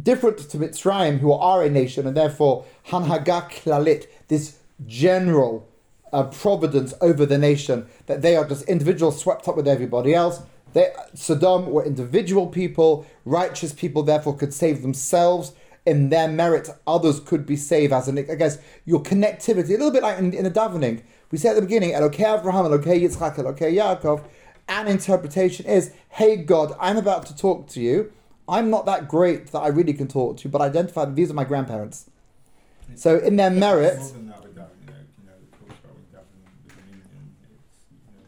different 0.01 0.39
to 0.39 0.57
Mitzrayim, 0.57 1.19
who 1.19 1.33
are 1.33 1.65
a 1.65 1.69
nation, 1.69 2.07
and 2.07 2.17
therefore 2.17 2.65
Hanhaga 2.89 3.51
Klalit, 3.51 4.07
this 4.29 4.59
general 4.87 5.69
uh, 6.13 6.25
providence 6.25 6.95
over 7.01 7.27
the 7.27 7.39
nation, 7.39 7.87
that 8.07 8.23
they 8.23 8.37
are 8.37 8.47
just 8.47 8.69
individuals 8.69 9.21
swept 9.21 9.49
up 9.49 9.57
with 9.57 9.67
everybody 9.67 10.15
else. 10.15 10.43
They, 10.75 10.93
Sodom 11.15 11.71
were 11.71 11.85
individual 11.85 12.47
people, 12.47 13.05
righteous 13.25 13.73
people, 13.73 14.05
therefore 14.05 14.37
could 14.37 14.55
save 14.55 14.83
themselves 14.83 15.53
in 15.85 16.11
their 16.11 16.29
merit. 16.29 16.71
Others 16.87 17.21
could 17.21 17.45
be 17.45 17.57
saved 17.57 17.93
as 17.93 18.07
an, 18.07 18.19
I 18.19 18.37
guess, 18.37 18.59
your 18.85 19.03
connectivity, 19.03 19.71
a 19.71 19.73
little 19.73 19.91
bit 19.91 20.05
like 20.05 20.19
in, 20.19 20.33
in 20.33 20.45
the 20.45 20.51
davening. 20.51 21.03
We 21.33 21.39
say 21.39 21.49
at 21.49 21.57
the 21.57 21.63
beginning, 21.63 21.91
Elokei 21.91 22.39
Abraham, 22.39 22.67
Elokei 22.67 23.03
Yitzchak, 23.03 23.37
Elokei 23.37 23.75
Yaakov. 23.75 24.25
An 24.69 24.89
interpretation 24.89 25.67
is, 25.67 25.93
hey 26.09 26.37
God, 26.37 26.75
I'm 26.81 26.97
about 26.97 27.27
to 27.27 27.37
talk 27.37 27.69
to 27.69 27.81
you. 27.81 28.13
I'm 28.49 28.71
not 28.71 28.87
that 28.87 29.09
great 29.09 29.49
that 29.49 29.59
I 29.61 29.69
really 29.69 29.93
can 29.93 30.09
talk 30.09 30.39
to 30.39 30.45
you, 30.45 30.51
but 30.51 30.61
identify 30.61 31.05
that 31.05 31.15
these 31.15 31.31
are 31.31 31.35
my 31.35 31.45
grandparents. 31.45 32.11
So 32.95 33.19
in 33.19 33.37
their 33.37 33.51
merit, 33.51 33.99
More 33.99 34.09
than 34.09 34.29
that 34.29 34.43
with 34.43 34.55
that, 34.57 34.71
you 34.81 34.87
know, 34.93 34.99
you 35.19 35.27
know, 35.27 35.33
it 35.33 35.49
talks 35.53 35.81
about 35.81 35.97
with 35.97 36.13
Gavin 36.13 36.27
with 36.45 36.75
Dominion, 36.77 37.37
it's, 37.49 37.89
you 37.89 38.01
know, 38.13 38.27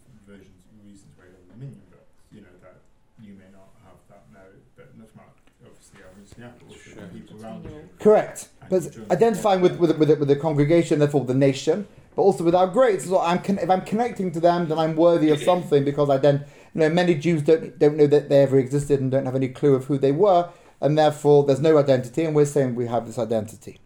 different 0.00 0.24
versions, 0.24 0.56
reasons 0.80 1.12
why 1.16 1.24
you 1.26 1.36
have 1.36 1.48
Dominion, 1.52 1.82
but, 1.90 2.06
you 2.32 2.40
know, 2.40 2.54
that 2.62 2.76
you 3.20 3.34
may 3.34 3.50
not 3.52 3.68
have 3.84 4.00
that 4.08 4.24
merit, 4.32 4.64
but 4.76 4.96
not 4.96 5.12
much, 5.12 5.36
obviously, 5.60 6.00
obviously, 6.08 6.40
yeah, 6.40 6.56
but 6.56 6.72
also 6.72 6.88
the 6.96 7.08
people 7.12 7.36
around 7.42 7.64
you. 7.64 7.88
Correct. 7.98 8.48
But 8.72 8.88
identifying 9.10 9.60
with 9.60 9.76
with, 9.76 9.98
with, 9.98 10.08
the, 10.08 10.16
with 10.16 10.28
the 10.28 10.36
congregation, 10.36 10.98
therefore 10.98 11.26
the 11.26 11.34
nation, 11.34 11.86
but 12.16 12.22
also 12.22 12.42
with 12.42 12.54
our 12.54 12.66
greats. 12.66 13.04
So 13.04 13.20
I'm 13.20 13.40
con- 13.40 13.58
if 13.58 13.68
I'm 13.68 13.82
connecting 13.82 14.32
to 14.32 14.40
them, 14.40 14.66
then 14.66 14.78
I'm 14.78 14.96
worthy 14.96 15.28
of 15.28 15.42
something 15.42 15.84
because 15.84 16.08
I 16.08 16.16
then 16.16 16.46
you 16.74 16.80
know 16.80 16.88
many 16.88 17.14
Jews 17.14 17.42
don't 17.42 17.78
don't 17.78 17.98
know 17.98 18.06
that 18.06 18.30
they 18.30 18.42
ever 18.42 18.58
existed 18.58 18.98
and 18.98 19.10
don't 19.10 19.26
have 19.26 19.34
any 19.34 19.48
clue 19.48 19.74
of 19.74 19.84
who 19.84 19.98
they 19.98 20.10
were, 20.10 20.48
and 20.80 20.96
therefore 20.96 21.44
there's 21.44 21.60
no 21.60 21.76
identity, 21.76 22.24
and 22.24 22.34
we're 22.34 22.46
saying 22.46 22.74
we 22.74 22.86
have 22.86 23.04
this 23.06 23.18
identity. 23.18 23.78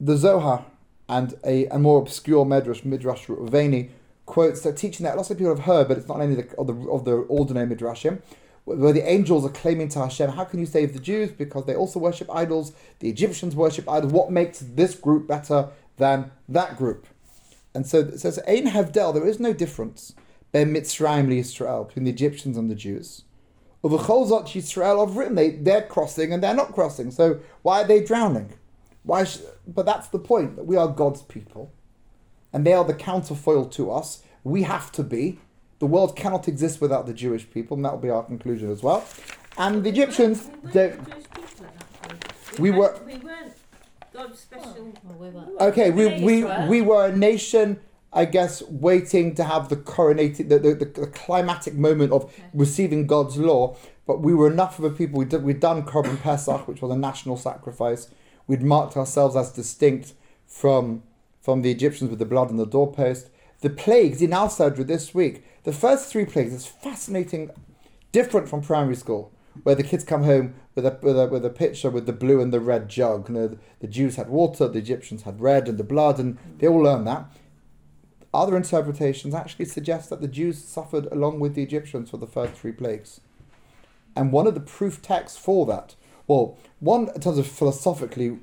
The 0.00 0.16
Zohar 0.16 0.64
and 1.10 1.34
a, 1.44 1.66
a 1.66 1.78
more 1.78 2.00
obscure 2.00 2.46
Midrash, 2.46 2.84
Midrash 2.84 3.26
Ruveni, 3.26 3.90
quotes 4.24 4.62
that 4.62 4.78
teaching 4.78 5.04
that 5.04 5.18
lots 5.18 5.30
of 5.30 5.36
people 5.36 5.54
have 5.54 5.66
heard, 5.66 5.88
but 5.88 5.98
it's 5.98 6.08
not 6.08 6.22
any 6.22 6.38
of 6.40 6.48
the 6.48 6.56
of 6.56 6.66
the, 6.68 6.90
of 6.90 7.04
the 7.04 7.12
ordinary 7.12 7.66
midrashim, 7.66 8.22
where 8.64 8.92
the 8.92 9.08
angels 9.08 9.44
are 9.44 9.50
claiming 9.50 9.88
to 9.90 10.00
Hashem, 10.00 10.30
"How 10.30 10.44
can 10.44 10.60
you 10.60 10.66
save 10.66 10.92
the 10.92 11.00
Jews 11.00 11.30
because 11.30 11.64
they 11.66 11.74
also 11.74 11.98
worship 11.98 12.28
idols? 12.34 12.72
The 13.00 13.08
Egyptians 13.08 13.56
worship 13.56 13.88
idols. 13.88 14.12
What 14.12 14.30
makes 14.30 14.60
this 14.60 14.94
group 14.94 15.26
better 15.26 15.70
than 15.96 16.30
that 16.48 16.76
group?" 16.76 17.06
And 17.74 17.86
so 17.86 18.00
it 18.00 18.20
says, 18.20 18.38
"Ein 18.46 18.66
Havdel." 18.66 19.14
There 19.14 19.26
is 19.26 19.40
no 19.40 19.52
difference 19.52 20.14
ben 20.52 20.76
Israel 20.76 21.84
between 21.84 22.04
the 22.04 22.10
Egyptians 22.10 22.56
and 22.56 22.70
the 22.70 22.74
Jews. 22.74 23.24
Uv'chol 23.82 24.28
zot 24.30 24.46
Yisrael 24.46 25.04
have 25.04 25.16
written 25.16 25.34
they 25.34 25.50
they're 25.50 25.82
crossing 25.82 26.32
and 26.32 26.42
they're 26.42 26.54
not 26.54 26.72
crossing. 26.72 27.10
So 27.10 27.40
why 27.62 27.82
are 27.82 27.86
they 27.86 28.02
drowning? 28.04 28.52
Why? 29.02 29.24
Sh- 29.24 29.38
but 29.66 29.86
that's 29.86 30.08
the 30.08 30.18
point 30.18 30.56
that 30.56 30.66
we 30.66 30.76
are 30.76 30.86
God's 30.86 31.22
people, 31.22 31.72
and 32.52 32.64
they 32.64 32.74
are 32.74 32.84
the 32.84 32.94
counterfoil 32.94 33.64
to 33.70 33.90
us. 33.90 34.22
We 34.44 34.62
have 34.62 34.92
to 34.92 35.02
be. 35.02 35.40
The 35.82 35.88
world 35.88 36.14
cannot 36.14 36.46
exist 36.46 36.80
without 36.80 37.06
the 37.08 37.12
Jewish 37.12 37.50
people, 37.50 37.76
and 37.76 37.84
that 37.84 37.90
will 37.90 37.98
be 37.98 38.08
our 38.08 38.22
conclusion 38.22 38.70
as 38.70 38.84
well. 38.84 39.04
And 39.58 39.82
the 39.82 39.88
Egyptians, 39.88 40.48
We 40.62 40.70
they, 40.70 40.86
weren't 40.90 41.08
Jewish 41.08 41.24
people 41.34 41.66
at 41.66 41.78
that 41.80 42.02
point. 42.08 42.60
We 42.60 42.70
weren't- 42.70 43.00
were- 43.00 43.04
We 43.04 43.18
weren't 43.18 43.52
God's 44.14 44.38
special. 44.38 44.76
Oh, 44.78 44.92
well, 45.02 45.18
we 45.18 45.36
were. 45.36 45.62
okay, 45.70 45.90
we, 45.90 46.04
They 46.04 46.22
we, 46.22 46.44
we 46.68 46.82
were 46.82 47.06
a 47.06 47.16
nation, 47.16 47.80
I 48.12 48.26
guess, 48.26 48.62
waiting 48.70 49.34
to 49.34 49.42
have 49.42 49.70
the 49.70 49.76
coronated, 49.76 50.50
the, 50.50 50.60
the, 50.60 50.74
the, 50.74 50.84
the 50.84 51.06
climatic 51.08 51.74
moment 51.74 52.12
of 52.12 52.26
Okay. 52.26 52.44
receiving 52.54 53.08
God's 53.08 53.36
law, 53.36 53.74
but 54.06 54.20
we 54.20 54.32
were 54.34 54.48
enough 54.48 54.78
of 54.78 54.84
a 54.84 54.90
people. 54.90 55.18
We'd, 55.18 55.32
we'd 55.32 55.58
done 55.58 55.82
Korban 55.82 56.20
Pesach, 56.22 56.68
which 56.68 56.80
was 56.80 56.92
a 56.92 56.96
national 56.96 57.36
sacrifice. 57.38 58.06
We'd 58.46 58.62
marked 58.62 58.96
ourselves 58.96 59.34
as 59.34 59.50
distinct 59.50 60.12
from 60.46 61.02
from 61.40 61.62
the 61.62 61.72
Egyptians 61.72 62.08
with 62.08 62.20
the 62.20 62.24
blood 62.24 62.50
on 62.50 62.56
the 62.56 62.66
doorpost. 62.66 63.30
The 63.62 63.70
plagues 63.70 64.22
in 64.22 64.32
our 64.32 64.46
Sedra 64.48 64.86
this 64.86 65.12
week, 65.12 65.44
the 65.64 65.72
first 65.72 66.10
three 66.10 66.24
plagues 66.24 66.52
is 66.52 66.66
fascinating, 66.66 67.50
different 68.10 68.48
from 68.48 68.62
primary 68.62 68.96
school, 68.96 69.32
where 69.62 69.74
the 69.74 69.82
kids 69.82 70.04
come 70.04 70.24
home 70.24 70.54
with 70.74 70.86
a 70.86 70.98
with 71.02 71.18
a, 71.18 71.26
with 71.26 71.44
a 71.44 71.50
pitcher 71.50 71.90
with 71.90 72.06
the 72.06 72.12
blue 72.12 72.40
and 72.40 72.52
the 72.52 72.60
red 72.60 72.88
jug. 72.88 73.28
You 73.28 73.34
know, 73.34 73.48
the, 73.48 73.58
the 73.80 73.86
Jews 73.86 74.16
had 74.16 74.28
water, 74.28 74.68
the 74.68 74.78
Egyptians 74.78 75.22
had 75.22 75.40
red 75.40 75.68
and 75.68 75.78
the 75.78 75.84
blood, 75.84 76.18
and 76.18 76.38
they 76.58 76.66
all 76.66 76.82
learned 76.82 77.06
that. 77.06 77.26
Other 78.34 78.56
interpretations 78.56 79.34
actually 79.34 79.66
suggest 79.66 80.08
that 80.08 80.22
the 80.22 80.28
Jews 80.28 80.62
suffered 80.64 81.06
along 81.12 81.38
with 81.38 81.54
the 81.54 81.62
Egyptians 81.62 82.10
for 82.10 82.16
the 82.16 82.26
first 82.26 82.54
three 82.54 82.72
plagues. 82.72 83.20
And 84.16 84.32
one 84.32 84.46
of 84.46 84.54
the 84.54 84.60
proof 84.60 85.02
texts 85.02 85.38
for 85.38 85.66
that, 85.66 85.94
well, 86.26 86.58
one 86.80 87.10
in 87.14 87.20
terms 87.20 87.38
of 87.38 87.46
philosophically 87.46 88.38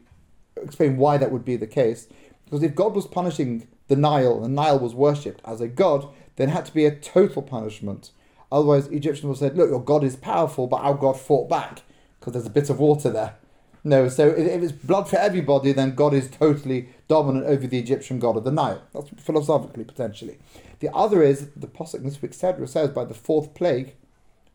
explain 0.62 0.98
why 0.98 1.18
that 1.18 1.32
would 1.32 1.46
be 1.46 1.56
the 1.56 1.68
case, 1.68 2.08
because 2.46 2.62
if 2.62 2.76
God 2.76 2.94
was 2.94 3.08
punishing 3.08 3.68
the 3.88 3.96
Nile, 3.96 4.42
the 4.42 4.48
Nile 4.48 4.80
was 4.80 4.94
worshipped 4.94 5.42
as 5.46 5.62
a 5.62 5.68
god, 5.68 6.08
then 6.40 6.50
had 6.50 6.66
to 6.66 6.74
be 6.74 6.86
a 6.86 6.96
total 6.96 7.42
punishment. 7.42 8.12
Otherwise, 8.50 8.88
Egyptians 8.88 9.26
would 9.26 9.34
have 9.34 9.52
said, 9.52 9.58
look, 9.58 9.70
your 9.70 9.84
God 9.84 10.06
is 10.06 10.16
powerful, 10.16 10.68
but 10.68 10.78
our 10.78 10.94
God 10.94 11.20
fought 11.20 11.50
back 11.50 11.82
because 12.18 12.32
there's 12.32 12.46
a 12.46 12.50
bit 12.50 12.70
of 12.70 12.80
water 12.80 13.10
there. 13.10 13.36
No, 13.84 14.08
so 14.08 14.30
if, 14.30 14.64
it's 14.64 14.72
blood 14.72 15.10
for 15.10 15.18
everybody, 15.18 15.74
then 15.74 15.96
God 15.96 16.14
is 16.14 16.30
totally 16.30 16.88
dominant 17.10 17.46
over 17.46 17.68
the 17.68 17.78
Egyptian 17.78 18.20
god 18.20 18.38
of 18.38 18.46
the 18.46 18.52
Nile. 18.52 18.82
That's 18.94 19.10
philosophically, 19.18 19.84
potentially. 19.84 20.38
The 20.80 20.90
other 20.96 21.22
is, 21.22 21.50
the 21.58 21.68
this 22.02 22.22
week 22.22 22.34
said, 22.34 22.70
says 22.70 22.90
by 22.90 23.04
the 23.04 23.14
fourth 23.14 23.54
plague 23.54 23.96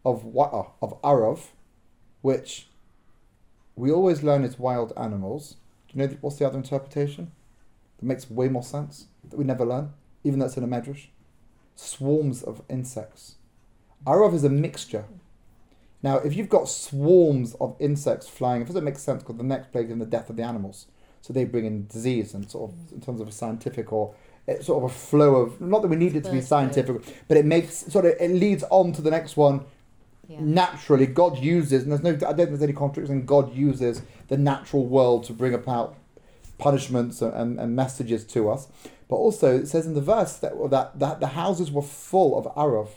of, 0.07 0.25
wa- 0.25 0.71
uh, 0.81 0.85
of 0.85 1.01
Arav, 1.03 1.49
which 2.23 2.69
we 3.77 3.91
always 3.91 4.23
learn 4.23 4.43
is 4.43 4.59
wild 4.59 4.95
animals. 4.97 5.57
Do 5.89 5.99
you 5.99 6.07
know 6.07 6.17
what's 6.23 6.37
the 6.37 6.47
other 6.47 6.57
interpretation? 6.57 7.31
That 7.99 8.07
makes 8.07 8.31
way 8.31 8.49
more 8.49 8.63
sense, 8.63 9.07
that 9.29 9.37
we 9.37 9.45
never 9.45 9.67
learn, 9.67 9.93
even 10.23 10.39
though 10.39 10.47
it's 10.47 10.57
in 10.57 10.65
a 10.65 10.67
medrash. 10.67 11.09
Swarms 11.77 12.43
of 12.43 12.63
insects. 12.69 13.37
Arav 14.07 14.35
is 14.35 14.45
a 14.45 14.49
mixture. 14.51 15.05
Now, 16.03 16.19
if 16.19 16.37
you've 16.37 16.51
got 16.51 16.69
swarms 16.69 17.55
of 17.61 17.75
insects 17.81 18.29
flying, 18.29 18.63
it 18.63 18.67
doesn't 18.67 18.85
make 18.85 18.99
sense 18.99 19.23
because 19.23 19.37
the 19.37 19.43
next 19.43 19.73
plague 19.73 19.91
is 19.91 19.99
the 19.99 20.05
death 20.05 20.29
of 20.29 20.37
the 20.37 20.43
animals. 20.43 20.87
So 21.23 21.33
they 21.33 21.45
bring 21.45 21.65
in 21.65 21.87
disease 21.87 22.35
and 22.35 22.49
sort 22.51 22.71
of, 22.71 22.93
in 22.93 23.01
terms 23.01 23.21
of 23.23 23.29
a 23.29 23.33
scientific 23.33 23.91
or 23.91 24.15
eh, 24.47 24.61
sort 24.61 24.85
of 24.85 24.91
a 24.91 24.95
flow 24.95 25.37
of, 25.37 25.59
not 25.61 25.81
that 25.81 25.89
we 25.89 25.97
need 25.97 26.15
it 26.15 26.25
to 26.25 26.31
be 26.31 26.43
scientific, 26.43 26.97
but 27.27 27.39
it 27.39 27.47
makes, 27.47 27.91
sort 27.91 28.05
of, 28.05 28.13
it 28.21 28.31
leads 28.31 28.63
on 28.65 28.93
to 28.93 29.01
the 29.01 29.11
next 29.11 29.39
one 29.39 29.65
Yeah. 30.29 30.37
naturally. 30.41 31.07
God 31.07 31.39
uses, 31.39 31.85
and 31.85 31.93
there's 31.93 32.03
no, 32.03 32.11
I 32.11 32.33
don't 32.33 32.37
think 32.37 32.49
there's 32.51 32.63
any 32.63 32.75
contradiction, 32.75 33.25
God 33.25 33.55
uses 33.55 34.03
the 34.29 34.37
natural 34.37 34.85
world 34.85 35.25
to 35.25 35.33
bring 35.33 35.55
about 35.55 35.97
punishments 36.59 37.23
and, 37.23 37.33
and, 37.33 37.59
and 37.59 37.75
messages 37.75 38.25
to 38.27 38.51
us. 38.51 38.69
But 39.15 39.19
also, 39.19 39.57
it 39.57 39.69
says 39.69 39.87
in 39.87 39.95
the 39.95 40.01
verse 40.01 40.39
that, 40.39 40.55
that, 40.71 40.99
that 40.99 41.21
the 41.21 41.29
houses 41.29 41.71
were 41.71 41.83
full 41.83 42.37
of 42.37 42.53
Arav. 42.57 42.89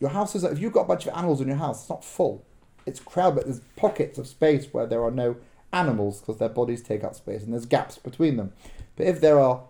Your 0.00 0.08
house 0.08 0.34
is, 0.34 0.44
if 0.44 0.58
you've 0.58 0.72
got 0.72 0.86
a 0.86 0.88
bunch 0.88 1.06
of 1.06 1.14
animals 1.14 1.42
in 1.42 1.48
your 1.48 1.58
house, 1.58 1.82
it's 1.82 1.90
not 1.90 2.02
full. 2.02 2.42
It's 2.86 3.00
crowded, 3.00 3.34
but 3.34 3.44
there's 3.44 3.60
pockets 3.76 4.16
of 4.16 4.26
space 4.26 4.68
where 4.72 4.86
there 4.86 5.04
are 5.04 5.10
no 5.10 5.36
animals 5.74 6.20
because 6.20 6.38
their 6.38 6.48
bodies 6.48 6.80
take 6.80 7.04
up 7.04 7.14
space 7.14 7.42
and 7.42 7.52
there's 7.52 7.66
gaps 7.66 7.98
between 7.98 8.38
them. 8.38 8.54
But 8.96 9.06
if 9.06 9.20
there 9.20 9.38
are 9.38 9.64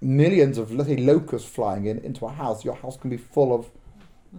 millions 0.00 0.56
of 0.56 0.70
little 0.70 1.04
locusts 1.04 1.48
flying 1.48 1.86
in 1.86 1.98
into 1.98 2.24
a 2.24 2.30
house, 2.30 2.64
your 2.64 2.76
house 2.76 2.96
can 2.96 3.10
be 3.10 3.16
full 3.16 3.52
of. 3.52 3.72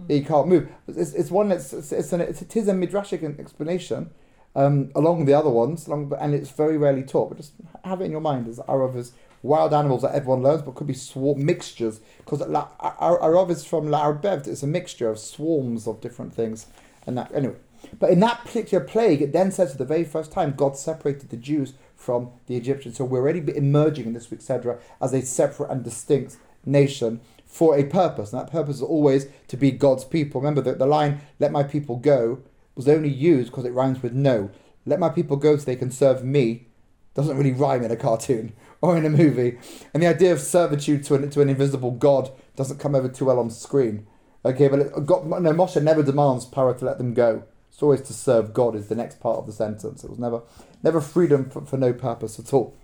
You 0.08 0.24
can't 0.24 0.48
move. 0.48 0.70
It's, 0.88 1.12
it's 1.12 1.30
one 1.30 1.50
that's 1.50 1.74
it's, 1.74 1.92
it's 1.92 2.14
an, 2.14 2.22
it's, 2.22 2.40
it 2.40 2.56
is 2.56 2.68
a 2.68 2.72
midrashic 2.72 3.38
explanation, 3.38 4.12
um, 4.54 4.90
along 4.94 5.18
with 5.18 5.26
the 5.26 5.34
other 5.34 5.50
ones, 5.50 5.86
along, 5.86 6.10
and 6.18 6.34
it's 6.34 6.48
very 6.48 6.78
rarely 6.78 7.02
taught. 7.02 7.28
But 7.28 7.36
just 7.36 7.52
have 7.84 8.00
it 8.00 8.04
in 8.04 8.12
your 8.12 8.22
mind 8.22 8.48
as 8.48 8.58
Arav 8.60 8.96
is 8.96 9.12
wild 9.46 9.72
animals 9.72 10.02
that 10.02 10.14
everyone 10.14 10.42
learns, 10.42 10.62
but 10.62 10.74
could 10.74 10.86
be 10.86 10.94
swarm 10.94 11.44
mixtures 11.44 12.00
because 12.18 12.42
our 12.42 13.18
Arav 13.20 13.50
is 13.50 13.64
from 13.64 13.86
La'arbev. 13.86 14.46
It's 14.46 14.62
a 14.62 14.66
mixture 14.66 15.08
of 15.08 15.18
swarms 15.18 15.86
of 15.86 16.00
different 16.00 16.34
things, 16.34 16.66
and 17.06 17.16
that 17.16 17.32
anyway. 17.34 17.56
But 17.98 18.10
in 18.10 18.20
that 18.20 18.44
particular 18.44 18.84
plague, 18.84 19.22
it 19.22 19.32
then 19.32 19.52
says 19.52 19.72
for 19.72 19.78
the 19.78 19.84
very 19.84 20.04
first 20.04 20.32
time, 20.32 20.54
God 20.56 20.76
separated 20.76 21.30
the 21.30 21.36
Jews 21.36 21.74
from 21.94 22.30
the 22.46 22.56
Egyptians. 22.56 22.96
So 22.96 23.04
we're 23.04 23.20
already 23.20 23.42
emerging 23.56 24.06
in 24.06 24.12
this 24.12 24.30
week's 24.30 24.46
Sedra 24.46 24.78
as 25.00 25.12
a 25.12 25.22
separate 25.22 25.70
and 25.70 25.84
distinct 25.84 26.36
nation 26.64 27.20
for 27.46 27.78
a 27.78 27.84
purpose. 27.84 28.32
And 28.32 28.40
that 28.40 28.50
purpose 28.50 28.76
is 28.76 28.82
always 28.82 29.28
to 29.48 29.56
be 29.56 29.70
God's 29.70 30.04
people. 30.04 30.40
Remember 30.40 30.60
that 30.62 30.78
the 30.78 30.86
line, 30.86 31.20
let 31.38 31.52
my 31.52 31.62
people 31.62 31.96
go, 31.96 32.40
was 32.74 32.88
only 32.88 33.08
used 33.08 33.50
because 33.50 33.64
it 33.64 33.72
rhymes 33.72 34.02
with 34.02 34.12
no. 34.12 34.50
Let 34.84 35.00
my 35.00 35.08
people 35.08 35.36
go 35.36 35.56
so 35.56 35.64
they 35.64 35.76
can 35.76 35.90
serve 35.90 36.24
me 36.24 36.66
doesn't 37.14 37.38
really 37.38 37.52
rhyme 37.52 37.82
in 37.82 37.90
a 37.90 37.96
cartoon 37.96 38.52
or 38.80 38.96
in 38.96 39.04
a 39.04 39.10
movie. 39.10 39.58
And 39.92 40.02
the 40.02 40.06
idea 40.06 40.32
of 40.32 40.40
servitude 40.40 41.04
to 41.04 41.14
an, 41.14 41.30
to 41.30 41.40
an 41.40 41.48
invisible 41.48 41.90
God 41.90 42.30
doesn't 42.56 42.78
come 42.78 42.94
over 42.94 43.08
too 43.08 43.26
well 43.26 43.38
on 43.38 43.50
screen. 43.50 44.06
Okay, 44.44 44.68
but 44.68 44.78
it, 44.78 44.92
uh, 44.94 45.00
God, 45.00 45.26
no, 45.26 45.52
Moshe 45.52 45.82
never 45.82 46.02
demands 46.02 46.44
power 46.44 46.72
to 46.74 46.84
let 46.84 46.98
them 46.98 47.14
go. 47.14 47.42
It's 47.70 47.82
always 47.82 48.00
to 48.02 48.12
serve 48.12 48.54
God 48.54 48.74
is 48.74 48.88
the 48.88 48.94
next 48.94 49.20
part 49.20 49.38
of 49.38 49.46
the 49.46 49.52
sentence. 49.52 50.04
It 50.04 50.10
was 50.10 50.18
never 50.18 50.42
never 50.82 51.00
freedom 51.00 51.50
for, 51.50 51.62
for 51.62 51.76
no 51.76 51.92
purpose 51.92 52.38
at 52.38 52.54
all. 52.54 52.74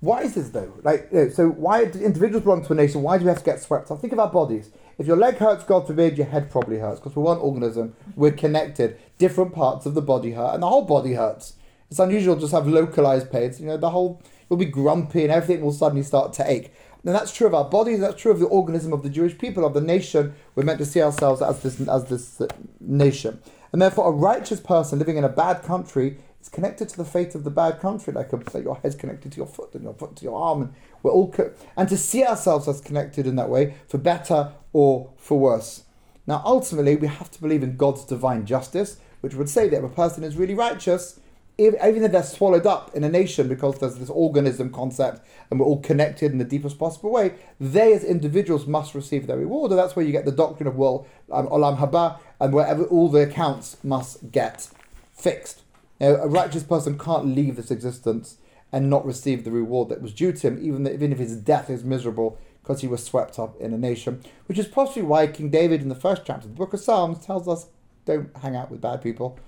Why 0.00 0.22
is 0.22 0.34
this 0.34 0.48
though? 0.50 0.72
Like, 0.82 1.08
you 1.12 1.18
know, 1.18 1.28
so 1.28 1.48
why 1.48 1.84
do 1.84 2.00
individuals 2.00 2.44
belong 2.44 2.64
to 2.64 2.72
a 2.72 2.76
nation? 2.76 3.02
Why 3.02 3.18
do 3.18 3.24
we 3.24 3.28
have 3.28 3.38
to 3.38 3.44
get 3.44 3.60
swept 3.60 3.90
up? 3.90 4.00
Think 4.00 4.12
of 4.12 4.18
our 4.18 4.30
bodies. 4.30 4.70
If 4.98 5.06
your 5.06 5.16
leg 5.16 5.36
hurts, 5.36 5.64
God 5.64 5.86
forbid, 5.86 6.16
your 6.16 6.26
head 6.26 6.50
probably 6.50 6.78
hurts 6.78 7.00
because 7.00 7.14
we're 7.14 7.24
one 7.24 7.38
organism. 7.38 7.94
We're 8.14 8.32
connected. 8.32 8.98
Different 9.18 9.52
parts 9.52 9.84
of 9.84 9.94
the 9.94 10.02
body 10.02 10.32
hurt, 10.32 10.54
and 10.54 10.62
the 10.62 10.68
whole 10.68 10.84
body 10.84 11.14
hurts. 11.14 11.54
It's 11.90 11.98
unusual 11.98 12.34
to 12.34 12.40
just 12.40 12.52
have 12.52 12.66
localized 12.66 13.30
pains. 13.30 13.60
You 13.60 13.66
know, 13.66 13.76
the 13.76 13.90
whole 13.90 14.22
you'll 14.48 14.58
be 14.58 14.64
grumpy, 14.64 15.22
and 15.22 15.32
everything 15.32 15.64
will 15.64 15.72
suddenly 15.72 16.02
start 16.02 16.32
to 16.34 16.50
ache. 16.50 16.72
And 17.04 17.14
that's 17.14 17.32
true 17.32 17.46
of 17.46 17.54
our 17.54 17.64
bodies. 17.64 18.00
That's 18.00 18.20
true 18.20 18.32
of 18.32 18.40
the 18.40 18.46
organism 18.46 18.92
of 18.92 19.04
the 19.04 19.08
Jewish 19.08 19.38
people, 19.38 19.64
of 19.64 19.74
the 19.74 19.80
nation. 19.80 20.34
We're 20.54 20.64
meant 20.64 20.78
to 20.78 20.84
see 20.84 21.00
ourselves 21.00 21.40
as 21.40 21.62
this 21.62 21.80
as 21.88 22.04
this 22.06 22.40
uh, 22.40 22.48
nation, 22.80 23.40
and 23.72 23.80
therefore, 23.80 24.08
a 24.08 24.10
righteous 24.10 24.60
person 24.60 24.98
living 24.98 25.16
in 25.16 25.24
a 25.24 25.28
bad 25.28 25.62
country 25.62 26.18
is 26.40 26.48
connected 26.48 26.88
to 26.88 26.96
the 26.96 27.04
fate 27.04 27.34
of 27.36 27.44
the 27.44 27.50
bad 27.50 27.80
country, 27.80 28.12
like, 28.12 28.32
a, 28.32 28.36
like 28.36 28.64
your 28.64 28.76
head's 28.76 28.96
connected 28.96 29.32
to 29.32 29.36
your 29.36 29.46
foot 29.46 29.74
and 29.74 29.84
your 29.84 29.94
foot 29.94 30.16
to 30.16 30.24
your 30.24 30.36
arm, 30.40 30.62
and 30.62 30.74
we're 31.02 31.12
all 31.12 31.30
co- 31.30 31.52
and 31.76 31.88
to 31.88 31.96
see 31.96 32.24
ourselves 32.24 32.66
as 32.66 32.80
connected 32.80 33.26
in 33.26 33.36
that 33.36 33.48
way, 33.48 33.74
for 33.86 33.98
better 33.98 34.52
or 34.72 35.12
for 35.16 35.38
worse. 35.38 35.84
Now, 36.26 36.42
ultimately, 36.44 36.96
we 36.96 37.06
have 37.06 37.30
to 37.30 37.40
believe 37.40 37.62
in 37.62 37.76
God's 37.76 38.04
divine 38.04 38.46
justice, 38.46 38.98
which 39.20 39.34
would 39.34 39.48
say 39.48 39.68
that 39.68 39.78
if 39.78 39.84
a 39.84 39.88
person 39.88 40.24
is 40.24 40.36
really 40.36 40.54
righteous, 40.54 41.20
even 41.58 42.04
if 42.04 42.12
they're 42.12 42.22
swallowed 42.22 42.66
up 42.66 42.94
in 42.94 43.02
a 43.02 43.08
nation 43.08 43.48
because 43.48 43.78
there's 43.78 43.96
this 43.96 44.10
organism 44.10 44.70
concept 44.70 45.26
and 45.50 45.58
we're 45.58 45.66
all 45.66 45.80
connected 45.80 46.30
in 46.30 46.38
the 46.38 46.44
deepest 46.44 46.78
possible 46.78 47.10
way, 47.10 47.34
they 47.58 47.94
as 47.94 48.04
individuals 48.04 48.66
must 48.66 48.94
receive 48.94 49.26
their 49.26 49.38
reward. 49.38 49.70
And 49.70 49.80
that's 49.80 49.96
where 49.96 50.04
you 50.04 50.12
get 50.12 50.26
the 50.26 50.32
doctrine 50.32 50.66
of, 50.66 50.76
well, 50.76 51.06
um, 51.32 51.46
olam 51.48 51.78
haba, 51.78 52.18
and 52.40 52.52
wherever 52.52 52.84
all 52.84 53.08
the 53.08 53.20
accounts 53.20 53.78
must 53.82 54.30
get 54.30 54.68
fixed. 55.14 55.62
Now, 55.98 56.16
a 56.16 56.28
righteous 56.28 56.62
person 56.62 56.98
can't 56.98 57.34
leave 57.34 57.56
this 57.56 57.70
existence 57.70 58.36
and 58.70 58.90
not 58.90 59.06
receive 59.06 59.44
the 59.44 59.50
reward 59.50 59.88
that 59.88 60.02
was 60.02 60.12
due 60.12 60.32
to 60.32 60.48
him, 60.48 60.58
even, 60.60 60.86
even 60.86 61.12
if 61.12 61.18
his 61.18 61.36
death 61.36 61.70
is 61.70 61.84
miserable 61.84 62.38
because 62.62 62.82
he 62.82 62.88
was 62.88 63.02
swept 63.02 63.38
up 63.38 63.58
in 63.60 63.72
a 63.72 63.78
nation. 63.78 64.20
Which 64.46 64.58
is 64.58 64.66
possibly 64.66 65.02
why 65.02 65.28
King 65.28 65.50
David, 65.50 65.80
in 65.80 65.88
the 65.88 65.94
first 65.94 66.22
chapter 66.26 66.48
of 66.48 66.54
the 66.54 66.58
book 66.58 66.74
of 66.74 66.80
Psalms, 66.80 67.24
tells 67.24 67.48
us 67.48 67.68
don't 68.04 68.36
hang 68.36 68.56
out 68.56 68.70
with 68.70 68.80
bad 68.80 69.02
people. 69.02 69.38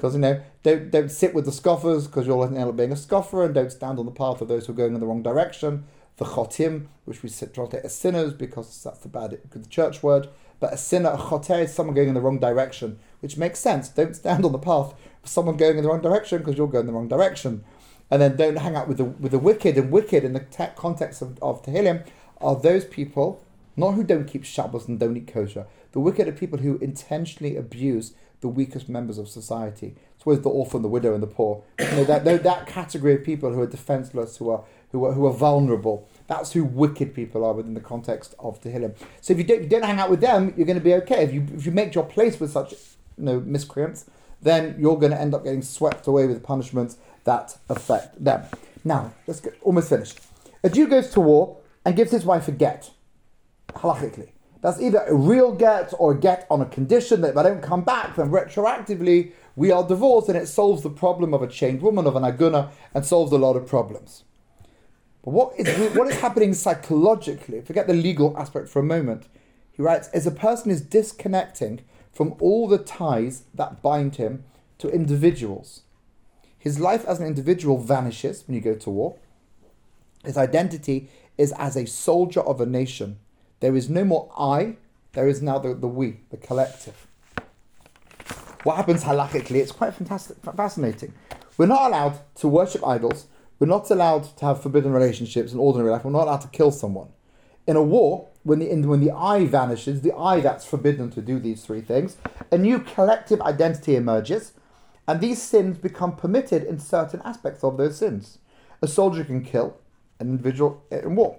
Because, 0.00 0.14
you 0.14 0.20
know, 0.20 0.40
don't, 0.62 0.90
don't 0.90 1.10
sit 1.10 1.34
with 1.34 1.44
the 1.44 1.52
scoffers 1.52 2.06
because 2.06 2.26
you'll 2.26 2.42
end 2.42 2.56
up 2.56 2.74
being 2.74 2.90
a 2.90 2.96
scoffer, 2.96 3.44
and 3.44 3.52
don't 3.54 3.70
stand 3.70 3.98
on 3.98 4.06
the 4.06 4.10
path 4.10 4.40
of 4.40 4.48
those 4.48 4.64
who 4.64 4.72
are 4.72 4.76
going 4.76 4.94
in 4.94 5.00
the 5.00 5.04
wrong 5.04 5.22
direction. 5.22 5.84
the 6.16 6.24
chotim, 6.24 6.86
which 7.04 7.22
we 7.22 7.28
translate 7.28 7.84
as 7.84 7.94
sinners 7.94 8.32
because 8.32 8.82
that's 8.82 9.00
the 9.00 9.08
bad 9.08 9.38
the 9.50 9.68
church 9.68 10.02
word. 10.02 10.28
But 10.58 10.72
a 10.72 10.78
sinner, 10.78 11.10
a 11.10 11.18
choter, 11.18 11.56
is 11.60 11.74
someone 11.74 11.94
going 11.94 12.08
in 12.08 12.14
the 12.14 12.22
wrong 12.22 12.38
direction, 12.38 12.98
which 13.20 13.36
makes 13.36 13.58
sense. 13.58 13.90
Don't 13.90 14.16
stand 14.16 14.46
on 14.46 14.52
the 14.52 14.58
path 14.58 14.94
of 15.22 15.28
someone 15.28 15.58
going 15.58 15.76
in 15.76 15.82
the 15.82 15.90
wrong 15.90 16.00
direction 16.00 16.38
because 16.38 16.56
you're 16.56 16.66
going 16.66 16.82
in 16.82 16.86
the 16.86 16.94
wrong 16.94 17.08
direction. 17.08 17.62
And 18.10 18.22
then 18.22 18.36
don't 18.36 18.56
hang 18.56 18.76
out 18.76 18.88
with 18.88 18.96
the 18.96 19.04
with 19.04 19.32
the 19.32 19.38
wicked. 19.38 19.76
And 19.76 19.90
wicked 19.90 20.24
in 20.24 20.32
the 20.32 20.40
te- 20.40 20.76
context 20.76 21.20
of, 21.20 21.38
of 21.42 21.62
Tehillim 21.62 22.06
are 22.40 22.56
those 22.56 22.86
people, 22.86 23.42
not 23.76 23.92
who 23.92 24.02
don't 24.02 24.26
keep 24.26 24.44
Shabbos 24.44 24.88
and 24.88 24.98
don't 24.98 25.18
eat 25.18 25.26
kosher. 25.26 25.66
The 25.92 26.00
wicked 26.00 26.26
are 26.26 26.32
people 26.32 26.60
who 26.60 26.78
intentionally 26.78 27.56
abuse 27.56 28.14
the 28.40 28.48
weakest 28.48 28.88
members 28.88 29.18
of 29.18 29.28
society. 29.28 29.94
It's 30.16 30.26
always 30.26 30.42
the 30.42 30.48
orphan, 30.48 30.82
the 30.82 30.88
widow, 30.88 31.14
and 31.14 31.22
the 31.22 31.26
poor. 31.26 31.62
You 31.78 31.90
know, 31.92 32.04
that, 32.04 32.24
that, 32.24 32.66
category 32.66 33.14
of 33.14 33.24
people 33.24 33.52
who 33.52 33.60
are 33.60 33.66
defenseless, 33.66 34.36
who 34.36 34.50
are 34.50 34.64
who 34.92 35.04
are, 35.04 35.12
who 35.12 35.26
are 35.26 35.32
vulnerable. 35.32 36.08
That's 36.26 36.52
who 36.52 36.64
wicked 36.64 37.14
people 37.14 37.44
are 37.44 37.52
within 37.52 37.74
the 37.74 37.80
context 37.80 38.34
of 38.38 38.60
Tehillim. 38.60 38.96
So 39.20 39.32
if 39.32 39.38
you 39.38 39.44
don't, 39.44 39.62
you 39.62 39.68
don't 39.68 39.84
hang 39.84 39.98
out 39.98 40.10
with 40.10 40.20
them, 40.20 40.52
you're 40.56 40.66
going 40.66 40.78
to 40.78 40.84
be 40.84 40.94
okay. 40.94 41.24
If 41.24 41.32
you 41.32 41.46
if 41.54 41.66
you 41.66 41.72
make 41.72 41.94
your 41.94 42.04
place 42.04 42.40
with 42.40 42.50
such 42.50 42.72
you 42.72 43.24
know 43.24 43.40
miscreants, 43.40 44.06
then 44.42 44.76
you're 44.78 44.98
going 44.98 45.12
to 45.12 45.20
end 45.20 45.34
up 45.34 45.44
getting 45.44 45.62
swept 45.62 46.06
away 46.06 46.26
with 46.26 46.42
punishments 46.42 46.96
that 47.24 47.56
affect 47.68 48.22
them. 48.22 48.44
Now 48.84 49.12
let's 49.26 49.40
get 49.40 49.58
almost 49.62 49.88
finished. 49.88 50.18
A 50.62 50.68
Jew 50.68 50.86
goes 50.86 51.10
to 51.10 51.20
war 51.20 51.58
and 51.84 51.96
gives 51.96 52.10
his 52.10 52.24
wife 52.24 52.48
a 52.48 52.52
get, 52.52 52.90
halachically. 53.70 54.30
That's 54.60 54.80
either 54.80 55.04
a 55.06 55.14
real 55.14 55.52
get 55.52 55.94
or 55.98 56.12
a 56.12 56.18
get 56.18 56.46
on 56.50 56.60
a 56.60 56.66
condition 56.66 57.22
that 57.22 57.30
if 57.30 57.36
I 57.36 57.42
don't 57.42 57.62
come 57.62 57.82
back, 57.82 58.16
then 58.16 58.30
retroactively 58.30 59.32
we 59.56 59.70
are 59.70 59.86
divorced, 59.86 60.28
and 60.28 60.38
it 60.38 60.48
solves 60.48 60.82
the 60.82 60.90
problem 60.90 61.34
of 61.34 61.42
a 61.42 61.46
chained 61.46 61.82
woman, 61.82 62.06
of 62.06 62.16
an 62.16 62.22
aguna, 62.22 62.70
and 62.94 63.04
solves 63.04 63.32
a 63.32 63.38
lot 63.38 63.56
of 63.56 63.66
problems. 63.66 64.24
But 65.22 65.32
what 65.32 65.52
is 65.58 65.66
what 65.96 66.08
is 66.08 66.20
happening 66.20 66.54
psychologically? 66.54 67.60
Forget 67.60 67.86
the 67.86 67.94
legal 67.94 68.36
aspect 68.36 68.68
for 68.68 68.80
a 68.80 68.84
moment. 68.84 69.28
He 69.72 69.82
writes, 69.82 70.08
as 70.08 70.26
a 70.26 70.30
person 70.30 70.70
is 70.70 70.82
disconnecting 70.82 71.80
from 72.12 72.34
all 72.38 72.68
the 72.68 72.78
ties 72.78 73.44
that 73.54 73.80
bind 73.80 74.16
him 74.16 74.44
to 74.78 74.88
individuals. 74.88 75.82
His 76.58 76.78
life 76.78 77.04
as 77.06 77.18
an 77.18 77.26
individual 77.26 77.78
vanishes 77.78 78.44
when 78.46 78.54
you 78.54 78.60
go 78.60 78.74
to 78.74 78.90
war. 78.90 79.16
His 80.24 80.36
identity 80.36 81.08
is 81.38 81.54
as 81.56 81.76
a 81.76 81.86
soldier 81.86 82.40
of 82.40 82.60
a 82.60 82.66
nation. 82.66 83.18
There 83.60 83.76
is 83.76 83.88
no 83.88 84.04
more 84.04 84.32
I, 84.36 84.76
there 85.12 85.28
is 85.28 85.42
now 85.42 85.58
the, 85.58 85.74
the 85.74 85.86
we, 85.86 86.20
the 86.30 86.36
collective. 86.36 87.06
What 88.62 88.76
happens 88.76 89.04
halachically? 89.04 89.56
It's 89.56 89.72
quite 89.72 89.94
fantastic, 89.94 90.36
fascinating. 90.56 91.14
We're 91.56 91.66
not 91.66 91.88
allowed 91.88 92.20
to 92.36 92.48
worship 92.48 92.86
idols. 92.86 93.26
We're 93.58 93.66
not 93.66 93.90
allowed 93.90 94.36
to 94.38 94.44
have 94.46 94.62
forbidden 94.62 94.92
relationships 94.92 95.52
in 95.52 95.58
ordinary 95.58 95.90
life. 95.90 96.04
We're 96.04 96.10
not 96.10 96.24
allowed 96.24 96.40
to 96.42 96.48
kill 96.48 96.70
someone. 96.70 97.08
In 97.66 97.76
a 97.76 97.82
war, 97.82 98.28
when 98.42 98.58
the 98.58 98.74
when 98.88 99.00
the 99.00 99.10
I 99.10 99.44
vanishes, 99.44 100.00
the 100.00 100.16
I 100.16 100.40
that's 100.40 100.64
forbidden 100.64 101.10
to 101.10 101.20
do 101.20 101.38
these 101.38 101.64
three 101.64 101.82
things, 101.82 102.16
a 102.50 102.56
new 102.56 102.80
collective 102.80 103.42
identity 103.42 103.96
emerges, 103.96 104.52
and 105.06 105.20
these 105.20 105.42
sins 105.42 105.76
become 105.76 106.16
permitted 106.16 106.64
in 106.64 106.78
certain 106.78 107.20
aspects 107.24 107.62
of 107.62 107.76
those 107.76 107.98
sins. 107.98 108.38
A 108.80 108.88
soldier 108.88 109.24
can 109.24 109.44
kill 109.44 109.76
an 110.18 110.28
individual 110.28 110.82
in 110.90 111.16
war. 111.16 111.38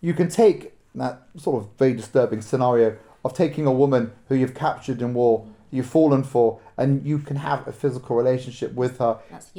You 0.00 0.14
can 0.14 0.28
take 0.28 0.73
that 0.94 1.22
sort 1.36 1.62
of 1.62 1.70
very 1.78 1.94
disturbing 1.94 2.40
scenario 2.40 2.96
of 3.24 3.34
taking 3.34 3.66
a 3.66 3.72
woman 3.72 4.12
who 4.28 4.34
you've 4.34 4.54
captured 4.54 5.00
in 5.00 5.14
war, 5.14 5.46
you've 5.70 5.86
fallen 5.86 6.22
for, 6.22 6.60
and 6.76 7.06
you 7.06 7.18
can 7.18 7.36
have 7.36 7.66
a 7.66 7.72
physical 7.72 8.16
relationship 8.16 8.72
with 8.74 8.98
her, 8.98 9.18
That's 9.30 9.50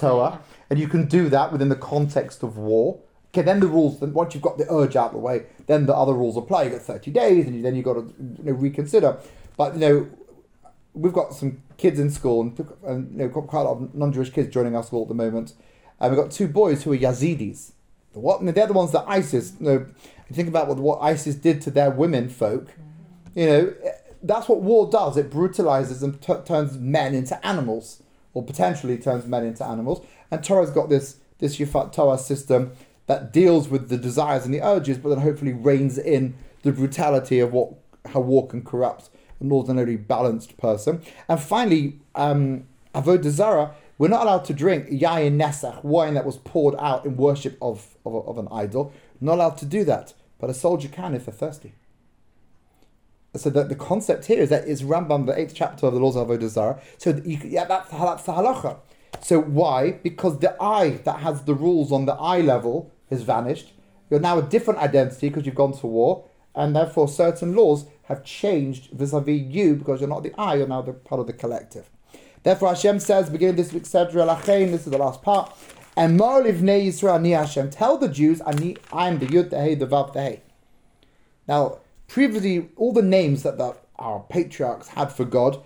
Torah, 0.00 0.40
and 0.68 0.78
you 0.78 0.88
can 0.88 1.06
do 1.06 1.28
that 1.28 1.52
within 1.52 1.68
the 1.68 1.76
context 1.76 2.42
of 2.42 2.56
war. 2.56 3.00
Okay, 3.32 3.42
then 3.42 3.60
the 3.60 3.68
rules. 3.68 4.00
Then 4.00 4.12
once 4.12 4.34
you've 4.34 4.42
got 4.42 4.58
the 4.58 4.70
urge 4.70 4.96
out 4.96 5.08
of 5.08 5.12
the 5.12 5.18
way, 5.18 5.46
then 5.66 5.86
the 5.86 5.94
other 5.94 6.12
rules 6.12 6.36
apply. 6.36 6.64
You've 6.64 6.72
got 6.72 6.82
thirty 6.82 7.12
days, 7.12 7.46
and 7.46 7.64
then 7.64 7.76
you've 7.76 7.84
got 7.84 7.94
to 7.94 8.14
you 8.18 8.44
know, 8.44 8.52
reconsider. 8.52 9.18
But 9.56 9.74
you 9.74 9.80
know, 9.80 10.08
we've 10.94 11.12
got 11.12 11.32
some 11.32 11.62
kids 11.76 12.00
in 12.00 12.10
school, 12.10 12.40
and, 12.42 12.68
and 12.84 13.12
you 13.12 13.18
know, 13.18 13.28
got 13.28 13.46
quite 13.46 13.60
a 13.60 13.64
lot 13.64 13.76
of 13.76 13.94
non-Jewish 13.94 14.30
kids 14.30 14.52
joining 14.52 14.74
our 14.74 14.82
school 14.82 15.02
at 15.02 15.08
the 15.08 15.14
moment. 15.14 15.54
And 16.00 16.10
we've 16.10 16.20
got 16.20 16.32
two 16.32 16.48
boys 16.48 16.82
who 16.82 16.92
are 16.92 16.96
Yazidis. 16.96 17.72
The 18.12 18.18
what? 18.18 18.44
They're 18.44 18.66
the 18.66 18.72
ones 18.72 18.90
that 18.92 19.04
ISIS. 19.06 19.52
You 19.60 19.66
know, 19.66 19.86
you 20.30 20.36
think 20.36 20.48
about 20.48 20.68
what 20.68 20.78
what 20.78 21.00
ISIS 21.02 21.34
did 21.34 21.60
to 21.62 21.70
their 21.70 21.90
women 21.90 22.28
folk. 22.28 22.68
You 23.34 23.46
know, 23.46 23.74
that's 24.22 24.48
what 24.48 24.62
war 24.62 24.88
does. 24.90 25.16
It 25.16 25.30
brutalizes 25.30 26.02
and 26.02 26.20
t- 26.22 26.34
turns 26.44 26.78
men 26.78 27.14
into 27.14 27.44
animals, 27.46 28.02
or 28.32 28.42
potentially 28.44 28.96
turns 28.96 29.26
men 29.26 29.44
into 29.44 29.64
animals. 29.64 30.04
And 30.30 30.42
Torah's 30.42 30.70
got 30.70 30.88
this 30.88 31.18
this 31.38 31.58
Yefat 31.58 31.92
To'ar 31.92 32.16
system 32.16 32.72
that 33.06 33.32
deals 33.32 33.68
with 33.68 33.88
the 33.88 33.96
desires 33.96 34.44
and 34.44 34.54
the 34.54 34.62
urges, 34.62 34.98
but 34.98 35.08
then 35.08 35.18
hopefully 35.18 35.52
reins 35.52 35.98
in 35.98 36.34
the 36.62 36.72
brutality 36.72 37.40
of 37.40 37.52
what 37.52 37.72
how 38.06 38.20
war 38.20 38.46
can 38.46 38.62
corrupt 38.62 39.10
an 39.40 39.50
ordinarily 39.50 39.96
balanced 39.96 40.56
person. 40.58 41.02
And 41.28 41.40
finally, 41.40 41.98
um, 42.14 42.66
Avodah 42.94 43.30
Zarah, 43.30 43.74
we're 43.98 44.08
not 44.08 44.22
allowed 44.22 44.44
to 44.46 44.54
drink 44.54 44.88
yayin 44.88 45.36
nesech, 45.36 45.82
wine 45.82 46.14
that 46.14 46.24
was 46.24 46.38
poured 46.38 46.74
out 46.78 47.04
in 47.04 47.16
worship 47.16 47.58
of, 47.60 47.96
of, 48.04 48.28
of 48.28 48.38
an 48.38 48.48
idol. 48.52 48.92
Not 49.20 49.34
allowed 49.34 49.58
to 49.58 49.66
do 49.66 49.84
that, 49.84 50.14
but 50.40 50.50
a 50.50 50.54
soldier 50.54 50.88
can 50.88 51.14
if 51.14 51.26
they're 51.26 51.34
thirsty. 51.34 51.74
So 53.36 53.50
the, 53.50 53.62
the 53.62 53.76
concept 53.76 54.26
here 54.26 54.42
is 54.42 54.50
that 54.50 54.66
it's 54.66 54.82
Rambam, 54.82 55.26
the 55.26 55.38
eighth 55.38 55.54
chapter 55.54 55.86
of 55.86 55.94
the 55.94 56.00
laws 56.00 56.16
of 56.16 56.28
Avodah 56.28 56.48
Zarah. 56.48 56.80
So 56.98 57.20
you, 57.24 57.38
yeah, 57.44 57.64
that's, 57.64 57.90
that's 57.90 58.24
the 58.24 58.32
halacha. 58.32 58.78
So 59.20 59.40
why? 59.40 59.92
Because 59.92 60.40
the 60.40 60.60
I 60.60 60.90
that 61.04 61.20
has 61.20 61.44
the 61.44 61.54
rules 61.54 61.92
on 61.92 62.06
the 62.06 62.14
I 62.14 62.40
level 62.40 62.90
has 63.08 63.22
vanished. 63.22 63.72
You're 64.08 64.18
now 64.18 64.38
a 64.38 64.42
different 64.42 64.80
identity 64.80 65.28
because 65.28 65.46
you've 65.46 65.54
gone 65.54 65.76
to 65.78 65.86
war, 65.86 66.24
and 66.54 66.74
therefore 66.74 67.06
certain 67.06 67.54
laws 67.54 67.86
have 68.04 68.24
changed 68.24 68.90
vis-a-vis 68.90 69.42
you 69.42 69.76
because 69.76 70.00
you're 70.00 70.08
not 70.08 70.24
the 70.24 70.32
I, 70.36 70.56
you're 70.56 70.66
now 70.66 70.82
the 70.82 70.92
part 70.92 71.20
of 71.20 71.28
the 71.28 71.32
collective. 71.32 71.88
Therefore 72.42 72.70
Hashem 72.70 72.98
says, 72.98 73.30
beginning 73.30 73.56
this 73.56 73.72
week, 73.72 73.84
Sedra 73.84 74.26
Lachen, 74.26 74.72
this 74.72 74.86
is 74.86 74.90
the 74.90 74.98
last 74.98 75.22
part, 75.22 75.54
and 75.96 76.16
Mar 76.16 76.42
Livnei 76.42 76.86
Yisrael 76.86 77.16
Ani 77.16 77.30
Hashem, 77.30 77.70
tell 77.70 77.98
the 77.98 78.08
Jews, 78.08 78.40
I'm 78.46 78.56
the 78.56 78.76
Yud, 79.26 79.50
the 79.50 79.60
Hey, 79.60 79.74
the 79.74 79.86
Vav, 79.86 80.12
the 80.12 80.22
Hey. 80.22 80.42
Now, 81.48 81.78
previously, 82.08 82.68
all 82.76 82.92
the 82.92 83.02
names 83.02 83.42
that 83.42 83.58
the, 83.58 83.76
our 83.98 84.20
patriarchs 84.28 84.88
had 84.88 85.12
for 85.12 85.24
God 85.24 85.62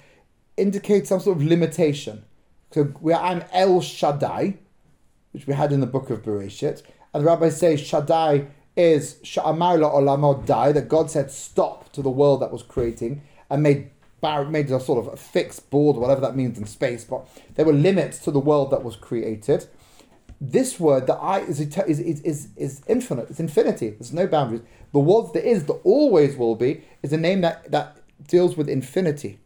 indicate 0.56 1.06
some 1.06 1.20
sort 1.20 1.36
of 1.38 1.44
limitation. 1.44 2.24
So 2.72 2.84
where 2.84 3.16
I'm 3.16 3.44
El 3.52 3.80
Shaddai, 3.80 4.56
which 5.32 5.46
we 5.46 5.54
had 5.54 5.72
in 5.72 5.80
the 5.80 5.86
book 5.86 6.10
of 6.10 6.22
Bereshit, 6.22 6.82
and 7.12 7.22
the 7.22 7.26
rabbis 7.26 7.58
say 7.58 7.76
Shaddai 7.76 8.46
is 8.76 9.16
Sha'amar 9.22 9.78
Olamod 9.78 10.46
Dai, 10.46 10.72
that 10.72 10.88
God 10.88 11.10
said 11.10 11.30
stop 11.30 11.92
to 11.92 12.02
the 12.02 12.10
world 12.10 12.40
that 12.42 12.50
was 12.50 12.62
creating 12.62 13.22
and 13.50 13.62
made 13.62 13.90
made 14.48 14.70
a 14.70 14.80
sort 14.80 15.06
of 15.06 15.12
a 15.12 15.16
fixed 15.16 15.68
board, 15.68 15.96
whatever 15.96 16.22
that 16.22 16.34
means 16.34 16.58
in 16.58 16.64
space, 16.64 17.04
but 17.04 17.28
there 17.56 17.66
were 17.66 17.74
limits 17.74 18.18
to 18.20 18.30
the 18.30 18.40
world 18.40 18.70
that 18.70 18.82
was 18.82 18.96
created. 18.96 19.66
This 20.40 20.78
word, 20.78 21.06
the 21.06 21.14
I, 21.14 21.40
is, 21.40 21.60
is, 21.60 22.00
is, 22.00 22.48
is, 22.56 22.82
infinite, 22.86 23.30
it's 23.30 23.40
infinity, 23.40 23.90
there's 23.90 24.12
no 24.12 24.26
boundaries. 24.26 24.62
The 24.92 24.98
was, 24.98 25.32
there 25.32 25.42
is, 25.42 25.64
the 25.64 25.74
always 25.84 26.36
will 26.36 26.54
be, 26.54 26.84
is 27.02 27.12
a 27.12 27.16
name 27.16 27.40
that, 27.40 27.70
that 27.70 27.98
deals 28.28 28.56
with 28.56 28.68
infinity. 28.68 29.38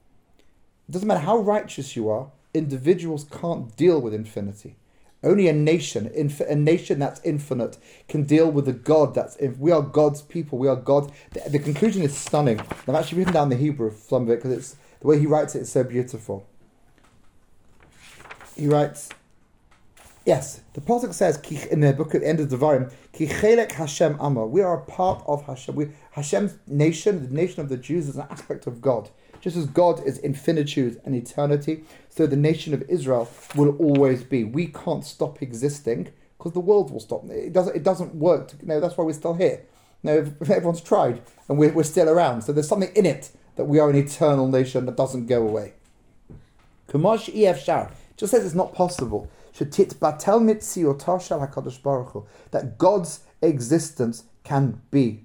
It 0.89 0.93
doesn't 0.93 1.07
matter 1.07 1.21
how 1.21 1.39
righteous 1.39 1.95
you 1.95 2.09
are, 2.09 2.31
individuals 2.55 3.25
can't 3.31 3.77
deal 3.77 4.01
with 4.01 4.15
infinity. 4.15 4.77
Only 5.23 5.49
a 5.49 5.53
nation, 5.53 6.07
inf- 6.15 6.41
a 6.41 6.55
nation 6.55 7.01
that's 7.01 7.21
infinite, 7.25 7.77
can 8.09 8.23
deal 8.23 8.51
with 8.51 8.69
a 8.69 8.73
God 8.73 9.15
that's. 9.15 9.35
If 9.37 9.59
we 9.59 9.73
are 9.73 9.83
God's 9.83 10.23
people, 10.23 10.59
we 10.59 10.69
are 10.69 10.77
God. 10.77 11.11
The, 11.33 11.51
the 11.51 11.59
conclusion 11.59 12.03
is 12.03 12.17
stunning. 12.17 12.61
I've 12.61 12.95
actually 12.95 13.19
written 13.19 13.35
down 13.35 13.49
the 13.49 13.57
Hebrew 13.57 13.89
of 13.89 14.31
it 14.31 14.37
because 14.37 14.53
it's 14.53 14.77
the 15.01 15.09
way 15.09 15.19
he 15.19 15.27
writes 15.27 15.57
it 15.57 15.63
is 15.63 15.73
so 15.73 15.83
beautiful. 15.83 16.47
He 18.55 18.69
writes, 18.69 19.09
yes, 20.29 20.61
the 20.75 20.81
pasuk 20.83 21.15
says 21.15 21.41
in 21.71 21.81
the 21.81 21.95
book 21.95 22.15
at 22.15 22.21
the 22.21 22.29
end 22.29 22.39
of 22.39 22.49
Devarim, 22.49 22.93
"Ki 23.13 23.27
chelek 23.27 23.73
Hashem 23.73 24.21
amo." 24.21 24.47
We 24.47 24.61
are 24.61 24.75
a 24.75 24.85
part 24.85 25.25
of 25.27 25.45
Hashem. 25.45 25.75
We, 25.75 25.89
Hashem's 26.13 26.55
nation, 26.67 27.27
the 27.27 27.35
nation 27.35 27.63
of 27.63 27.71
the 27.71 27.79
Jews, 27.79 28.09
is 28.09 28.17
an 28.17 28.27
aspect 28.31 28.67
of 28.67 28.83
God. 28.83 29.09
Just 29.41 29.57
as 29.57 29.67
God 29.67 30.05
is 30.05 30.19
infinitude 30.19 31.01
and 31.05 31.15
eternity, 31.15 31.85
so 32.11 32.27
the 32.27 32.37
nation 32.37 32.75
of 32.75 32.83
Israel 32.89 33.27
will 33.57 33.75
always 33.79 34.23
be. 34.23 34.45
We 34.45 34.67
can't 34.67 35.05
stop 35.05 35.41
existing 35.41 36.09
because 36.37 36.53
the 36.53 36.61
world 36.61 36.91
will 36.93 37.01
stop. 37.01 37.25
It 37.31 37.55
doesn't. 37.55 37.75
It 37.75 37.83
doesn't 37.83 38.15
work. 38.15 38.49
To, 38.49 38.67
no, 38.67 38.81
that's 38.81 38.99
why 38.99 39.05
we're 39.05 39.15
still 39.15 39.35
here. 39.35 39.63
No, 40.03 40.13
everyone's 40.43 40.83
tried, 40.83 41.23
and 41.49 41.59
we're, 41.59 41.73
we're 41.73 41.85
still 41.95 42.09
around. 42.11 42.43
So 42.43 42.53
there's 42.53 42.69
something 42.69 42.95
in 42.95 43.07
it 43.07 43.31
that 43.57 43.65
we 43.65 43.79
are 43.79 43.89
an 43.89 43.97
eternal 43.97 44.47
nation 44.47 44.85
that 44.87 44.97
doesn't 44.97 45.27
go 45.27 45.41
away. 45.49 45.73
Kumash 46.91 47.27
EF 47.35 47.65
Shar 47.65 47.91
just 48.19 48.33
says 48.33 48.45
it's 48.45 48.55
not 48.55 48.75
possible. 48.75 49.31
That 52.51 52.79
God's 52.79 53.21
existence 53.43 54.25
can 54.45 54.81
be 54.91 55.25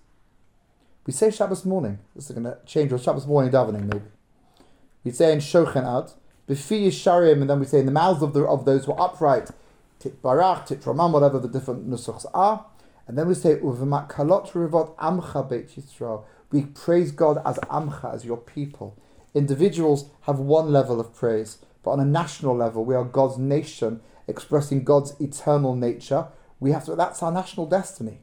We 1.05 1.13
say 1.13 1.29
Shabbos 1.29 1.65
morning. 1.65 1.99
This 2.15 2.31
is 2.31 2.35
going 2.35 2.45
to 2.45 2.57
change 2.65 2.89
your 2.89 2.97
Shabbos 2.97 3.27
morning 3.27 3.51
davening, 3.51 3.83
maybe. 3.83 4.05
We 5.03 5.11
say 5.11 5.31
in 5.33 5.37
Shochen 5.37 5.85
Ad, 5.85 6.11
Befi 6.49 6.87
Yisharim, 6.87 7.41
and 7.41 7.49
then 7.49 7.59
we 7.59 7.67
say 7.67 7.79
in 7.79 7.85
the 7.85 7.91
mouths 7.91 8.23
of, 8.23 8.33
the, 8.33 8.43
of 8.43 8.65
those 8.65 8.85
who 8.85 8.93
are 8.93 9.09
upright, 9.09 9.51
Tit 9.99 10.19
Barach, 10.23 10.65
Tit 10.65 10.81
Ramam, 10.81 11.11
whatever 11.11 11.37
the 11.37 11.47
different 11.47 11.87
nusuchs 11.87 12.25
are. 12.33 12.65
And 13.07 13.19
then 13.19 13.27
we 13.27 13.35
say, 13.35 13.57
Uvemat 13.57 14.09
Kalot 14.09 14.51
Rivot 14.53 14.97
Amcha 14.97 15.47
Beit 15.47 15.75
Yisrael. 15.75 16.23
We 16.51 16.63
praise 16.63 17.11
God 17.11 17.39
as 17.45 17.57
Amcha, 17.59 18.15
as 18.15 18.25
your 18.25 18.37
people. 18.37 18.97
Individuals 19.35 20.09
have 20.21 20.39
one 20.39 20.71
level 20.71 20.99
of 20.99 21.13
praise, 21.13 21.59
but 21.83 21.91
on 21.91 21.99
a 21.99 22.05
national 22.05 22.55
level, 22.55 22.83
we 22.83 22.95
are 22.95 23.03
God's 23.03 23.37
nation, 23.37 24.01
expressing 24.27 24.83
God's 24.83 25.13
eternal 25.19 25.75
nature. 25.75 26.29
We 26.59 26.71
have 26.71 26.85
to, 26.85 26.95
that's 26.95 27.21
our 27.21 27.31
national 27.31 27.67
destiny. 27.67 28.21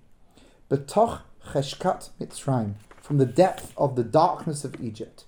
Betoch 0.69 1.21
Cheshkat 1.49 2.11
Mitzrayim, 2.21 2.75
from 3.01 3.19
the 3.19 3.27
depth 3.27 3.73
of 3.77 3.97
the 3.97 4.05
darkness 4.05 4.65
of 4.65 4.81
Egypt, 4.81 5.25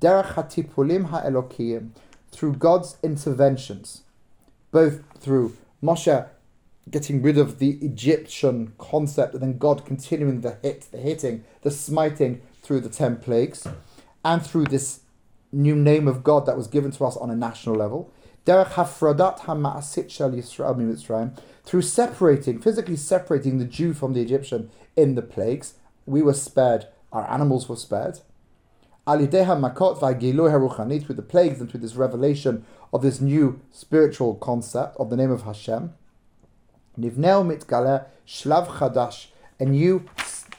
Derech 0.00 0.34
HaTipulim 0.34 1.10
HaElokiyim, 1.10 1.90
through 2.30 2.54
God's 2.54 2.96
interventions, 3.02 4.02
both 4.70 5.02
through 5.18 5.56
Moshe 5.82 6.28
getting 6.90 7.22
rid 7.22 7.38
of 7.38 7.58
the 7.58 7.72
Egyptian 7.80 8.72
concept 8.78 9.34
and 9.34 9.42
then 9.42 9.58
God 9.58 9.84
continuing 9.84 10.40
the 10.40 10.58
hit, 10.62 10.88
the 10.90 10.98
hitting, 10.98 11.44
the 11.62 11.70
smiting 11.70 12.42
through 12.62 12.80
the 12.80 12.88
ten 12.88 13.16
plagues, 13.16 13.66
and 14.24 14.44
through 14.44 14.64
this 14.64 15.00
new 15.52 15.76
name 15.76 16.08
of 16.08 16.24
God 16.24 16.46
that 16.46 16.56
was 16.56 16.66
given 16.66 16.90
to 16.92 17.04
us 17.04 17.16
on 17.16 17.30
a 17.30 17.36
national 17.36 17.76
level. 17.76 18.11
Derech 18.44 18.72
hafradat 18.72 19.40
hamaasit 19.40 20.10
shel 20.10 20.32
Yisrael 20.32 20.76
mitzrayim, 20.76 21.38
through 21.64 21.82
separating, 21.82 22.60
physically 22.60 22.96
separating 22.96 23.58
the 23.58 23.64
Jew 23.64 23.92
from 23.92 24.14
the 24.14 24.20
Egyptian 24.20 24.68
in 24.96 25.14
the 25.14 25.22
plagues, 25.22 25.74
we 26.06 26.22
were 26.22 26.34
spared. 26.34 26.88
Our 27.12 27.30
animals 27.30 27.68
were 27.68 27.76
spared. 27.76 28.18
Alideha 29.06 29.56
makot 29.58 29.98
v'agilu 30.00 30.50
heruchani, 30.50 31.04
through 31.04 31.14
the 31.14 31.22
plagues 31.22 31.60
and 31.60 31.70
through 31.70 31.80
this 31.80 31.94
revelation 31.94 32.64
of 32.92 33.02
this 33.02 33.20
new 33.20 33.60
spiritual 33.70 34.34
concept 34.34 34.96
of 34.96 35.10
the 35.10 35.16
name 35.16 35.30
of 35.30 35.42
Hashem. 35.42 35.92
Nivneo 36.98 37.44
mitgale 37.46 38.06
shlav 38.26 38.66
chadash, 38.66 39.26
a 39.60 39.64
new, 39.64 40.04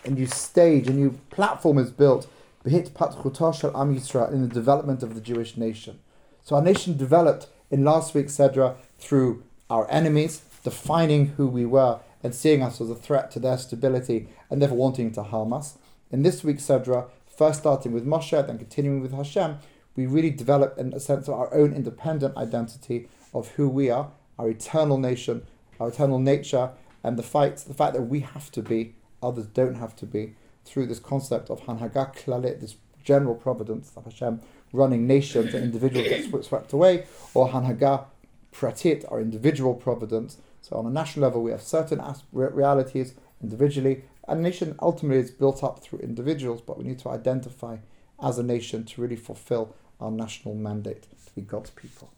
a 0.05 0.09
new 0.09 0.25
stage, 0.27 0.87
a 0.87 0.93
new 0.93 1.19
platform 1.29 1.77
is 1.77 1.91
built 1.91 2.27
in 2.65 2.71
the 2.71 4.49
development 4.53 5.03
of 5.03 5.15
the 5.15 5.21
Jewish 5.21 5.57
nation. 5.57 5.99
So 6.43 6.55
our 6.55 6.61
nation 6.61 6.95
developed 6.95 7.47
in 7.73 7.83
last 7.83 8.13
week's 8.13 8.37
Sedra 8.37 8.75
through 8.99 9.43
our 9.67 9.89
enemies 9.89 10.43
defining 10.63 11.29
who 11.29 11.47
we 11.47 11.65
were 11.65 11.99
and 12.21 12.35
seeing 12.35 12.61
us 12.61 12.79
as 12.79 12.91
a 12.91 12.95
threat 12.95 13.31
to 13.31 13.39
their 13.39 13.57
stability 13.57 14.27
and 14.51 14.61
therefore 14.61 14.77
wanting 14.77 15.11
to 15.11 15.23
harm 15.23 15.51
us. 15.51 15.79
In 16.11 16.21
this 16.21 16.43
week's 16.43 16.67
Sedra, 16.67 17.09
first 17.35 17.61
starting 17.61 17.91
with 17.91 18.05
Moshe, 18.05 18.45
then 18.45 18.59
continuing 18.59 19.01
with 19.01 19.11
Hashem, 19.11 19.57
we 19.95 20.05
really 20.05 20.29
developed 20.29 20.77
in 20.77 20.93
a 20.93 20.99
sense 20.99 21.27
of 21.27 21.33
our 21.33 21.51
own 21.51 21.73
independent 21.73 22.37
identity 22.37 23.09
of 23.33 23.47
who 23.53 23.67
we 23.67 23.89
are, 23.89 24.11
our 24.37 24.49
eternal 24.49 24.99
nation, 24.99 25.41
our 25.79 25.87
eternal 25.87 26.19
nature, 26.19 26.69
and 27.03 27.17
the 27.17 27.23
fight, 27.23 27.57
the 27.57 27.73
fact 27.73 27.95
that 27.95 28.03
we 28.03 28.19
have 28.19 28.51
to 28.51 28.61
be, 28.61 28.93
others 29.23 29.47
don't 29.47 29.75
have 29.75 29.95
to 29.95 30.05
be, 30.05 30.35
through 30.63 30.85
this 30.85 30.99
concept 30.99 31.49
of 31.49 31.61
Hanhaga 31.61 32.15
Klalit, 32.15 32.59
this 32.61 32.75
general 33.03 33.33
providence 33.33 33.91
of 33.97 34.05
Hashem 34.05 34.41
running 34.73 35.07
nations 35.07 35.53
and 35.53 35.63
individuals 35.63 36.07
get 36.09 36.43
swept 36.43 36.73
away, 36.73 37.05
or 37.33 37.49
Hanhaga 37.49 38.05
Pratit, 38.51 39.09
our 39.11 39.21
individual 39.21 39.73
providence. 39.73 40.37
So 40.61 40.75
on 40.75 40.85
a 40.85 40.89
national 40.89 41.23
level, 41.23 41.43
we 41.43 41.51
have 41.51 41.61
certain 41.61 42.01
as- 42.01 42.23
realities 42.31 43.13
individually. 43.41 44.03
A 44.27 44.35
nation 44.35 44.75
ultimately 44.81 45.21
is 45.23 45.31
built 45.31 45.63
up 45.63 45.79
through 45.79 45.99
individuals, 45.99 46.61
but 46.61 46.77
we 46.77 46.83
need 46.83 46.99
to 46.99 47.09
identify 47.09 47.77
as 48.21 48.39
a 48.39 48.43
nation 48.43 48.83
to 48.85 49.01
really 49.01 49.15
fulfill 49.15 49.75
our 49.99 50.11
national 50.11 50.55
mandate 50.55 51.03
to 51.25 51.35
be 51.35 51.41
God's 51.41 51.69
people. 51.69 52.11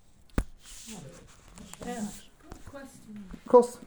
Yeah. 1.86 2.08
Question. 2.70 3.24
Of 3.34 3.45
course, 3.47 3.78